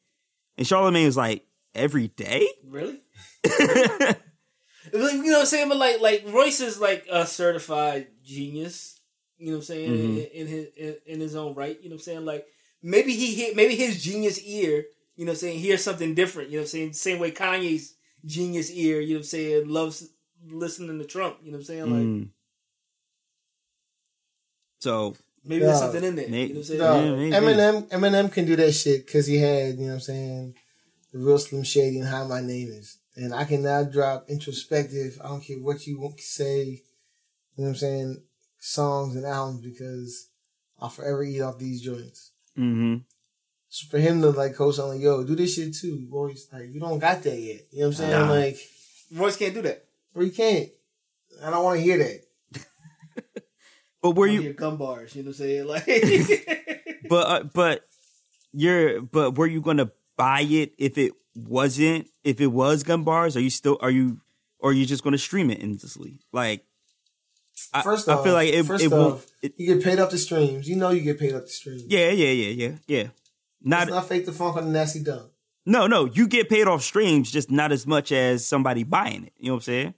And 0.59 0.67
Charlemagne 0.67 1.07
was 1.07 1.17
like, 1.17 1.47
"Every 1.75 2.09
day?" 2.09 2.47
Really? 2.67 3.01
Like, 4.93 5.15
you 5.15 5.25
know 5.25 5.33
what 5.33 5.41
I'm 5.41 5.47
saying? 5.47 5.69
But 5.69 5.79
like, 5.79 6.01
like 6.01 6.25
Royce 6.29 6.61
is 6.61 6.81
like 6.81 7.07
a 7.11 7.27
certified 7.27 8.09
genius. 8.23 8.96
You 9.39 9.47
know 9.47 9.53
what 9.53 9.57
I'm 9.59 9.63
saying? 9.65 9.91
Mm-hmm. 9.91 10.17
In, 10.19 10.27
in 10.33 10.47
his 10.47 10.67
in, 10.77 10.97
in 11.07 11.21
his 11.21 11.37
own 11.37 11.55
right. 11.55 11.77
You 11.83 11.89
know 11.91 11.95
what 11.95 12.01
I'm 12.01 12.05
saying? 12.05 12.25
Like 12.25 12.47
maybe 12.83 13.13
he 13.15 13.35
hit, 13.35 13.57
maybe 13.57 13.77
his 13.77 14.03
genius 14.03 14.41
ear. 14.43 14.85
You 15.17 15.25
know 15.25 15.31
what 15.31 15.37
I'm 15.37 15.41
saying? 15.41 15.59
Hears 15.61 15.83
something 15.85 16.15
different. 16.15 16.51
You 16.51 16.57
know 16.57 16.63
what 16.63 16.67
I'm 16.69 16.71
saying? 16.71 16.93
Same 16.95 17.19
way 17.19 17.31
Kanye's 17.33 17.95
genius 18.25 18.71
ear. 18.71 19.01
You 19.01 19.15
know 19.15 19.19
what 19.19 19.19
I'm 19.21 19.25
saying? 19.25 19.69
Loves 19.69 20.09
listening 20.49 20.99
to 20.99 21.05
Trump. 21.05 21.37
You 21.43 21.53
know 21.53 21.57
what 21.57 21.61
I'm 21.61 21.65
saying? 21.65 21.83
Like 21.91 22.03
Mm. 22.07 22.29
So 24.81 25.17
maybe 25.45 25.61
Yeah. 25.63 25.67
there's 25.69 25.79
something 25.81 26.05
in 26.05 26.17
there. 26.17 26.29
May- 26.29 26.43
You 26.47 26.49
know 26.55 26.55
what 26.55 26.59
I'm 26.59 26.65
saying? 26.65 26.81
No, 26.81 27.23
Yeah. 27.25 27.41
Eminem 27.41 27.89
Eminem 27.89 28.33
can 28.33 28.45
do 28.47 28.57
that 28.57 28.73
shit 28.73 29.07
because 29.07 29.27
he 29.27 29.37
had, 29.37 29.75
you 29.79 29.83
know 29.83 29.87
what 29.89 29.93
I'm 29.95 30.01
saying, 30.01 30.55
the 31.13 31.19
real 31.19 31.39
Slim 31.39 31.63
Shady 31.65 31.99
and 31.99 32.09
How 32.09 32.27
My 32.27 32.41
Name 32.41 32.69
Is. 32.71 32.99
And 33.17 33.33
I 33.35 33.45
can 33.45 33.63
now 33.63 33.83
drop 33.85 34.29
introspective, 34.29 35.19
I 35.25 35.29
don't 35.29 35.41
care 35.43 35.59
what 35.59 35.87
you 35.87 35.99
want 35.99 36.19
to 36.19 36.23
say, 36.23 36.65
you 36.65 36.79
know 37.57 37.65
what 37.65 37.69
I'm 37.71 37.75
saying, 37.77 38.23
songs 38.67 39.15
and 39.15 39.25
albums 39.25 39.61
because 39.61 40.29
I'll 40.81 40.89
forever 40.89 41.23
eat 41.23 41.41
off 41.41 41.59
these 41.59 41.81
joints. 41.81 42.33
hmm 42.57 42.97
So 43.69 43.87
for 43.89 43.99
him 43.99 44.21
to 44.23 44.31
like 44.31 44.55
co-sign 44.57 44.89
like, 44.89 45.01
yo, 45.01 45.23
do 45.25 45.37
this 45.37 45.55
shit 45.55 45.75
too, 45.75 46.07
boys. 46.11 46.49
Like 46.53 46.71
you 46.73 46.81
don't 46.81 46.99
got 46.99 47.23
that 47.23 47.39
yet. 47.39 47.63
You 47.71 47.81
know 47.81 47.87
what 47.87 47.87
I'm 47.87 47.93
saying? 47.95 48.11
Nah. 48.11 48.31
Like, 48.31 48.57
Royce 49.15 49.37
can't 49.37 49.55
do 49.55 49.63
that. 49.63 49.85
or 50.15 50.23
you 50.25 50.33
can't. 50.33 50.69
I 51.43 51.51
don't 51.51 51.63
want 51.65 51.79
to 51.79 51.85
hear 51.85 51.99
that. 51.99 52.23
But 54.03 54.11
were 54.13 54.27
You 54.27 54.35
you 54.35 54.41
hear 54.43 54.53
gun 54.53 54.77
bars, 54.77 55.17
you 55.17 55.23
know 55.23 55.31
what 55.31 55.41
I'm 55.41 55.47
saying? 55.47 55.67
Like 55.67 56.99
but 57.09 57.27
uh, 57.27 57.45
but 57.55 57.89
you're 58.53 59.01
but 59.01 59.37
were 59.39 59.47
you 59.47 59.61
gonna 59.61 59.91
buy 60.17 60.43
it 60.43 60.75
if 60.79 60.99
it 60.99 61.13
wasn't 61.35 62.09
if 62.23 62.41
it 62.41 62.49
was 62.49 62.83
gun 62.83 63.03
bars? 63.05 63.37
Are 63.37 63.41
you 63.41 63.51
still 63.51 63.79
are 63.81 63.91
you 63.91 64.21
or 64.59 64.71
are 64.71 64.73
you 64.73 64.87
just 64.87 65.03
gonna 65.03 65.19
stream 65.19 65.51
it 65.51 65.63
endlessly? 65.63 66.21
Like 66.33 66.61
I, 66.61 66.65
First 67.83 68.09
I 68.09 68.15
off, 68.15 68.25
feel 68.25 68.33
like 68.35 68.53
it 68.53 68.65
first 68.65 68.85
it 68.85 68.93
off. 68.93 69.27
It, 69.43 69.55
you 69.57 69.75
get 69.75 69.85
paid 69.85 69.99
off 69.99 70.11
the 70.11 70.19
streams. 70.19 70.69
You 70.69 70.77
know 70.77 70.91
you 70.91 71.01
get 71.01 71.19
paid 71.19 71.35
off 71.35 71.43
the 71.43 71.49
streams. 71.49 71.85
yeah, 71.89 72.11
yeah, 72.11 72.31
yeah, 72.31 72.69
yeah, 72.69 72.77
yeah. 72.87 73.09
Not, 73.63 73.85
It's 73.85 73.91
not 73.91 74.09
fake 74.09 74.27
the 74.27 74.33
funk 74.33 74.57
on 74.57 74.67
the 74.67 74.71
nasty 74.71 75.03
dunk. 75.03 75.31
no, 75.65 75.87
no. 75.87 76.05
You 76.05 76.29
get 76.29 76.49
paid 76.49 76.67
off 76.69 76.83
streams, 76.83 77.31
just 77.31 77.51
not 77.51 77.73
as 77.73 77.87
much 77.87 78.13
as 78.13 78.47
somebody 78.47 78.85
buying 78.85 79.25
it. 79.25 79.33
You 79.39 79.49
know 79.49 79.55
what 79.55 79.59
I'm 79.59 79.63
saying? 79.63 79.95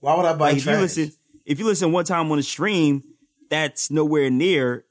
Why 0.00 0.16
would 0.16 0.24
I 0.24 0.32
buy 0.34 0.50
Like 0.50 0.56
if 0.58 0.66
you 0.66 0.76
listen, 0.76 1.12
if 1.44 1.58
you 1.58 1.66
listen 1.66 1.92
one 1.92 2.04
time 2.04 2.30
on 2.32 2.38
a 2.38 2.42
stream, 2.42 3.02
that's 3.50 3.90
nowhere 3.90 4.30
near 4.30 4.84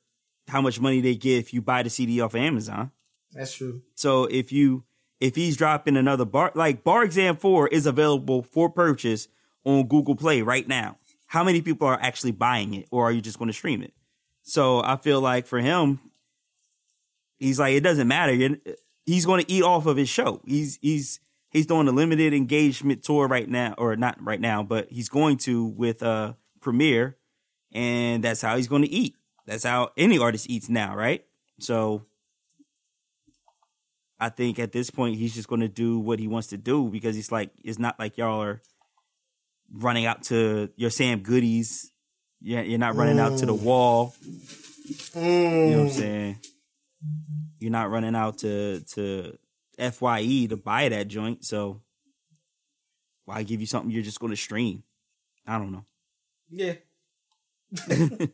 how 0.47 0.61
much 0.61 0.79
money 0.79 1.01
they 1.01 1.15
get 1.15 1.39
if 1.39 1.53
you 1.53 1.61
buy 1.61 1.83
the 1.83 1.89
CD 1.89 2.21
off 2.21 2.33
of 2.33 2.41
Amazon. 2.41 2.91
That's 3.31 3.53
true. 3.53 3.81
So 3.95 4.25
if 4.25 4.51
you 4.51 4.83
if 5.19 5.35
he's 5.35 5.57
dropping 5.57 5.97
another 5.97 6.25
bar 6.25 6.51
like 6.55 6.83
Bar 6.83 7.03
Exam 7.03 7.37
4 7.37 7.69
is 7.69 7.85
available 7.85 8.43
for 8.43 8.69
purchase 8.69 9.27
on 9.65 9.87
Google 9.87 10.15
Play 10.15 10.41
right 10.41 10.67
now. 10.67 10.97
How 11.25 11.43
many 11.43 11.61
people 11.61 11.87
are 11.87 11.99
actually 11.99 12.31
buying 12.31 12.73
it 12.73 12.87
or 12.91 13.03
are 13.03 13.11
you 13.11 13.21
just 13.21 13.37
going 13.37 13.49
to 13.49 13.53
stream 13.53 13.81
it? 13.81 13.93
So 14.43 14.81
I 14.83 14.95
feel 14.95 15.19
like 15.19 15.47
for 15.47 15.59
him 15.59 15.99
he's 17.37 17.59
like 17.59 17.73
it 17.73 17.81
doesn't 17.81 18.07
matter. 18.07 18.57
He's 19.05 19.25
going 19.25 19.43
to 19.43 19.51
eat 19.51 19.63
off 19.63 19.85
of 19.85 19.97
his 19.97 20.09
show. 20.09 20.41
He's 20.45 20.77
he's 20.81 21.19
he's 21.49 21.65
doing 21.65 21.87
a 21.87 21.91
limited 21.91 22.33
engagement 22.33 23.03
tour 23.03 23.27
right 23.27 23.49
now 23.49 23.73
or 23.77 23.95
not 23.95 24.17
right 24.23 24.39
now, 24.39 24.63
but 24.63 24.89
he's 24.89 25.09
going 25.09 25.37
to 25.37 25.65
with 25.65 26.03
uh 26.03 26.33
Premier 26.61 27.17
and 27.71 28.23
that's 28.23 28.41
how 28.41 28.55
he's 28.55 28.67
going 28.67 28.83
to 28.83 28.91
eat. 28.91 29.15
That's 29.45 29.63
how 29.63 29.91
any 29.97 30.17
artist 30.17 30.49
eats 30.49 30.69
now, 30.69 30.95
right? 30.95 31.25
So 31.59 32.05
I 34.19 34.29
think 34.29 34.59
at 34.59 34.71
this 34.71 34.89
point 34.89 35.17
he's 35.17 35.35
just 35.35 35.47
going 35.47 35.61
to 35.61 35.67
do 35.67 35.99
what 35.99 36.19
he 36.19 36.27
wants 36.27 36.47
to 36.47 36.57
do 36.57 36.89
because 36.89 37.15
he's 37.15 37.31
like 37.31 37.51
it's 37.63 37.79
not 37.79 37.99
like 37.99 38.17
y'all 38.17 38.41
are 38.41 38.61
running 39.71 40.05
out 40.05 40.23
to 40.23 40.69
your 40.75 40.89
Sam 40.89 41.19
Goodies. 41.19 41.91
Yeah, 42.41 42.61
you're 42.61 42.79
not 42.79 42.95
running 42.95 43.19
out 43.19 43.39
to 43.39 43.45
the 43.45 43.53
wall. 43.53 44.15
You 45.15 45.21
know 45.21 45.77
what 45.77 45.85
I'm 45.85 45.89
saying? 45.89 46.39
You're 47.59 47.71
not 47.71 47.89
running 47.89 48.15
out 48.15 48.39
to 48.39 48.81
to 48.93 49.37
Fye 49.91 50.47
to 50.49 50.57
buy 50.57 50.89
that 50.89 51.07
joint. 51.07 51.45
So 51.45 51.81
why 53.25 53.43
give 53.43 53.61
you 53.61 53.67
something 53.67 53.91
you're 53.91 54.03
just 54.03 54.19
going 54.19 54.31
to 54.31 54.37
stream? 54.37 54.83
I 55.47 55.57
don't 55.57 55.71
know. 55.71 55.85
Yeah. 56.49 56.75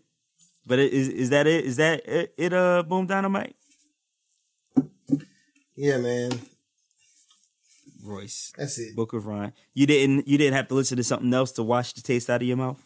But 0.65 0.79
is 0.79 1.09
is 1.09 1.29
that 1.31 1.47
it? 1.47 1.65
Is 1.65 1.77
that 1.77 2.07
it? 2.07 2.33
it 2.37 2.53
uh, 2.53 2.83
boom 2.83 3.07
dynamite. 3.07 3.55
Yeah, 5.75 5.97
man. 5.97 6.31
Royce, 8.12 8.54
That's 8.58 8.78
it. 8.78 8.95
Book 8.95 9.13
of 9.13 9.26
Ryan. 9.26 9.54
You 9.74 9.86
didn't 9.88 10.28
you 10.28 10.38
didn't 10.38 10.54
have 10.56 10.67
to 10.69 10.74
listen 10.76 10.97
to 10.97 11.04
something 11.04 11.34
else 11.34 11.52
to 11.54 11.63
wash 11.63 11.93
the 11.93 12.02
taste 12.02 12.30
out 12.30 12.41
of 12.41 12.47
your 12.47 12.58
mouth. 12.58 12.84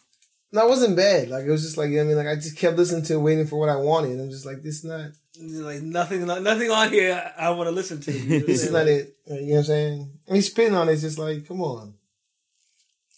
No, 0.52 0.66
it 0.66 0.70
wasn't 0.70 0.96
bad. 0.96 1.30
Like 1.30 1.46
it 1.46 1.52
was 1.52 1.64
just 1.64 1.78
like 1.78 1.90
I 1.90 2.04
mean, 2.04 2.16
like 2.16 2.28
I 2.28 2.36
just 2.36 2.58
kept 2.58 2.78
listening 2.78 3.04
to 3.06 3.14
it, 3.16 3.18
waiting 3.18 3.48
for 3.48 3.60
what 3.60 3.70
I 3.70 3.76
wanted. 3.76 4.20
I'm 4.20 4.30
just 4.30 4.46
like, 4.46 4.62
this 4.64 4.76
is 4.76 4.86
not, 4.86 5.12
Like 5.40 5.82
nothing, 5.82 6.26
nothing 6.26 6.72
on 6.72 6.90
here 6.92 7.34
I, 7.38 7.50
want 7.50 7.68
to 7.68 7.72
listen 7.72 8.00
to. 8.02 8.12
You 8.12 8.40
know 8.40 8.46
this 8.48 8.64
is 8.64 8.72
not 8.72 8.88
it. 8.88 9.18
You 9.28 9.36
know 9.36 9.46
what 9.48 9.58
I'm 9.58 9.64
saying? 9.66 10.12
I 10.30 10.34
mean, 10.34 10.42
spitting 10.42 10.76
on 10.76 10.88
it, 10.88 10.94
it's 10.94 11.02
just 11.02 11.20
like, 11.20 11.48
come 11.48 11.62
on, 11.62 11.96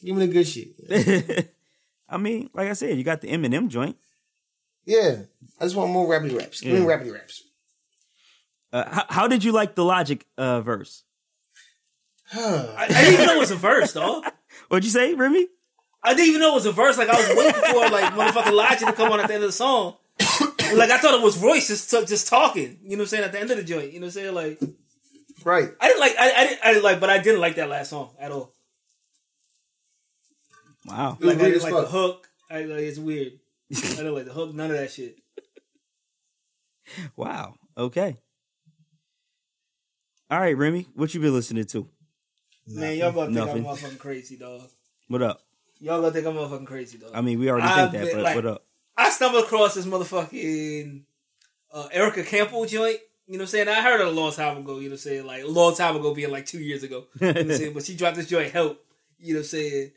give 0.04 0.16
me 0.16 0.26
the 0.26 0.34
good 0.34 0.48
shit. 0.48 1.54
I 2.10 2.18
mean, 2.18 2.50
like 2.54 2.70
I 2.70 2.74
said, 2.74 2.98
you 2.98 3.04
got 3.04 3.22
the 3.22 3.28
Eminem 3.28 3.68
joint. 3.68 3.98
Yeah, 4.86 5.18
I 5.60 5.66
just 5.66 5.76
want 5.76 5.92
more 5.92 6.08
rappity 6.08 6.38
raps. 6.38 6.62
Give 6.62 6.74
me 6.74 6.80
Yeah. 6.80 7.12
raps. 7.12 7.44
Uh, 8.72 8.90
how, 8.90 9.06
how 9.10 9.28
did 9.28 9.44
you 9.44 9.52
like 9.52 9.76
the 9.76 9.84
Logic 9.84 10.26
uh, 10.38 10.62
verse? 10.62 11.04
I, 12.34 12.76
I 12.78 12.88
didn't 12.88 13.14
even 13.14 13.26
know 13.26 13.36
it 13.36 13.40
was 13.40 13.52
a 13.52 13.56
verse, 13.56 13.94
dog. 13.94 14.26
What'd 14.68 14.84
you 14.84 14.92
say, 14.92 15.14
Remy? 15.14 15.48
I 16.04 16.14
didn't 16.14 16.30
even 16.30 16.42
know 16.42 16.52
it 16.52 16.56
was 16.56 16.66
a 16.66 16.72
verse. 16.72 16.98
Like 16.98 17.10
I 17.10 17.18
was 17.18 17.38
waiting 17.38 17.62
for 17.62 17.90
like 17.90 18.14
motherfucking 18.14 18.54
Logic 18.54 18.88
to 18.88 18.94
come 18.94 19.12
on 19.12 19.20
at 19.20 19.28
the 19.28 19.34
end 19.34 19.44
of 19.44 19.50
the 19.50 19.54
song. 19.54 19.96
like 20.20 20.90
I 20.90 20.98
thought 20.98 21.14
it 21.14 21.24
was 21.24 21.38
Royce 21.38 21.68
just 21.68 21.90
just 22.08 22.28
talking. 22.28 22.80
You 22.84 22.92
know 22.92 23.02
what 23.02 23.02
I'm 23.02 23.08
saying? 23.08 23.24
At 23.24 23.32
the 23.32 23.40
end 23.40 23.52
of 23.52 23.58
the 23.58 23.64
joint. 23.64 23.94
You 23.94 24.00
know 24.00 24.08
what 24.08 24.18
I'm 24.18 24.34
saying? 24.34 24.36
Like 24.36 24.60
right. 25.44 25.70
I 25.80 25.88
didn't 25.88 26.00
like 26.00 26.16
I, 26.20 26.32
I 26.32 26.44
didn't 26.48 26.60
I 26.64 26.68
didn't 26.72 26.84
like 26.84 27.00
but 27.00 27.10
I 27.10 27.18
didn't 27.20 27.42
like 27.42 27.56
that 27.56 27.70
last 27.70 27.90
song 27.90 28.10
at 28.20 28.32
all. 28.32 28.52
Wow. 30.86 31.18
It 31.20 31.26
Like 31.26 31.38
I 31.40 31.50
didn't 31.50 31.64
like 31.64 31.74
the 31.74 31.90
hook. 31.90 32.30
I 32.50 32.62
like 32.64 32.80
it's 32.80 33.00
weird. 33.00 33.34
I 33.76 33.80
didn't 33.80 34.16
like 34.16 34.26
the 34.26 34.34
hook, 34.34 34.54
none 34.54 34.72
of 34.72 34.78
that 34.78 34.92
shit. 34.92 35.18
Wow. 37.16 37.56
Okay. 37.78 38.18
All 40.30 40.40
right, 40.40 40.58
Remy, 40.58 40.88
what 40.94 41.14
you 41.14 41.22
been 41.22 41.34
listening 41.34 41.66
to? 41.66 41.88
Man, 42.68 42.98
y'all 42.98 43.12
gonna 43.12 43.28
think 43.28 43.38
Nothing. 43.38 43.66
I'm 43.66 43.76
motherfucking 43.76 44.00
crazy, 44.00 44.38
dog. 44.38 44.62
What 45.08 45.22
up? 45.22 45.42
Y'all 45.80 46.02
gonna 46.02 46.12
think 46.12 46.28
I'm 46.28 46.34
motherfucking 46.34 46.66
crazy, 46.68 46.98
dog. 46.98 47.12
I 47.14 47.22
mean, 47.22 47.40
we 47.40 47.50
already 47.50 47.68
I've 47.68 47.92
think 47.92 48.04
that, 48.04 48.06
been, 48.08 48.16
but 48.18 48.24
like- 48.24 48.36
what 48.36 48.46
up? 48.46 48.64
I 48.98 49.10
stumbled 49.12 49.44
across 49.44 49.76
this 49.76 49.86
motherfucking 49.86 51.02
uh, 51.72 51.88
Erica 51.92 52.24
Campbell 52.24 52.66
joint. 52.66 53.00
You 53.28 53.34
know 53.34 53.40
what 53.40 53.42
I'm 53.44 53.48
saying? 53.48 53.68
I 53.68 53.82
heard 53.82 54.02
it 54.02 54.08
a 54.08 54.10
long 54.10 54.32
time 54.32 54.58
ago, 54.58 54.80
you 54.80 54.84
know 54.84 54.94
what 54.94 54.94
I'm 54.94 54.98
saying? 54.98 55.26
Like 55.26 55.44
a 55.44 55.48
long 55.48 55.76
time 55.76 55.96
ago 55.96 56.14
being 56.16 56.32
like 56.32 56.46
two 56.46 56.60
years 56.60 56.82
ago. 56.82 57.06
You 57.20 57.28
know 57.28 57.34
what 57.34 57.42
I'm 57.42 57.52
saying? 57.52 57.74
But 57.76 57.86
she 57.86 57.96
dropped 57.96 58.16
this 58.16 58.28
joint 58.28 58.52
Help, 58.52 58.84
you 59.20 59.34
know 59.34 59.40
what 59.40 59.44
I'm 59.44 59.48
saying? 59.50 59.92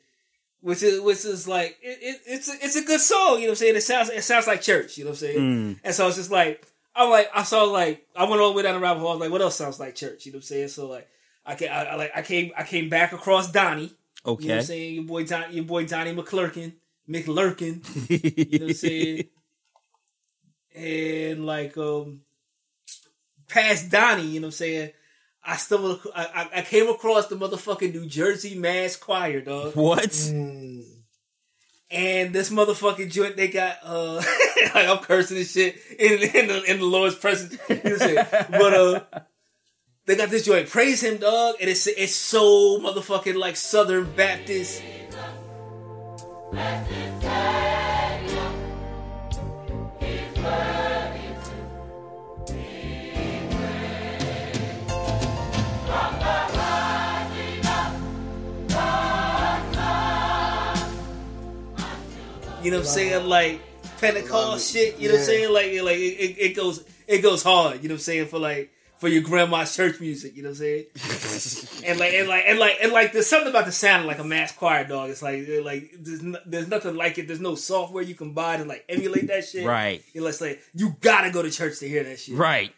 Which 0.61 0.83
is 0.83 1.01
which 1.01 1.25
is 1.25 1.49
like 1.49 1.79
it, 1.81 1.99
it, 2.03 2.21
it's 2.27 2.49
a, 2.49 2.53
it's 2.63 2.77
a 2.77 2.83
good 2.83 3.01
song, 3.01 3.37
you 3.37 3.43
know 3.43 3.47
what 3.47 3.49
I'm 3.51 3.57
saying? 3.57 3.77
It 3.77 3.83
sounds 3.83 4.11
it 4.11 4.23
sounds 4.23 4.47
like 4.47 4.61
church, 4.61 4.99
you 4.99 5.05
know 5.05 5.11
what 5.11 5.23
I'm 5.23 5.29
saying? 5.29 5.39
Mm. 5.39 5.81
And 5.83 5.95
so 5.95 6.07
it's 6.09 6.17
just 6.17 6.31
like 6.31 6.67
I'm 6.95 7.09
like 7.09 7.31
I 7.35 7.45
saw 7.45 7.63
like 7.65 8.07
I 8.15 8.25
went 8.25 8.43
all 8.43 8.51
the 8.51 8.57
way 8.57 8.65
down 8.65 8.75
the 8.75 8.81
rabbit 8.81 9.01
hole. 9.01 9.11
I 9.11 9.13
was 9.13 9.21
like, 9.21 9.31
what 9.31 9.41
else 9.41 9.57
sounds 9.57 9.81
like 9.81 9.95
church? 9.95 10.27
You 10.27 10.33
know 10.33 10.37
what 10.37 10.41
I'm 10.41 10.47
saying? 10.47 10.69
So 10.69 10.89
like 10.89 11.09
I 11.51 11.55
came, 11.57 11.71
I, 11.71 11.85
I 11.85 11.95
like 11.97 12.13
I 12.15 12.23
came 12.23 12.53
I 12.57 12.63
came 12.63 12.89
back 12.89 13.13
across 13.13 13.51
Donnie. 13.51 13.93
Okay. 14.25 14.43
You 14.45 14.49
know 14.49 14.55
what 14.55 14.61
I'm 14.61 14.67
saying? 14.67 14.95
Your 14.95 15.05
boy 15.05 15.25
Don, 15.25 15.53
your 15.53 15.65
boy 15.65 15.85
Donnie 15.85 16.15
McClurkin, 16.15 16.75
McLurkin. 17.09 17.83
You 18.09 18.59
know 18.59 18.65
what 18.67 18.71
I'm 18.71 18.75
saying? 18.75 19.25
and 20.75 21.45
like 21.45 21.77
um 21.77 22.21
past 23.49 23.91
Donnie, 23.91 24.27
you 24.27 24.41
know 24.41 24.47
what 24.47 24.49
I'm 24.49 24.53
saying? 24.53 24.91
I 25.43 25.57
stumbled 25.57 26.01
I, 26.15 26.25
I, 26.55 26.59
I 26.59 26.63
came 26.63 26.89
across 26.89 27.27
the 27.27 27.37
motherfucking 27.37 27.93
New 27.95 28.07
Jersey 28.07 28.55
Mass 28.57 28.95
Choir, 28.95 29.41
dog. 29.41 29.75
what? 29.75 30.05
Mm. 30.05 30.85
And 31.91 32.33
this 32.33 32.51
motherfucking 32.51 33.11
joint 33.11 33.37
they 33.37 33.49
got 33.49 33.79
uh 33.83 34.15
like 34.75 34.89
I'm 34.89 34.99
cursing 34.99 35.39
this 35.39 35.53
shit 35.53 35.77
in, 35.99 36.13
in 36.13 36.47
the 36.47 36.63
in 36.71 36.79
the 36.79 36.87
Lord's 36.87 37.17
presence. 37.17 37.59
You 37.69 37.75
know 37.75 37.81
what 37.83 37.93
I'm 37.93 37.99
saying? 37.99 38.27
But 38.51 38.75
uh 38.75 39.01
they 40.11 40.17
got 40.17 40.29
this 40.29 40.45
joint, 40.45 40.69
praise 40.69 41.05
him, 41.05 41.19
dog, 41.19 41.55
and 41.61 41.71
it's 41.71 41.87
it's 41.87 42.13
so 42.13 42.81
motherfucking 42.81 43.37
like 43.37 43.55
Southern 43.55 44.11
Baptist. 44.11 44.83
You 62.63 62.71
know 62.73 62.79
what 62.79 62.81
I'm 62.81 62.85
saying? 62.85 63.29
Like 63.29 63.61
Pentecost 64.01 64.73
shit. 64.73 64.99
You 64.99 65.07
know 65.07 65.15
what 65.15 65.21
I'm 65.21 65.27
saying? 65.27 65.53
Like 65.53 65.83
like 65.85 65.99
it, 65.99 66.01
it, 66.01 66.39
it 66.39 66.57
goes 66.57 66.85
it 67.07 67.19
goes 67.19 67.45
hard. 67.45 67.81
You 67.85 67.89
know 67.89 67.93
what 67.93 67.99
I'm 68.01 68.03
saying? 68.03 68.27
For 68.27 68.41
like 68.41 68.73
for 69.01 69.09
your 69.09 69.23
grandma's 69.23 69.75
church 69.75 69.99
music. 69.99 70.37
You 70.37 70.43
know 70.43 70.51
what 70.51 70.61
I'm 70.61 70.85
saying? 70.95 71.85
and 71.87 71.99
like 71.99 72.13
and 72.13 72.29
like 72.29 72.45
and 72.47 72.59
like 72.59 72.77
and 72.83 72.93
like 72.93 73.13
there's 73.13 73.27
something 73.27 73.49
about 73.49 73.65
the 73.65 73.73
sound 73.73 74.03
of 74.03 74.07
like 74.07 74.19
a 74.19 74.25
mass 74.25 74.53
choir 74.53 74.85
dog. 74.87 75.09
It's 75.09 75.23
like 75.23 75.49
like 75.65 75.93
there's, 75.99 76.23
no, 76.23 76.39
there's 76.45 76.69
nothing 76.69 76.95
like 76.97 77.17
it. 77.17 77.27
There's 77.27 77.41
no 77.41 77.55
software 77.55 78.03
you 78.03 78.15
can 78.15 78.35
buy 78.35 78.59
to 78.59 78.65
like 78.65 78.85
emulate 78.91 79.29
that 79.29 79.47
shit. 79.47 79.67
Right. 79.67 80.05
You 80.13 80.21
know, 80.21 80.27
it's 80.27 80.43
like 80.43 80.61
you 80.75 80.97
gotta 81.01 81.31
go 81.31 81.43
to 81.43 81.51
church 81.51 81.79
to 81.79 81.89
hear 81.89 82.05
that 82.05 82.21
shit. 82.21 82.37
Right. 82.37 82.75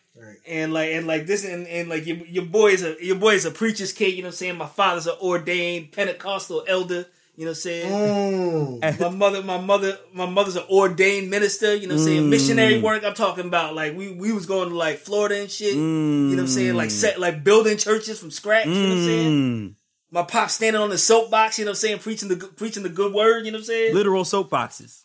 And 0.46 0.72
like 0.72 0.92
and 0.92 1.08
like 1.08 1.26
this 1.26 1.44
and, 1.44 1.66
and 1.66 1.88
like 1.88 2.06
your 2.06 2.18
your 2.18 2.44
boy 2.44 2.68
is 2.68 2.84
a 2.84 2.96
your 3.04 3.16
boy 3.16 3.34
is 3.34 3.44
a 3.44 3.50
preacher's 3.50 3.92
kid, 3.92 4.14
you 4.14 4.22
know 4.22 4.28
what 4.28 4.34
I'm 4.34 4.36
saying? 4.36 4.58
My 4.58 4.66
father's 4.66 5.08
an 5.08 5.16
ordained 5.20 5.90
Pentecostal 5.90 6.64
elder, 6.68 7.06
you 7.34 7.46
know 7.46 7.50
what 7.52 7.56
I'm 7.56 7.60
saying? 7.60 8.80
Mm. 8.82 9.00
my 9.00 9.08
mother 9.08 9.42
my 9.42 9.58
mother 9.58 9.98
my 10.12 10.26
mother's 10.26 10.56
an 10.56 10.64
ordained 10.70 11.30
minister, 11.30 11.74
you 11.74 11.86
know 11.86 11.94
what 11.94 12.00
I'm 12.00 12.06
saying? 12.06 12.30
Missionary 12.30 12.80
work 12.80 13.04
I'm 13.04 13.14
talking 13.14 13.46
about. 13.46 13.74
Like 13.74 13.96
we 13.96 14.12
we 14.12 14.32
was 14.32 14.44
going 14.46 14.68
to 14.68 14.76
like 14.76 14.98
Florida 14.98 15.40
and 15.40 15.50
shit. 15.50 15.74
You 15.74 15.80
know 15.80 16.36
what 16.36 16.40
I'm 16.42 16.48
saying? 16.48 16.74
Like 16.74 16.90
set 16.90 17.18
like 17.18 17.42
building 17.42 17.78
churches 17.78 18.18
from 18.20 18.30
scratch, 18.30 18.66
you 18.66 18.74
know 18.74 18.88
what 18.88 18.98
I'm 18.98 19.04
saying? 19.04 19.32
Mm. 19.32 19.74
My 20.10 20.22
pop 20.24 20.50
standing 20.50 20.82
on 20.82 20.90
the 20.90 20.98
soapbox, 20.98 21.58
you 21.58 21.64
know 21.64 21.70
what 21.70 21.76
I'm 21.76 21.80
saying, 21.80 21.98
preaching 22.00 22.28
the 22.28 22.36
good- 22.36 22.56
preaching 22.56 22.82
the 22.82 22.90
good 22.90 23.14
word, 23.14 23.46
you 23.46 23.50
know 23.50 23.56
what 23.56 23.60
I'm 23.62 23.64
saying? 23.66 23.94
Literal 23.94 24.24
soapboxes. 24.24 25.02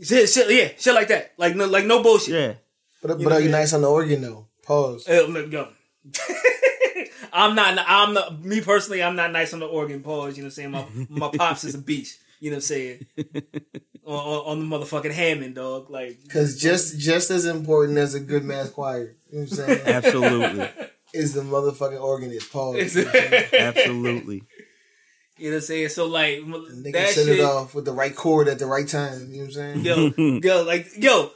Shit, 0.00 0.28
shit, 0.28 0.50
yeah, 0.50 0.68
shit 0.78 0.94
like 0.94 1.08
that. 1.08 1.32
Like 1.38 1.56
no 1.56 1.66
like 1.66 1.86
no 1.86 2.02
bullshit. 2.04 2.34
Yeah. 2.34 2.54
But, 3.02 3.18
You 3.18 3.24
but 3.24 3.32
are 3.34 3.40
you 3.40 3.50
nice 3.50 3.72
on 3.72 3.82
the 3.82 3.90
organ 3.90 4.22
though? 4.22 4.46
Pause. 4.62 5.08
Uh, 5.08 5.26
look, 5.28 5.50
go. 5.50 5.68
I'm 7.34 7.54
not. 7.54 7.78
I'm 7.86 8.14
not. 8.14 8.42
Me 8.44 8.60
personally, 8.60 9.02
I'm 9.02 9.16
not 9.16 9.32
nice 9.32 9.52
on 9.52 9.60
the 9.60 9.66
organ. 9.66 10.02
Pause. 10.02 10.36
You 10.38 10.44
know 10.44 10.46
what 10.46 10.58
I'm 10.58 10.72
saying? 10.72 11.08
My 11.10 11.28
my 11.28 11.30
pops 11.36 11.64
is 11.64 11.74
a 11.74 11.78
beast. 11.78 12.20
You 12.40 12.50
know 12.50 12.56
what 12.56 12.58
I'm 12.58 12.60
saying? 12.62 13.06
on, 14.04 14.14
on, 14.14 14.46
on 14.60 14.68
the 14.70 14.76
motherfucking 14.76 15.12
Hammond, 15.12 15.54
dog. 15.54 15.90
Like, 15.90 16.18
Because 16.22 16.60
just 16.60 16.98
just 16.98 17.30
as 17.30 17.44
important 17.46 17.98
as 17.98 18.14
a 18.14 18.20
good 18.20 18.44
mass 18.44 18.70
choir, 18.70 19.14
you 19.32 19.40
know 19.40 19.46
what 19.46 19.50
I'm 19.50 19.56
saying, 19.56 19.80
Absolutely. 19.86 20.68
is 21.14 21.32
the 21.34 21.40
motherfucking 21.42 22.00
organist. 22.02 22.52
Pause. 22.52 22.76
It's- 22.76 22.94
You 22.94 23.04
know 23.04 23.10
what 23.10 23.16
I'm 23.16 23.30
saying? 23.30 23.48
Absolutely. 23.76 24.42
you 25.38 25.50
know 25.50 25.50
what 25.50 25.56
I'm 25.56 25.60
saying? 25.62 25.88
So 25.88 26.06
like 26.06 26.38
And 26.38 26.84
they 26.84 26.92
that 26.92 27.04
can 27.06 27.14
send 27.14 27.28
shit, 27.28 27.38
it 27.38 27.44
off 27.44 27.74
with 27.74 27.84
the 27.86 27.92
right 27.92 28.14
chord 28.14 28.48
at 28.48 28.58
the 28.58 28.66
right 28.66 28.86
time. 28.86 29.30
You 29.32 29.38
know 29.38 29.48
what 29.48 29.56
I'm 29.58 29.82
saying? 29.82 30.42
yo, 30.42 30.58
yo, 30.58 30.62
like 30.64 30.86
yo, 30.98 31.30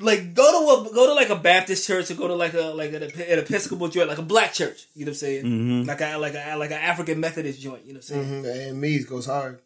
like 0.00 0.34
go 0.34 0.44
to 0.84 0.90
a 0.90 0.94
go 0.94 1.06
to 1.06 1.14
like 1.14 1.30
a 1.30 1.36
Baptist 1.36 1.86
church 1.86 2.10
or 2.10 2.14
go 2.14 2.28
to 2.28 2.34
like 2.34 2.54
a 2.54 2.62
like 2.74 2.92
an, 2.92 3.02
an 3.02 3.10
Episcopal 3.38 3.88
joint, 3.88 4.08
like 4.08 4.18
a 4.18 4.22
black 4.22 4.52
church. 4.52 4.86
You 4.94 5.04
know 5.04 5.10
what 5.10 5.14
I'm 5.14 5.16
saying? 5.16 5.44
Mhm. 5.44 5.86
Like 5.86 6.00
a 6.00 6.16
like 6.18 6.34
a 6.34 6.56
like 6.56 6.70
an 6.70 6.78
African 6.78 7.20
Methodist 7.20 7.60
joint. 7.60 7.84
You 7.86 7.94
know 7.94 7.98
what 7.98 8.10
I'm 8.16 8.42
saying? 8.42 8.42
hmm 8.42 8.48
And 8.70 8.80
Me's 8.80 9.04
goes 9.06 9.26
hard. 9.26 9.60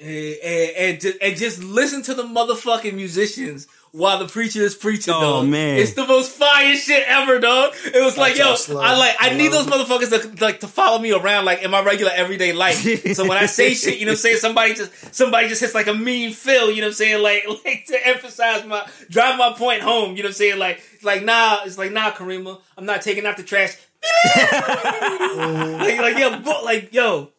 And, 0.00 0.08
and, 0.08 0.76
and, 0.76 1.00
ju- 1.00 1.18
and 1.20 1.36
just 1.36 1.62
listen 1.62 2.02
to 2.02 2.14
the 2.14 2.22
motherfucking 2.22 2.94
musicians 2.94 3.66
while 3.92 4.18
the 4.18 4.26
preacher 4.26 4.62
is 4.62 4.74
preaching. 4.74 5.14
Oh, 5.14 5.20
dog. 5.20 5.48
man. 5.48 5.78
it's 5.78 5.94
the 5.94 6.06
most 6.06 6.32
fire 6.32 6.74
shit 6.76 7.04
ever, 7.06 7.38
dog. 7.38 7.74
It 7.84 8.02
was 8.02 8.16
like, 8.16 8.36
That's 8.36 8.68
yo. 8.68 8.78
I 8.78 8.96
like, 8.96 9.16
I 9.18 9.34
need 9.34 9.52
those 9.52 9.66
motherfuckers 9.66 10.36
to 10.36 10.44
like 10.44 10.60
to 10.60 10.68
follow 10.68 10.98
me 10.98 11.12
around 11.12 11.44
like 11.44 11.62
in 11.62 11.70
my 11.70 11.82
regular 11.82 12.12
everyday 12.14 12.52
life. 12.52 12.76
so 13.14 13.28
when 13.28 13.36
I 13.36 13.46
say 13.46 13.74
shit, 13.74 13.98
you 13.98 14.06
know, 14.06 14.12
what 14.12 14.18
I'm 14.18 14.18
saying 14.18 14.36
somebody 14.38 14.74
just 14.74 15.14
somebody 15.14 15.48
just 15.48 15.60
hits 15.60 15.74
like 15.74 15.88
a 15.88 15.94
mean 15.94 16.32
fill, 16.32 16.70
you 16.70 16.80
know, 16.80 16.86
what 16.86 16.90
I'm 16.90 16.94
saying 16.94 17.22
like 17.22 17.44
like 17.64 17.86
to 17.86 18.06
emphasize 18.06 18.64
my 18.64 18.86
drive 19.08 19.38
my 19.38 19.52
point 19.52 19.82
home. 19.82 20.16
You 20.16 20.22
know, 20.22 20.28
what 20.28 20.30
I'm 20.30 20.34
saying 20.34 20.58
like 20.58 20.82
like 21.02 21.24
nah, 21.24 21.58
it's 21.64 21.78
like 21.78 21.92
nah, 21.92 22.10
Karima, 22.12 22.60
I'm 22.76 22.86
not 22.86 23.02
taking 23.02 23.26
out 23.26 23.36
the 23.36 23.42
trash. 23.42 23.76
like, 24.36 25.98
like 25.98 26.18
yo, 26.18 26.62
like 26.64 26.92
yo. 26.92 27.30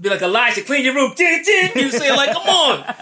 Be 0.00 0.08
like 0.08 0.22
Elijah, 0.22 0.62
clean 0.62 0.84
your 0.84 0.94
room. 0.94 1.12
Ding, 1.14 1.42
ding. 1.44 1.70
You 1.76 1.90
say 1.92 2.10
like, 2.10 2.32
come 2.32 2.42
on. 2.48 2.78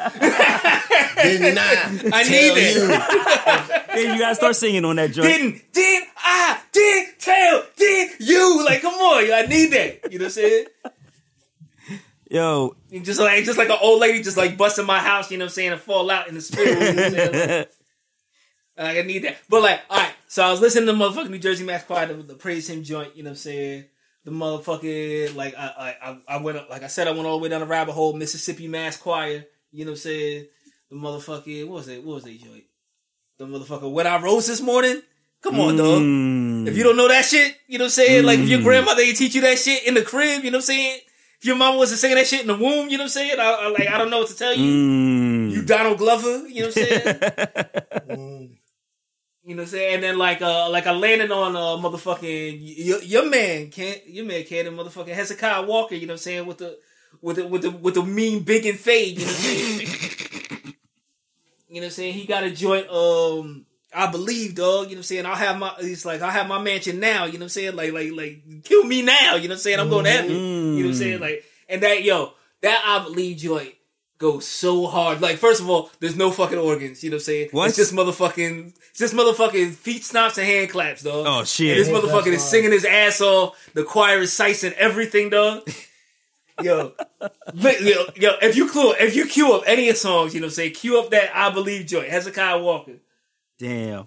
Didn't 1.22 1.58
I? 1.58 2.10
I 2.12 2.22
need 2.24 2.52
it. 2.56 2.76
you? 2.76 3.78
Hey, 3.92 4.10
you 4.10 4.18
gotta 4.18 4.34
start 4.34 4.56
singing 4.56 4.86
on 4.86 4.96
that 4.96 5.12
joint. 5.12 5.28
Didn't, 5.28 5.72
didn't, 5.74 6.08
I, 6.16 6.58
did, 6.72 7.08
tell, 7.18 7.62
did 7.76 8.12
you. 8.20 8.64
Like, 8.64 8.80
come 8.80 8.94
on, 8.94 9.30
I 9.30 9.42
need 9.46 9.66
that. 9.72 10.10
You 10.10 10.18
know 10.18 10.24
what 10.24 10.28
I'm 10.28 10.30
saying? 10.30 10.66
Yo, 12.30 12.74
And 12.90 13.04
just 13.04 13.20
like, 13.20 13.44
just 13.44 13.58
like 13.58 13.68
an 13.68 13.76
old 13.82 14.00
lady, 14.00 14.22
just 14.22 14.38
like 14.38 14.56
busting 14.56 14.86
my 14.86 14.98
house. 14.98 15.30
You 15.30 15.36
know 15.36 15.44
what 15.44 15.50
I'm 15.50 15.54
saying? 15.54 15.72
And 15.72 15.80
fall 15.82 16.10
out 16.10 16.26
in 16.28 16.34
the 16.34 16.40
spirit. 16.40 16.68
You 16.68 16.94
know 16.94 17.02
what 17.02 17.04
I'm 17.04 17.12
saying? 17.12 17.66
Like, 18.78 18.96
I 18.96 19.02
need 19.02 19.24
that. 19.24 19.36
But 19.50 19.62
like, 19.62 19.80
all 19.90 19.98
right. 19.98 20.14
So 20.28 20.42
I 20.42 20.50
was 20.50 20.62
listening 20.62 20.86
to 20.86 20.92
motherfucking 20.94 21.28
New 21.28 21.38
Jersey 21.38 21.64
Mass 21.64 21.84
Choir, 21.84 22.06
the, 22.06 22.14
the 22.14 22.34
praise 22.34 22.70
him 22.70 22.82
joint. 22.82 23.14
You 23.14 23.24
know 23.24 23.28
what 23.28 23.32
I'm 23.32 23.36
saying? 23.36 23.84
The 24.24 24.30
motherfucking 24.30 25.34
like, 25.34 25.54
I, 25.56 25.66
I, 26.02 26.10
I- 26.10 26.18
I 26.28 26.36
went 26.42 26.58
up, 26.58 26.70
like 26.70 26.82
I 26.82 26.86
said, 26.86 27.08
I 27.08 27.10
went 27.12 27.26
all 27.26 27.38
the 27.38 27.42
way 27.42 27.48
down 27.48 27.60
the 27.60 27.66
rabbit 27.66 27.92
hole. 27.92 28.12
Mississippi 28.12 28.68
Mass 28.68 28.96
Choir. 28.96 29.44
You 29.72 29.84
know 29.84 29.90
what 29.92 29.96
I'm 29.96 30.00
saying? 30.00 30.46
The 30.90 30.96
motherfucking 30.96 31.66
what 31.66 31.74
was 31.76 31.88
it? 31.88 32.04
What 32.04 32.14
was 32.16 32.24
that 32.24 32.40
joint? 32.40 32.64
The 33.38 33.46
motherfucker. 33.46 33.90
When 33.90 34.06
I 34.06 34.20
rose 34.22 34.46
this 34.46 34.60
morning. 34.60 35.00
Come 35.42 35.58
on, 35.58 35.76
dog. 35.76 36.02
Mm. 36.02 36.68
If 36.68 36.76
you 36.76 36.84
don't 36.84 36.96
know 36.96 37.08
that 37.08 37.24
shit, 37.24 37.56
you 37.66 37.76
know 37.78 37.84
what 37.84 37.86
I'm 37.86 37.90
saying? 37.90 38.24
Like 38.24 38.38
if 38.38 38.48
your 38.48 38.60
Mm. 38.60 38.64
grandmother 38.64 39.02
ain't 39.02 39.16
teach 39.16 39.34
you 39.34 39.40
that 39.40 39.58
shit 39.58 39.84
in 39.88 39.94
the 39.94 40.02
crib, 40.02 40.44
you 40.44 40.52
know 40.52 40.58
what 40.58 40.62
I'm 40.62 40.66
saying? 40.66 41.00
If 41.40 41.46
your 41.46 41.56
mama 41.56 41.78
wasn't 41.78 41.98
singing 41.98 42.16
that 42.16 42.28
shit 42.28 42.42
in 42.42 42.46
the 42.46 42.54
womb, 42.54 42.88
you 42.90 42.96
know 42.96 43.02
what 43.02 43.06
I'm 43.06 43.08
saying? 43.08 43.40
I, 43.40 43.42
I 43.62 43.68
like 43.70 43.88
I 43.88 43.98
don't 43.98 44.10
know 44.10 44.20
what 44.20 44.28
to 44.28 44.36
tell 44.36 44.54
you. 44.54 44.64
Mm. 44.72 45.50
You 45.50 45.62
Donald 45.62 45.98
Glover, 45.98 46.46
you 46.46 46.60
know 46.62 46.68
what 46.68 46.76
I'm 46.76 48.08
saying? 48.08 48.58
Mm. 49.44 49.48
you 49.48 49.54
know 49.54 49.62
what 49.62 49.68
I'm 49.68 49.70
saying? 49.70 49.94
And 49.94 50.02
then 50.02 50.18
like 50.18 50.42
uh 50.42 50.70
like 50.70 50.86
I 50.86 50.92
landed 50.92 51.30
on 51.30 51.56
uh 51.56 51.88
motherfucking 51.88 52.58
your, 52.60 53.02
your 53.02 53.28
man 53.28 53.70
can't 53.70 54.06
your 54.06 54.24
man 54.24 54.44
can't 54.44 54.68
and 54.68 54.78
motherfucking 54.78 55.14
Hezekiah 55.14 55.62
Walker, 55.62 55.94
you 55.94 56.06
know 56.06 56.12
what 56.12 56.20
I'm 56.20 56.22
saying, 56.22 56.46
with 56.46 56.58
the 56.58 56.78
with 57.20 57.36
the 57.36 57.46
with 57.46 57.62
the 57.62 57.70
with 57.70 57.94
the 57.94 58.02
mean 58.04 58.42
big 58.42 58.66
and 58.66 58.78
fade, 58.78 59.18
you 59.18 59.26
know 59.26 59.32
what 59.32 59.36
I'm 59.36 59.42
saying? 59.42 59.78
you 61.68 61.74
know 61.74 61.80
what 61.80 61.84
I'm 61.84 61.90
saying? 61.90 62.14
He 62.14 62.26
got 62.26 62.44
a 62.44 62.50
joint 62.50 62.88
um 62.88 63.66
I 63.94 64.10
believe, 64.10 64.54
dog. 64.54 64.84
You 64.88 64.96
know 64.96 64.96
what 64.96 64.96
I'm 64.98 65.02
saying? 65.02 65.26
I'll 65.26 65.34
have 65.34 65.58
my. 65.58 65.74
he's 65.80 66.06
like 66.06 66.22
I'll 66.22 66.30
have 66.30 66.48
my 66.48 66.58
mansion 66.58 66.98
now. 66.98 67.26
You 67.26 67.32
know 67.34 67.40
what 67.40 67.42
I'm 67.42 67.48
saying? 67.50 67.76
Like, 67.76 67.92
like, 67.92 68.12
like, 68.12 68.64
kill 68.64 68.84
me 68.84 69.02
now. 69.02 69.34
You 69.34 69.48
know 69.48 69.52
what 69.52 69.56
I'm 69.56 69.58
saying? 69.58 69.80
I'm 69.80 69.90
going 69.90 70.06
to 70.06 70.10
heaven. 70.10 70.30
You 70.30 70.84
know 70.84 70.88
what 70.88 70.94
I'm 70.94 70.94
saying? 70.94 71.20
Like, 71.20 71.44
and 71.68 71.82
that 71.82 72.02
yo, 72.02 72.32
that 72.62 72.82
I 72.86 73.04
believe 73.04 73.36
joint 73.36 73.74
goes 74.22 74.46
so 74.46 74.86
hard. 74.86 75.20
Like, 75.20 75.36
first 75.36 75.60
of 75.60 75.68
all, 75.68 75.90
there's 76.00 76.16
no 76.16 76.30
fucking 76.30 76.56
organs. 76.56 77.04
You 77.04 77.10
know 77.10 77.16
what 77.16 77.22
I'm 77.22 77.24
saying? 77.24 77.48
What? 77.50 77.68
It's 77.68 77.76
just 77.76 77.92
motherfucking, 77.92 78.72
it's 78.90 78.98
just 78.98 79.14
motherfucking 79.14 79.72
feet 79.72 80.02
stomps 80.02 80.38
and 80.38 80.46
hand 80.46 80.70
claps, 80.70 81.02
dog. 81.02 81.26
Oh, 81.28 81.44
shit. 81.44 81.76
And 81.76 81.80
this 81.80 81.88
Hand 81.88 82.02
motherfucker 82.02 82.32
is 82.32 82.42
singing 82.42 82.72
his 82.72 82.86
ass 82.86 83.20
off. 83.20 83.58
The 83.74 83.84
choir 83.84 84.20
is 84.20 84.32
sicing 84.32 84.72
everything, 84.74 85.28
dog. 85.28 85.68
Yo, 86.62 86.92
yo, 87.54 88.04
yo, 88.14 88.32
if 88.42 88.56
you 88.56 88.68
clue, 88.68 88.92
if 89.00 89.16
you 89.16 89.26
cue 89.26 89.54
up 89.54 89.62
any 89.66 89.88
of 89.88 89.96
songs, 89.96 90.34
you 90.34 90.40
know, 90.40 90.44
what 90.44 90.50
I'm 90.50 90.54
saying, 90.54 90.74
cue 90.74 91.00
up 91.00 91.10
that 91.10 91.34
I 91.34 91.50
believe 91.50 91.86
joint, 91.86 92.08
Hezekiah 92.08 92.62
Walker. 92.62 92.98
Damn. 93.58 94.06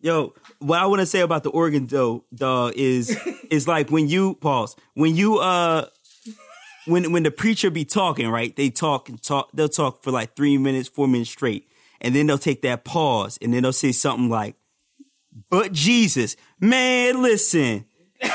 Yo, 0.00 0.34
what 0.60 0.80
I 0.80 0.86
want 0.86 1.00
to 1.00 1.06
say 1.06 1.20
about 1.20 1.42
the 1.42 1.50
organ 1.50 1.86
though, 1.88 2.24
dog, 2.34 2.74
is 2.76 3.16
is 3.50 3.68
like 3.68 3.90
when 3.90 4.08
you 4.08 4.36
pause 4.36 4.76
when 4.94 5.14
you 5.16 5.38
uh 5.38 5.86
when 6.86 7.12
when 7.12 7.22
the 7.22 7.30
preacher 7.30 7.70
be 7.70 7.84
talking, 7.84 8.28
right? 8.28 8.54
They 8.54 8.70
talk 8.70 9.08
and 9.08 9.22
talk. 9.22 9.50
They'll 9.52 9.68
talk 9.68 10.02
for 10.02 10.10
like 10.10 10.36
three 10.36 10.58
minutes, 10.58 10.88
four 10.88 11.08
minutes 11.08 11.30
straight, 11.30 11.68
and 12.00 12.14
then 12.14 12.26
they'll 12.26 12.38
take 12.38 12.62
that 12.62 12.84
pause, 12.84 13.38
and 13.40 13.52
then 13.52 13.62
they'll 13.62 13.72
say 13.72 13.92
something 13.92 14.28
like, 14.28 14.56
"But 15.50 15.72
Jesus, 15.72 16.36
man, 16.60 17.22
listen." 17.22 17.86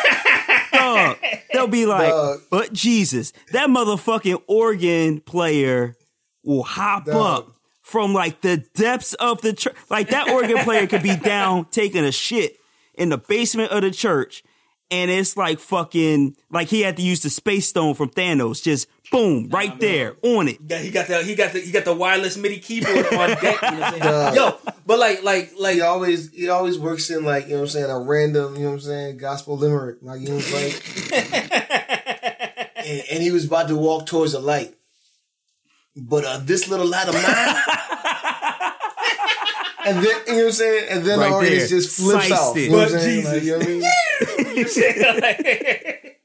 Dog, 0.73 1.17
they'll 1.51 1.67
be 1.67 1.85
like, 1.85 2.09
Dog. 2.09 2.41
but 2.51 2.73
Jesus, 2.73 3.33
that 3.51 3.69
motherfucking 3.69 4.41
organ 4.47 5.19
player 5.21 5.95
will 6.43 6.63
hop 6.63 7.05
Dog. 7.05 7.15
up 7.15 7.55
from 7.81 8.13
like 8.13 8.41
the 8.41 8.57
depths 8.75 9.13
of 9.15 9.41
the 9.41 9.53
church. 9.53 9.75
Like 9.89 10.09
that 10.09 10.29
organ 10.29 10.57
player 10.59 10.87
could 10.87 11.03
be 11.03 11.15
down 11.15 11.65
taking 11.71 12.03
a 12.03 12.11
shit 12.11 12.57
in 12.93 13.09
the 13.09 13.17
basement 13.17 13.71
of 13.71 13.81
the 13.81 13.91
church. 13.91 14.43
And 14.89 15.11
it's 15.11 15.35
like 15.35 15.59
fucking, 15.59 16.37
like 16.49 16.69
he 16.69 16.79
had 16.81 16.95
to 16.95 17.03
use 17.03 17.19
the 17.21 17.29
space 17.29 17.67
stone 17.67 17.93
from 17.93 18.09
Thanos, 18.09 18.63
just 18.63 18.87
boom, 19.11 19.49
right 19.49 19.77
there 19.81 20.15
on 20.21 20.47
it. 20.47 20.59
Yeah, 20.65 20.77
he 20.79 20.91
got 20.91 21.07
the 21.07 21.23
he 21.23 21.35
got 21.35 21.51
the 21.51 21.59
he 21.59 21.71
got 21.71 21.83
the 21.83 21.93
wireless 21.93 22.37
MIDI 22.37 22.59
keyboard 22.59 23.05
on 23.13 23.29
deck. 23.31 23.41
You 23.63 23.71
know 23.71 23.79
what 23.79 23.93
I'm 24.01 24.01
saying? 24.01 24.35
Yo, 24.35 24.57
but 24.85 24.97
like 24.97 25.23
like 25.23 25.51
like 25.59 25.75
He 25.75 25.81
always 25.81 26.31
he 26.31 26.47
always 26.47 26.79
works 26.79 27.09
in 27.09 27.25
like 27.25 27.45
you 27.47 27.49
know 27.51 27.55
what 27.57 27.61
I'm 27.63 27.67
saying 27.69 27.91
a 27.91 27.99
random 27.99 28.55
you 28.55 28.61
know 28.61 28.67
what 28.69 28.73
I'm 28.75 28.79
saying 28.79 29.17
gospel 29.17 29.57
limerick 29.57 29.97
like 30.01 30.21
you 30.21 30.29
know 30.29 30.35
like 30.53 30.81
and, 32.87 33.03
and 33.11 33.21
he 33.23 33.31
was 33.31 33.43
about 33.45 33.67
to 33.67 33.75
walk 33.75 34.05
towards 34.05 34.31
the 34.31 34.39
light, 34.39 34.73
but 35.97 36.23
uh, 36.23 36.37
this 36.43 36.69
little 36.69 36.87
light 36.87 37.09
of 37.09 37.13
mine. 37.13 37.23
And 39.85 39.97
then 39.99 40.05
you 40.27 40.33
know 40.33 40.37
what 40.39 40.45
I'm 40.47 40.51
saying, 40.51 40.87
and 40.89 41.05
then 41.05 41.17
Right 41.19 41.29
the 41.29 41.35
organist 41.35 41.69
there. 41.69 41.79
just 41.79 41.95
flips 41.97 42.25
Sliced 42.27 42.41
off. 42.43 42.57
it. 42.57 42.63
You 42.63 42.69
know 42.71 42.77
what 42.79 42.87
I'm 42.87 42.91
But 42.93 43.01
saying? 43.01 43.23
Like, 43.23 43.33
Jesus. 43.35 43.45
you 43.45 43.51
know 43.53 43.57
what 43.59 43.67
I 43.67 43.69
mean? 43.69 43.81
You 44.55 44.63
know 44.63 45.09
I'm? 45.09 45.19
Like, 45.19 46.21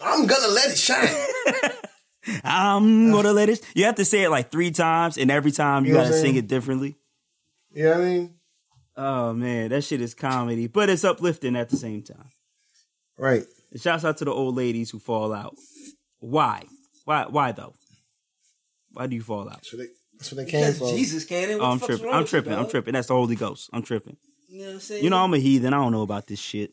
I'm 0.00 0.26
gonna 0.26 0.48
let 0.48 0.70
it 0.70 0.76
shine. 0.78 1.08
I'm 2.42 3.10
gonna 3.10 3.32
let 3.32 3.48
it. 3.48 3.60
You 3.74 3.84
have 3.84 3.96
to 3.96 4.04
say 4.04 4.22
it 4.24 4.30
like 4.30 4.50
three 4.50 4.70
times, 4.70 5.18
and 5.18 5.30
every 5.30 5.50
time 5.50 5.84
you, 5.84 5.92
You 5.92 5.98
know 5.98 6.04
gotta 6.04 6.14
sing 6.20 6.36
it 6.36 6.46
differently. 6.48 6.96
Yeah, 7.72 7.98
I 7.98 8.00
mean? 8.00 8.34
Oh 8.96 9.32
man, 9.32 9.70
that 9.70 9.82
shit 9.84 10.00
is 10.00 10.14
comedy, 10.14 10.66
but 10.66 10.88
it's 10.88 11.04
uplifting 11.04 11.56
at 11.56 11.68
the 11.68 11.76
same 11.76 12.02
time. 12.02 12.28
Right. 13.18 13.44
And 13.72 13.80
shouts 13.80 14.04
out 14.04 14.18
to 14.18 14.24
the 14.24 14.32
old 14.32 14.54
ladies 14.56 14.90
who 14.90 14.98
fall 14.98 15.32
out. 15.32 15.56
Why? 16.20 16.64
Why? 17.04 17.26
Why 17.28 17.52
though? 17.52 17.74
Why 18.92 19.06
do 19.06 19.16
you 19.16 19.22
fall 19.22 19.48
out? 19.48 19.62
That's 19.62 19.72
what 19.72 19.78
they, 19.80 19.88
that's 20.18 20.32
what 20.32 20.36
they 20.44 20.50
came 20.50 20.60
because 20.60 20.78
from. 20.78 20.88
Jesus 20.96 21.24
Cannon. 21.24 21.58
What 21.58 21.64
Oh, 21.66 21.70
I'm 21.72 21.78
tripping. 21.80 22.06
I'm 22.08 22.12
with 22.18 22.20
you, 22.20 22.26
tripping. 22.40 22.52
I'm 22.52 22.68
tripping. 22.68 22.92
That's 22.94 23.08
the 23.08 23.14
Holy 23.14 23.36
Ghost. 23.36 23.68
I'm 23.72 23.82
tripping. 23.82 24.16
You 24.54 24.60
know 24.60 24.66
what 24.66 24.74
I'm 24.74 24.80
saying? 24.80 25.02
You 25.02 25.10
know, 25.10 25.16
I'm 25.18 25.34
a 25.34 25.38
heathen. 25.38 25.74
I 25.74 25.78
don't 25.78 25.90
know 25.90 26.02
about 26.02 26.28
this 26.28 26.38
shit. 26.38 26.72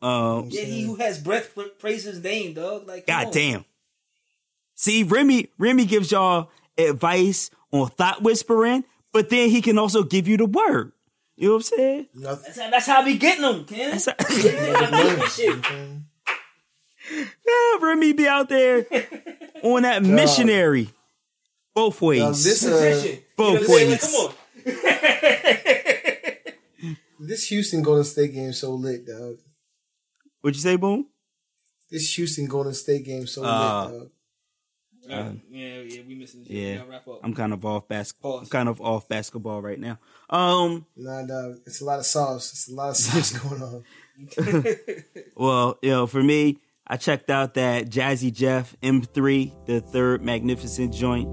Um, 0.00 0.48
yeah, 0.48 0.62
he 0.62 0.80
who 0.84 0.94
has 0.94 1.18
breath 1.18 1.54
pra- 1.54 1.68
praise 1.78 2.04
his 2.04 2.22
name, 2.22 2.54
dog. 2.54 2.88
Like, 2.88 3.06
come 3.06 3.18
God 3.18 3.26
on. 3.26 3.32
damn. 3.34 3.64
See, 4.74 5.02
Remy, 5.02 5.48
Remy 5.58 5.84
gives 5.84 6.10
y'all 6.10 6.50
advice 6.78 7.50
on 7.70 7.88
thought 7.90 8.22
whispering, 8.22 8.82
but 9.12 9.28
then 9.28 9.50
he 9.50 9.60
can 9.60 9.76
also 9.76 10.02
give 10.04 10.26
you 10.26 10.38
the 10.38 10.46
word. 10.46 10.92
You 11.36 11.48
know 11.48 11.54
what 11.56 11.58
I'm 11.58 11.62
saying? 11.78 12.06
That's 12.14 12.58
how, 12.58 12.70
that's 12.70 12.86
how 12.86 13.02
I 13.02 13.04
be 13.04 13.18
getting 13.18 13.42
them, 13.42 13.66
Ken. 13.66 13.90
That's 13.90 14.08
I 14.08 14.14
be 14.14 14.42
getting 14.42 15.18
this 15.18 15.36
shit. 15.36 15.58
Yeah, 17.44 17.78
Remy 17.84 18.12
be 18.12 18.26
out 18.28 18.48
there 18.48 18.86
on 19.62 19.82
that 19.82 20.02
missionary. 20.04 20.88
Both 21.74 22.00
ways. 22.00 22.20
Now, 22.20 22.30
this 22.30 22.64
uh, 22.64 23.16
both 23.36 23.60
you 23.60 23.66
know 23.66 23.72
what 23.74 23.82
I'm 23.82 23.88
ways. 23.88 23.90
Like, 23.90 24.00
come 24.00 24.14
on. 24.14 24.34
This 27.28 27.48
Houston 27.48 27.82
Golden 27.82 28.04
State 28.04 28.32
game 28.34 28.52
so 28.52 28.72
lit, 28.74 29.06
dog. 29.06 29.36
What'd 30.40 30.56
you 30.56 30.62
say, 30.62 30.76
Boom? 30.76 31.06
This 31.90 32.14
Houston 32.14 32.46
Golden 32.46 32.74
State 32.74 33.04
game 33.04 33.26
so 33.26 33.44
Uh, 33.44 33.84
lit, 33.88 33.92
dog. 34.00 34.10
yeah, 35.08 35.32
yeah, 35.50 35.80
yeah, 35.82 36.00
we 36.06 36.14
missing. 36.14 36.44
Yeah. 36.46 36.84
We 36.84 36.90
wrap 36.90 37.06
up. 37.08 37.20
I'm 37.22 37.34
kind 37.34 37.52
of 37.52 37.64
off 37.64 37.88
basketball. 37.88 38.38
I'm 38.40 38.46
kind 38.46 38.68
of 38.68 38.80
off 38.80 39.08
basketball 39.08 39.60
right 39.62 39.78
now. 39.78 39.98
Um, 40.30 40.86
Nah, 40.96 41.22
dog. 41.26 41.58
It's 41.66 41.80
a 41.80 41.84
lot 41.84 41.98
of 41.98 42.06
sauce. 42.06 42.52
It's 42.52 42.68
a 42.68 42.74
lot 42.74 42.90
of 42.90 42.96
sauce 42.96 43.32
going 43.38 43.62
on. 43.62 43.84
well, 45.36 45.78
you 45.82 45.90
know, 45.90 46.06
for 46.06 46.22
me, 46.22 46.58
I 46.86 46.96
checked 46.96 47.30
out 47.30 47.54
that 47.54 47.88
Jazzy 47.88 48.32
Jeff 48.32 48.74
M3, 48.82 49.66
the 49.66 49.80
third 49.80 50.22
magnificent 50.22 50.92
joint. 50.94 51.28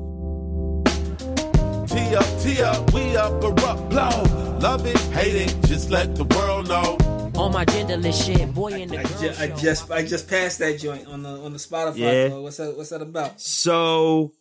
T 1.89 2.15
up, 2.15 2.39
T 2.41 2.61
up, 2.61 2.93
we 2.93 3.15
up, 3.17 3.43
erupt, 3.43 3.89
blow. 3.89 4.23
Love 4.59 4.85
it, 4.85 4.97
hate 5.13 5.35
it, 5.35 5.67
just 5.67 5.89
let 5.89 6.15
the 6.15 6.23
world 6.25 6.67
know. 6.67 6.97
On 7.41 7.51
my 7.51 7.65
genderless 7.65 8.25
shit, 8.25 8.53
boy 8.53 8.67
in 8.73 8.89
the 8.89 8.99
I, 8.99 9.03
girl 9.03 9.19
ju- 9.19 9.33
I 9.39 9.47
just 9.47 9.89
I 9.91 10.05
just 10.05 10.27
passed 10.29 10.59
that 10.59 10.77
joint 10.79 11.07
on 11.07 11.23
the 11.23 11.29
on 11.29 11.53
the 11.53 11.59
Spotify. 11.59 11.97
Yeah. 11.97 12.27
dog. 12.29 12.43
What's 12.43 12.57
that 12.57 12.75
what's 12.77 12.89
that 12.89 13.01
about? 13.01 13.39
So 13.39 14.33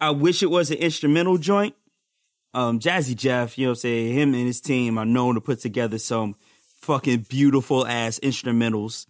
I 0.00 0.10
wish 0.10 0.42
it 0.42 0.50
was 0.50 0.70
an 0.70 0.78
instrumental 0.78 1.38
joint. 1.38 1.74
Um, 2.52 2.80
Jazzy 2.80 3.16
Jeff, 3.16 3.56
you 3.56 3.66
know 3.66 3.70
what 3.70 3.78
I'm 3.78 3.80
saying? 3.80 4.14
Him 4.14 4.34
and 4.34 4.46
his 4.46 4.60
team 4.60 4.98
are 4.98 5.06
known 5.06 5.36
to 5.36 5.40
put 5.40 5.60
together 5.60 5.98
some 5.98 6.34
fucking 6.80 7.26
beautiful 7.28 7.86
ass 7.86 8.18
instrumentals. 8.22 9.06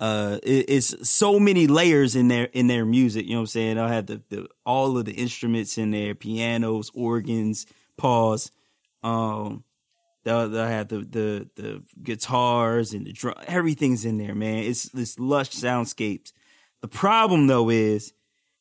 Uh, 0.00 0.38
it's 0.44 1.08
so 1.08 1.40
many 1.40 1.66
layers 1.66 2.14
in 2.14 2.28
their 2.28 2.44
in 2.44 2.68
their 2.68 2.84
music. 2.84 3.24
You 3.26 3.32
know 3.32 3.38
what 3.38 3.42
I'm 3.42 3.46
saying? 3.48 3.76
They'll 3.76 3.88
have 3.88 4.06
the, 4.06 4.22
the 4.28 4.48
all 4.64 4.96
of 4.96 5.04
the 5.04 5.12
instruments 5.12 5.76
in 5.76 5.90
there, 5.90 6.14
pianos, 6.14 6.90
organs, 6.94 7.66
pause. 7.96 8.52
Um, 9.02 9.64
they'll 10.24 10.48
they'll 10.48 10.66
have 10.68 10.86
the 10.88 10.98
the 10.98 11.50
the 11.56 11.82
guitars 12.00 12.92
and 12.92 13.06
the 13.06 13.12
drum. 13.12 13.34
Everything's 13.48 14.04
in 14.04 14.18
there, 14.18 14.36
man. 14.36 14.58
It's 14.62 14.84
this 14.90 15.18
lush 15.18 15.50
soundscapes. 15.50 16.32
The 16.80 16.88
problem 16.88 17.48
though 17.48 17.68
is 17.68 18.12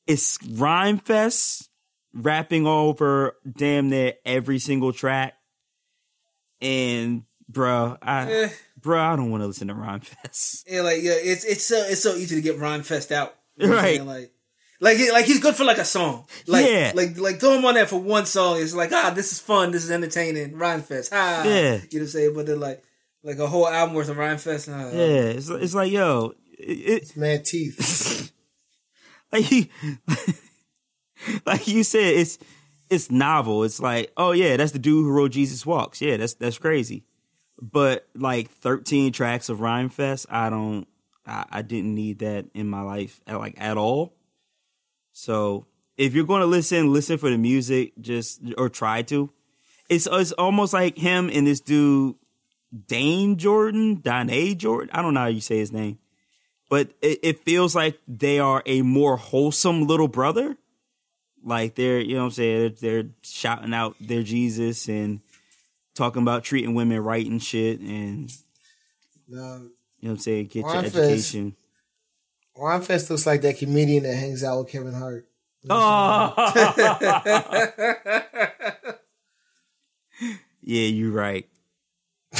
it's 0.07 0.39
Rhymefest 0.39 1.67
rapping 2.13 2.65
over 2.65 3.35
damn 3.49 3.89
near 3.89 4.13
every 4.25 4.57
single 4.57 4.91
track. 4.91 5.35
And 6.61 7.23
bro, 7.47 7.97
I 8.01 8.31
Eh. 8.31 8.49
Bro, 8.79 9.01
I 9.01 9.15
don't 9.15 9.31
want 9.31 9.41
to 9.43 9.47
listen 9.47 9.67
to 9.69 9.73
Rhymefest. 9.73 10.63
Yeah, 10.67 10.81
like 10.81 11.01
yeah, 11.01 11.13
it's 11.15 11.43
it's 11.45 11.65
so 11.65 11.77
it's 11.77 12.01
so 12.03 12.15
easy 12.15 12.35
to 12.35 12.41
get 12.41 12.57
Rhymefest 12.59 13.11
out. 13.11 13.35
You 13.57 13.67
know 13.69 13.75
Right. 13.75 14.03
Like 14.03 14.31
like 14.79 14.97
like 15.11 15.25
he's 15.25 15.39
good 15.39 15.55
for 15.55 15.63
like 15.63 15.79
a 15.79 15.85
song. 15.85 16.25
Like 16.45 16.67
Yeah. 16.67 16.91
like 16.93 17.17
like 17.17 17.39
throw 17.39 17.57
him 17.57 17.65
on 17.65 17.73
there 17.73 17.87
for 17.87 17.99
one 17.99 18.25
song. 18.27 18.61
It's 18.61 18.75
like 18.75 18.91
ah, 18.93 19.11
this 19.15 19.31
is 19.31 19.39
fun. 19.39 19.71
This 19.71 19.83
is 19.83 19.89
entertaining. 19.91 20.51
Rhymefest. 20.53 21.11
Ha. 21.11 21.43
Yeah. 21.45 21.51
You 21.51 21.59
know 21.59 21.79
what 21.81 22.01
I'm 22.01 22.07
saying? 22.07 22.33
But 22.35 22.45
then 22.45 22.59
like 22.59 22.83
like 23.23 23.39
a 23.39 23.47
whole 23.47 23.67
album 23.67 23.95
worth 23.95 24.09
of 24.09 24.17
Rhymefest. 24.17 24.69
Nah, 24.69 24.89
Yeah, 24.91 25.31
it's 25.35 25.49
it's 25.49 25.73
like 25.73 25.91
yo, 25.91 26.33
it, 26.59 27.17
Mad 27.17 27.45
teeth. 27.45 28.31
like 29.31 29.51
you, 29.51 29.65
like 31.45 31.67
you 31.67 31.83
said, 31.83 32.13
it's 32.13 32.37
it's 32.89 33.09
novel. 33.11 33.63
It's 33.63 33.79
like 33.79 34.11
oh 34.17 34.31
yeah, 34.33 34.55
that's 34.57 34.71
the 34.71 34.79
dude 34.79 35.03
who 35.03 35.11
wrote 35.11 35.31
Jesus 35.31 35.65
Walks. 35.65 36.01
Yeah, 36.01 36.17
that's 36.17 36.35
that's 36.35 36.57
crazy. 36.59 37.03
But 37.59 38.07
like 38.15 38.51
thirteen 38.51 39.11
tracks 39.11 39.49
of 39.49 39.59
Rhymefest, 39.59 40.27
I 40.29 40.49
don't, 40.49 40.87
I, 41.25 41.45
I 41.49 41.61
didn't 41.61 41.95
need 41.95 42.19
that 42.19 42.45
in 42.53 42.69
my 42.69 42.81
life 42.81 43.19
at, 43.25 43.37
like 43.37 43.55
at 43.57 43.77
all. 43.77 44.13
So 45.11 45.65
if 45.97 46.13
you're 46.13 46.25
going 46.25 46.41
to 46.41 46.47
listen, 46.47 46.93
listen 46.93 47.17
for 47.17 47.29
the 47.29 47.37
music, 47.37 47.93
just 47.99 48.41
or 48.57 48.69
try 48.69 49.01
to. 49.03 49.31
It's 49.89 50.07
it's 50.11 50.33
almost 50.33 50.73
like 50.73 50.97
him 50.97 51.29
and 51.33 51.47
this 51.47 51.61
dude 51.61 52.15
Dane 52.87 53.37
Jordan, 53.37 53.95
Dane 53.95 54.57
Jordan. 54.57 54.89
I 54.93 55.01
don't 55.01 55.13
know 55.13 55.21
how 55.21 55.27
you 55.27 55.41
say 55.41 55.57
his 55.57 55.71
name, 55.71 55.99
but 56.69 56.91
it, 57.01 57.19
it 57.23 57.45
feels 57.45 57.75
like 57.75 57.97
they 58.07 58.39
are 58.39 58.61
a 58.65 58.81
more 58.81 59.17
wholesome 59.17 59.87
little 59.87 60.07
brother. 60.07 60.57
Like 61.43 61.75
they're, 61.75 61.99
you 61.99 62.15
know 62.15 62.21
what 62.21 62.25
I'm 62.25 62.31
saying, 62.31 62.59
they're, 62.81 63.01
they're 63.03 63.09
shouting 63.21 63.73
out 63.73 63.95
their 64.01 64.23
Jesus 64.23 64.89
and 64.89 65.21
talking 65.97 66.21
about 66.21 66.43
treating 66.43 66.75
women 66.75 67.03
right 67.03 67.25
and 67.25 67.41
shit, 67.43 67.79
and 67.79 68.31
No, 69.27 69.37
you 69.37 69.43
know 69.43 69.69
what 69.99 70.09
I'm 70.11 70.17
saying, 70.19 70.45
get 70.47 70.59
your 70.61 70.69
Rhymefest. 70.69 70.85
education. 70.95 71.55
Ron 72.55 72.81
Fest 72.81 73.09
looks 73.09 73.25
like 73.27 73.41
that 73.41 73.57
comedian 73.57 74.03
that 74.03 74.15
hangs 74.15 74.43
out 74.43 74.59
with 74.59 74.69
Kevin 74.69 74.93
Hart. 74.93 75.27
Oh. 75.69 76.33
yeah, 80.61 80.87
you're 80.87 81.11
right. 81.11 81.45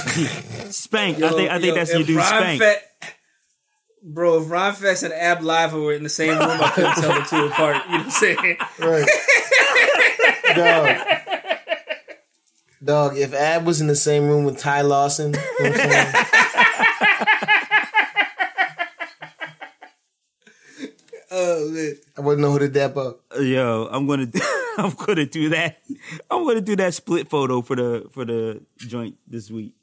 Spank. 0.70 1.22
I 1.22 1.30
think 1.30 1.49
I 1.51 1.55
think 1.60 1.66
Yo, 1.68 1.76
that's 1.76 1.93
your 1.93 2.03
dude. 2.03 2.18
Rhyme 2.18 2.58
Spank. 2.58 2.62
Fe- 2.62 2.82
Bro, 4.03 4.41
if 4.43 4.49
Ron 4.49 4.74
Fest 4.74 5.03
and 5.03 5.14
Ab 5.14 5.39
Liva 5.39 5.74
were 5.84 5.93
in 5.93 6.03
the 6.03 6.10
same 6.10 6.38
room, 6.38 6.47
I 6.62 6.70
couldn't 6.70 6.95
tell 6.95 7.20
the 7.20 7.26
two 7.28 7.45
apart. 7.47 7.78
You 7.88 7.91
know 7.91 7.97
what 7.97 8.05
I'm 8.05 8.12
saying? 8.12 8.58
Right. 8.80 9.10
Dog, 12.84 13.17
if 13.17 13.34
Ab 13.34 13.65
was 13.65 13.82
in 13.82 13.88
the 13.88 13.95
same 13.95 14.28
room 14.28 14.43
with 14.45 14.57
Ty 14.57 14.82
Lawson, 14.82 15.34
you 15.59 15.69
know 15.69 15.75
I'm? 15.80 16.25
Oh 21.30 21.69
man. 21.69 21.93
I 22.17 22.21
wouldn't 22.21 22.41
know 22.41 22.51
who 22.51 22.59
to 22.59 22.69
dap 22.69 22.95
up. 22.97 23.19
Yo, 23.39 23.88
I'm 23.91 24.07
gonna 24.07 24.28
I'm 24.78 24.91
gonna 24.91 25.25
do 25.25 25.49
that. 25.49 25.78
I'm 26.32 26.45
gonna 26.45 26.61
do 26.61 26.75
that 26.78 26.93
split 26.93 27.30
photo 27.30 27.61
for 27.61 27.75
the 27.75 28.07
for 28.11 28.25
the 28.25 28.61
joint 28.78 29.17
this 29.28 29.51
week 29.51 29.73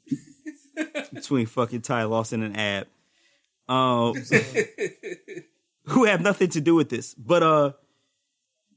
between 1.13 1.45
fucking 1.45 1.81
Ty 1.81 2.05
Lawson 2.05 2.43
and 2.43 2.57
Ab, 2.57 2.87
um, 3.69 4.15
who 5.85 6.05
have 6.05 6.21
nothing 6.21 6.49
to 6.49 6.61
do 6.61 6.75
with 6.75 6.89
this. 6.89 7.13
But 7.13 7.43
uh, 7.43 7.71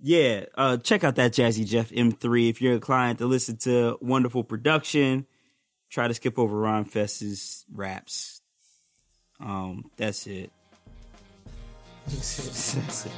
yeah, 0.01 0.45
uh, 0.55 0.77
check 0.77 1.05
out 1.05 1.17
that 1.17 1.33
Jazzy 1.33 1.67
Jeff 1.67 1.91
M3 1.91 2.51
if 2.51 2.63
you're 2.63 2.75
inclined 2.75 3.19
to 3.19 3.27
listen 3.27 3.57
to 3.59 3.99
wonderful 4.01 4.45
production. 4.45 5.27
Try 5.91 6.09
to 6.09 6.15
skip 6.15 6.39
over 6.39 6.57
Ron 6.57 6.85
Fest's 6.85 7.65
raps. 7.73 8.41
Um, 9.41 9.91
that's 9.97 10.27
it. 10.27 10.51
That's 12.09 13.07
it. 13.07 13.13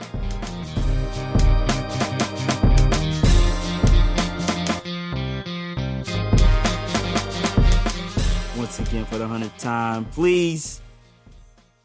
once 8.61 8.79
again 8.79 9.05
for 9.07 9.17
the 9.17 9.27
hundredth 9.27 9.57
time. 9.59 10.05
Please 10.07 10.81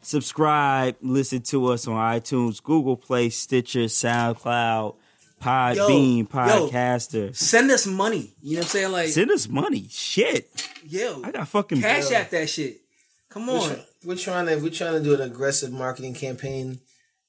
subscribe, 0.06 0.95
listen 1.01 1.41
to 1.41 1.68
us 1.68 1.88
on 1.88 1.95
iTunes, 1.95 2.62
Google 2.62 2.95
Play, 2.97 3.30
Stitcher, 3.30 3.86
SoundCloud, 3.86 4.95
Podbean, 5.41 5.76
Yo, 5.76 6.18
yo. 6.18 6.24
Podcaster. 6.26 7.36
Send 7.36 7.70
us 7.72 7.86
money. 7.86 8.34
You 8.41 8.53
know 8.56 8.60
what 8.60 8.66
I'm 8.66 8.70
saying? 8.70 8.91
Like, 8.91 9.10
Send 9.10 9.32
us 9.32 9.47
money. 9.47 9.88
Shit. 9.89 10.70
yo, 10.86 11.22
I 11.24 11.32
got 11.32 11.47
fucking 11.47 11.82
cash 11.82 12.12
at 12.12 12.32
that 12.32 12.49
shit. 12.49 12.82
Come 13.30 13.47
We're, 13.47 13.60
on. 13.60 13.68
try- 13.70 13.86
we're 14.06 14.16
trying 14.16 14.45
to 14.47 14.56
we're 14.58 14.70
trying 14.70 14.93
to 14.93 15.03
do 15.03 15.14
an 15.14 15.22
aggressive 15.22 15.72
marketing 15.72 16.14
campaign. 16.14 16.80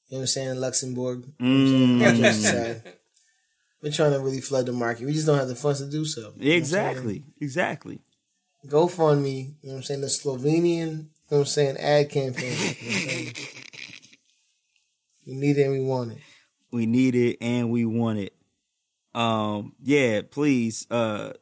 You 0.07 0.15
know 0.15 0.17
what 0.17 0.19
I'm 0.21 0.27
saying? 0.27 0.55
Luxembourg. 0.59 1.23
Mm. 1.39 2.07
On 2.07 2.21
the 2.21 2.31
side. 2.31 2.93
We're 3.81 3.91
trying 3.91 4.13
to 4.13 4.19
really 4.19 4.39
flood 4.41 4.65
the 4.67 4.71
market. 4.71 5.05
We 5.05 5.13
just 5.13 5.27
don't 5.27 5.37
have 5.37 5.49
the 5.49 5.55
funds 5.55 5.81
to 5.81 5.89
do 5.91 6.05
so. 6.05 6.21
You 6.21 6.25
know 6.25 6.31
what 6.31 6.37
I'm 6.39 6.45
saying? 6.45 6.57
Exactly. 6.57 7.23
Exactly. 7.41 7.99
GoFundMe, 8.65 9.37
you 9.61 9.69
know 9.69 9.73
what 9.73 9.75
I'm 9.77 9.83
saying? 9.83 10.01
The 10.01 10.07
Slovenian, 10.07 10.89
you 10.89 11.07
know 11.29 11.37
what 11.37 11.39
I'm 11.39 11.45
saying, 11.45 11.77
ad 11.77 12.09
campaign. 12.09 12.75
You 12.79 13.25
know? 13.25 13.31
We 15.27 15.35
need 15.35 15.57
it 15.57 15.63
and 15.63 15.71
we 15.73 15.81
want 15.81 16.11
it. 16.13 16.19
We 16.71 16.85
need 16.85 17.15
it 17.15 17.37
and 17.41 17.69
we 17.69 17.83
want 17.85 18.19
it. 18.19 18.33
Um, 19.13 19.73
yeah, 19.83 20.21
please, 20.29 20.87
uh, 20.89 21.33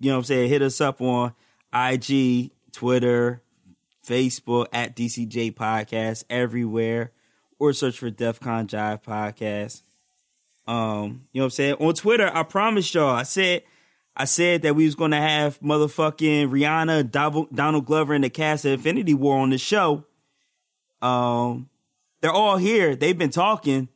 you 0.00 0.08
know 0.08 0.14
what 0.14 0.18
I'm 0.20 0.24
saying? 0.24 0.48
Hit 0.48 0.62
us 0.62 0.80
up 0.80 1.02
on 1.02 1.34
IG, 1.74 2.52
Twitter, 2.72 3.42
Facebook 4.06 4.68
at 4.72 4.96
DCJ 4.96 5.54
Podcast, 5.54 6.24
everywhere, 6.30 7.12
or 7.58 7.72
search 7.72 7.98
for 7.98 8.10
DEFCON 8.10 8.68
Jive 8.68 9.02
Podcast. 9.02 9.82
Um, 10.66 11.26
you 11.32 11.40
know 11.40 11.44
what 11.44 11.44
I'm 11.44 11.50
saying? 11.50 11.74
On 11.74 11.94
Twitter, 11.94 12.30
I 12.32 12.42
promised 12.42 12.94
y'all, 12.94 13.14
I 13.14 13.24
said, 13.24 13.64
I 14.16 14.24
said 14.24 14.62
that 14.62 14.74
we 14.74 14.84
was 14.86 14.94
gonna 14.94 15.20
have 15.20 15.60
motherfucking 15.60 16.48
Rihanna, 16.48 17.10
Dov- 17.10 17.54
Donald 17.54 17.84
Glover, 17.84 18.14
and 18.14 18.24
the 18.24 18.30
cast 18.30 18.64
of 18.64 18.72
Infinity 18.72 19.14
War 19.14 19.38
on 19.38 19.50
the 19.50 19.58
show. 19.58 20.04
Um, 21.02 21.68
they're 22.22 22.32
all 22.32 22.56
here. 22.56 22.96
They've 22.96 23.16
been 23.16 23.30
talking. 23.30 23.88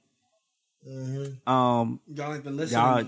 Um, 1.46 2.00
Y'all 2.12 2.34
ain't 2.34 2.44
been 2.44 2.56
listening. 2.56 2.80
y'all, 2.82 3.04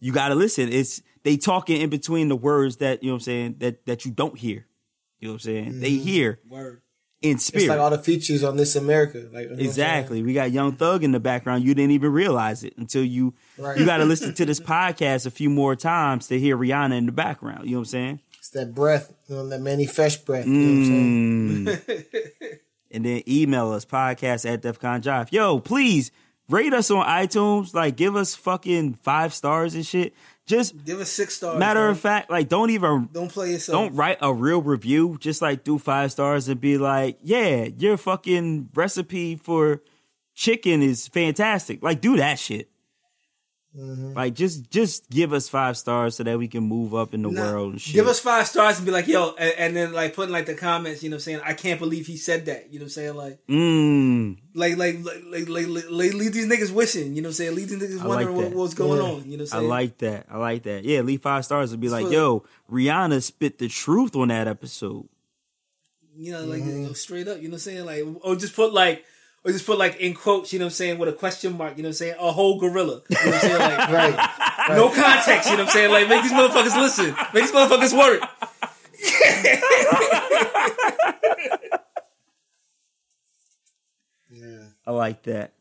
you 0.00 0.12
gotta 0.12 0.34
listen. 0.34 0.70
It's 0.72 1.02
they 1.22 1.36
talking 1.36 1.80
in 1.80 1.90
between 1.90 2.28
the 2.28 2.36
words 2.36 2.76
that 2.78 3.02
you 3.02 3.08
know 3.08 3.14
what 3.14 3.16
I'm 3.18 3.24
saying 3.24 3.56
that 3.58 3.84
that 3.86 4.04
you 4.04 4.10
don't 4.10 4.38
hear. 4.38 4.66
You 5.20 5.28
know 5.28 5.32
what 5.34 5.46
I'm 5.46 5.54
saying? 5.54 5.80
They 5.80 5.90
hear 5.90 6.40
Word. 6.48 6.82
In 7.22 7.36
It's 7.36 7.46
spirit. 7.46 7.68
like 7.68 7.78
all 7.78 7.90
the 7.90 7.98
features 7.98 8.44
on 8.44 8.56
This 8.56 8.76
America. 8.76 9.18
Like 9.18 9.24
you 9.24 9.30
know 9.32 9.38
what 9.38 9.50
I'm 9.52 9.56
saying? 9.58 9.68
Exactly. 9.68 10.22
We 10.22 10.34
got 10.34 10.50
Young 10.52 10.72
Thug 10.72 11.02
in 11.02 11.12
the 11.12 11.20
background. 11.20 11.64
You 11.64 11.74
didn't 11.74 11.92
even 11.92 12.12
realize 12.12 12.62
it 12.62 12.74
until 12.76 13.02
you 13.04 13.34
Right. 13.58 13.78
you 13.78 13.86
got 13.86 13.96
to 13.98 14.04
listen 14.12 14.34
to 14.34 14.44
this 14.44 14.60
podcast 14.60 15.24
a 15.26 15.30
few 15.30 15.48
more 15.48 15.74
times 15.74 16.28
to 16.28 16.38
hear 16.38 16.56
Rihanna 16.58 16.96
in 16.98 17.06
the 17.06 17.12
background. 17.12 17.64
You 17.64 17.72
know 17.72 17.78
what 17.78 17.82
I'm 17.82 17.84
saying? 17.86 18.20
It's 18.38 18.50
that 18.50 18.74
breath, 18.74 19.12
you 19.28 19.34
know, 19.36 19.48
that 19.48 19.60
Mannie 19.60 19.86
Fresh 19.86 20.18
breath. 20.18 20.46
You 20.46 20.52
know 20.52 21.64
what 21.64 21.76
I'm 21.78 21.86
saying? 21.86 21.96
Mm. 21.98 22.58
and 22.92 23.04
then 23.06 23.22
email 23.26 23.72
us 23.72 23.84
podcast 23.86 24.48
at 24.48 24.62
DefCon 24.62 25.02
Jive. 25.02 25.32
Yo, 25.32 25.58
please 25.58 26.10
rate 26.48 26.72
us 26.74 26.90
on 26.90 27.04
iTunes. 27.06 27.74
Like, 27.74 27.96
give 27.96 28.14
us 28.14 28.34
fucking 28.34 28.94
five 29.02 29.32
stars 29.34 29.74
and 29.74 29.84
shit. 29.86 30.14
Just 30.46 30.84
Give 30.84 31.00
us 31.00 31.10
six 31.10 31.34
stars. 31.34 31.58
matter 31.58 31.80
man. 31.80 31.90
of 31.90 31.98
fact, 32.00 32.30
like, 32.30 32.48
don't 32.48 32.70
even 32.70 33.08
don't 33.12 33.30
play 33.30 33.50
yourself. 33.50 33.76
don't 33.88 33.96
write 33.96 34.18
a 34.20 34.32
real 34.32 34.62
review. 34.62 35.16
Just 35.18 35.42
like 35.42 35.64
do 35.64 35.76
five 35.78 36.12
stars 36.12 36.48
and 36.48 36.60
be 36.60 36.78
like, 36.78 37.18
yeah, 37.22 37.64
your 37.76 37.96
fucking 37.96 38.68
recipe 38.74 39.34
for 39.36 39.82
chicken 40.34 40.82
is 40.82 41.08
fantastic. 41.08 41.82
Like, 41.82 42.00
do 42.00 42.16
that 42.18 42.38
shit. 42.38 42.70
Mm-hmm. 43.76 44.14
Like, 44.14 44.32
just 44.34 44.70
just 44.70 45.10
give 45.10 45.34
us 45.34 45.48
five 45.50 45.76
stars 45.76 46.16
so 46.16 46.22
that 46.24 46.38
we 46.38 46.48
can 46.48 46.62
move 46.64 46.94
up 46.94 47.12
in 47.12 47.20
the 47.20 47.30
Nah, 47.30 47.42
world 47.52 47.72
and 47.72 47.80
shit. 47.80 47.94
Give 47.94 48.06
us 48.06 48.18
five 48.20 48.46
stars 48.46 48.78
and 48.78 48.86
be 48.86 48.90
like, 48.92 49.06
yo, 49.06 49.34
and, 49.38 49.54
and 49.58 49.76
then 49.76 49.92
like 49.92 50.14
putting 50.14 50.32
like 50.32 50.46
the 50.46 50.54
comments, 50.54 51.02
you 51.02 51.10
know 51.10 51.14
what 51.16 51.18
I'm 51.18 51.22
saying? 51.24 51.40
I 51.44 51.52
can't 51.52 51.78
believe 51.78 52.06
he 52.06 52.16
said 52.16 52.46
that. 52.46 52.72
You 52.72 52.78
know 52.78 52.84
what 52.84 52.86
I'm 52.86 52.90
saying? 52.90 53.14
Like 53.16 53.46
mm. 53.46 54.38
like 54.54 54.76
like 54.78 55.04
like 55.04 55.22
like, 55.26 55.48
like, 55.48 55.66
like, 55.68 55.84
like 55.90 56.14
leave 56.14 56.32
these 56.32 56.46
niggas 56.46 56.70
wishing, 56.72 57.14
you 57.14 57.20
know 57.20 57.26
what 57.26 57.30
I'm 57.30 57.34
saying? 57.34 57.54
Leave 57.54 57.68
these 57.68 57.78
niggas 57.82 58.00
I 58.02 58.06
wondering 58.06 58.34
like 58.36 58.46
what, 58.46 58.54
what's 58.54 58.74
going 58.74 58.98
Yeah. 59.02 59.08
on. 59.10 59.30
You 59.30 59.36
know 59.36 59.44
what 59.44 59.52
I 59.52 59.56
I'm 59.58 59.60
saying? 59.62 59.68
like 59.68 59.98
that. 59.98 60.26
I 60.30 60.38
like 60.38 60.62
that. 60.62 60.84
Yeah, 60.84 61.00
leave 61.02 61.20
five 61.20 61.44
stars 61.44 61.72
and 61.72 61.80
be 61.80 61.90
like, 61.90 62.06
So- 62.06 62.10
yo, 62.12 62.44
Rihanna 62.72 63.22
spit 63.22 63.58
the 63.58 63.68
truth 63.68 64.16
on 64.16 64.28
that 64.28 64.48
episode. 64.48 65.06
you 66.16 66.32
know, 66.32 66.44
like 66.46 66.62
Mm-hmm. 66.62 66.70
you 66.70 66.86
know, 66.86 66.92
straight 66.94 67.28
up, 67.28 67.36
you 67.42 67.48
know 67.48 67.52
what 67.52 67.56
I'm 67.56 67.60
saying? 67.60 67.84
Like 67.84 68.04
or 68.22 68.36
just 68.36 68.56
put 68.56 68.72
like 68.72 69.04
or 69.46 69.52
just 69.52 69.64
put 69.64 69.78
like 69.78 69.96
in 70.00 70.12
quotes, 70.12 70.52
you 70.52 70.58
know 70.58 70.64
what 70.64 70.72
I'm 70.72 70.74
saying, 70.74 70.98
with 70.98 71.08
a 71.08 71.12
question 71.12 71.56
mark, 71.56 71.76
you 71.76 71.82
know 71.84 71.88
what 71.88 71.90
I'm 71.90 71.94
saying? 71.94 72.14
A 72.18 72.32
whole 72.32 72.58
gorilla. 72.58 73.00
You 73.08 73.16
know 73.16 73.26
what 73.26 73.34
I'm 73.34 73.40
saying? 73.40 73.58
Like 73.58 73.90
Right. 74.68 74.76
no 74.76 74.88
context, 74.88 75.48
you 75.48 75.56
know 75.56 75.62
what 75.64 75.68
I'm 75.68 75.72
saying? 75.72 75.92
Like 75.92 76.08
make 76.08 76.22
these 76.24 76.32
motherfuckers 76.32 76.76
listen. 76.76 77.14
Make 77.32 77.44
these 77.44 77.52
motherfuckers 77.52 77.96
work. 77.96 78.28
Yeah. 84.30 84.64
I 84.86 84.90
like 84.90 85.22
that. 85.24 85.52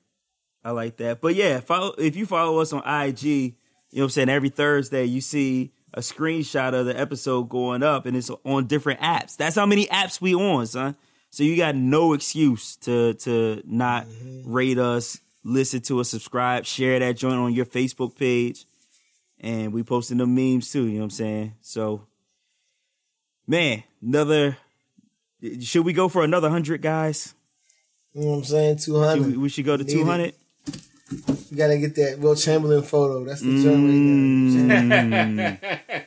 I 0.63 0.71
like 0.71 0.97
that. 0.97 1.21
But 1.21 1.35
yeah, 1.35 1.59
follow 1.59 1.93
if 1.97 2.15
you 2.15 2.25
follow 2.25 2.59
us 2.59 2.73
on 2.73 2.81
IG, 2.85 3.23
you 3.23 3.53
know 3.93 4.01
what 4.01 4.03
I'm 4.05 4.09
saying, 4.09 4.29
every 4.29 4.49
Thursday 4.49 5.05
you 5.05 5.21
see 5.21 5.71
a 5.93 5.99
screenshot 5.99 6.73
of 6.73 6.85
the 6.87 6.99
episode 6.99 7.47
going 7.49 7.83
up 7.83 8.05
and 8.05 8.17
it's 8.17 8.29
on 8.43 8.65
different 8.67 8.99
apps. 8.99 9.37
That's 9.37 9.55
how 9.55 9.65
many 9.65 9.85
apps 9.85 10.19
we 10.19 10.35
on, 10.35 10.65
son. 10.67 10.95
So 11.35 11.43
you 11.43 11.57
got 11.57 11.75
no 11.75 12.13
excuse 12.13 12.77
to 12.77 13.13
to 13.15 13.61
not 13.65 14.05
mm-hmm. 14.05 14.49
rate 14.49 14.77
us, 14.77 15.19
listen 15.43 15.81
to 15.81 15.99
us, 15.99 16.07
subscribe, 16.07 16.63
share 16.63 16.97
that 16.99 17.17
joint 17.17 17.35
on 17.35 17.53
your 17.53 17.65
Facebook 17.65 18.17
page. 18.17 18.63
And 19.41 19.73
we 19.73 19.83
posting 19.83 20.17
the 20.17 20.25
memes 20.25 20.71
too, 20.71 20.85
you 20.85 20.93
know 20.93 20.99
what 20.99 21.03
I'm 21.03 21.09
saying? 21.09 21.55
So 21.59 22.07
man, 23.45 23.83
another 24.01 24.55
should 25.59 25.83
we 25.83 25.91
go 25.91 26.07
for 26.07 26.23
another 26.23 26.49
hundred 26.49 26.81
guys? 26.81 27.33
You 28.13 28.21
know 28.21 28.27
what 28.27 28.37
I'm 28.37 28.43
saying? 28.45 28.77
Should 28.77 28.93
we, 28.93 28.99
200. 28.99 29.37
we 29.37 29.49
should 29.49 29.65
go 29.65 29.75
to 29.75 29.83
two 29.83 30.05
hundred. 30.05 30.35
You 31.51 31.57
gotta 31.57 31.77
get 31.77 31.95
that 31.95 32.17
Wilt 32.17 32.37
Chamberlain 32.37 32.81
photo. 32.81 33.25
That's 33.25 33.41
the 33.41 33.61
joint 33.61 33.65
right 33.65 33.71
there. 33.73 33.91
You 33.91 34.67
know 34.67 34.85
what 34.85 34.87
I'm 34.87 35.57
saying? 35.89 36.05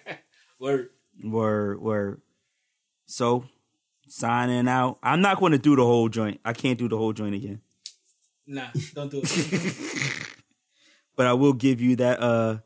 Word. 0.58 0.88
Word, 1.22 1.82
word. 1.82 2.22
So, 3.04 3.44
signing 4.08 4.68
out. 4.68 4.98
I'm 5.02 5.20
not 5.20 5.38
going 5.38 5.52
to 5.52 5.58
do 5.58 5.76
the 5.76 5.84
whole 5.84 6.08
joint. 6.08 6.40
I 6.44 6.52
can't 6.52 6.78
do 6.78 6.88
the 6.88 6.96
whole 6.96 7.12
joint 7.12 7.34
again. 7.34 7.60
Nah, 8.46 8.68
don't 8.94 9.10
do 9.10 9.20
it. 9.22 9.74
But 11.16 11.26
I 11.26 11.32
will 11.32 11.52
give 11.52 11.80
you 11.80 11.96
that 11.96 12.20
uh 12.20 12.58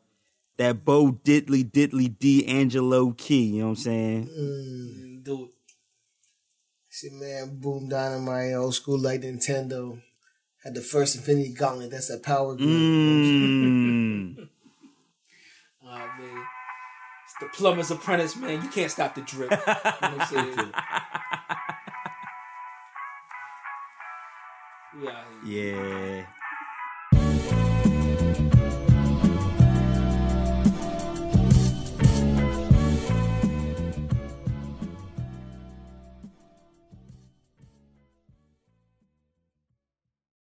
that 0.57 0.85
Bo 0.85 1.11
Diddley 1.11 1.63
Diddley 1.63 2.07
D'Angelo 2.07 3.11
key. 3.13 3.45
You 3.45 3.61
know 3.61 3.65
what 3.65 3.69
I'm 3.71 3.75
saying? 3.77 5.21
do 5.23 5.45
it. 5.45 5.49
Shit, 6.87 7.13
man, 7.13 7.57
Boom 7.59 7.89
Dynamite, 7.89 8.53
old 8.53 8.75
school 8.75 8.99
like 8.99 9.21
Nintendo. 9.21 9.99
Had 10.63 10.75
the 10.75 10.81
first 10.81 11.15
Infinity 11.15 11.53
Gauntlet. 11.55 11.89
That's 11.89 12.11
a 12.11 12.19
power 12.19 12.55
glove. 12.55 12.69
Mm. 12.69 14.47
Oh 15.85 16.09
man. 16.19 16.45
The 17.39 17.47
plumber's 17.47 17.91
apprentice, 17.91 18.35
man. 18.35 18.61
You 18.63 18.69
can't 18.69 18.91
stop 18.91 19.15
the 19.15 19.21
drip. 19.21 19.51
You 19.51 19.57
know 19.57 19.63
what 19.65 20.03
I'm 20.03 20.27
saying? 20.27 20.55
here. 20.55 20.71
yeah. 25.45 26.25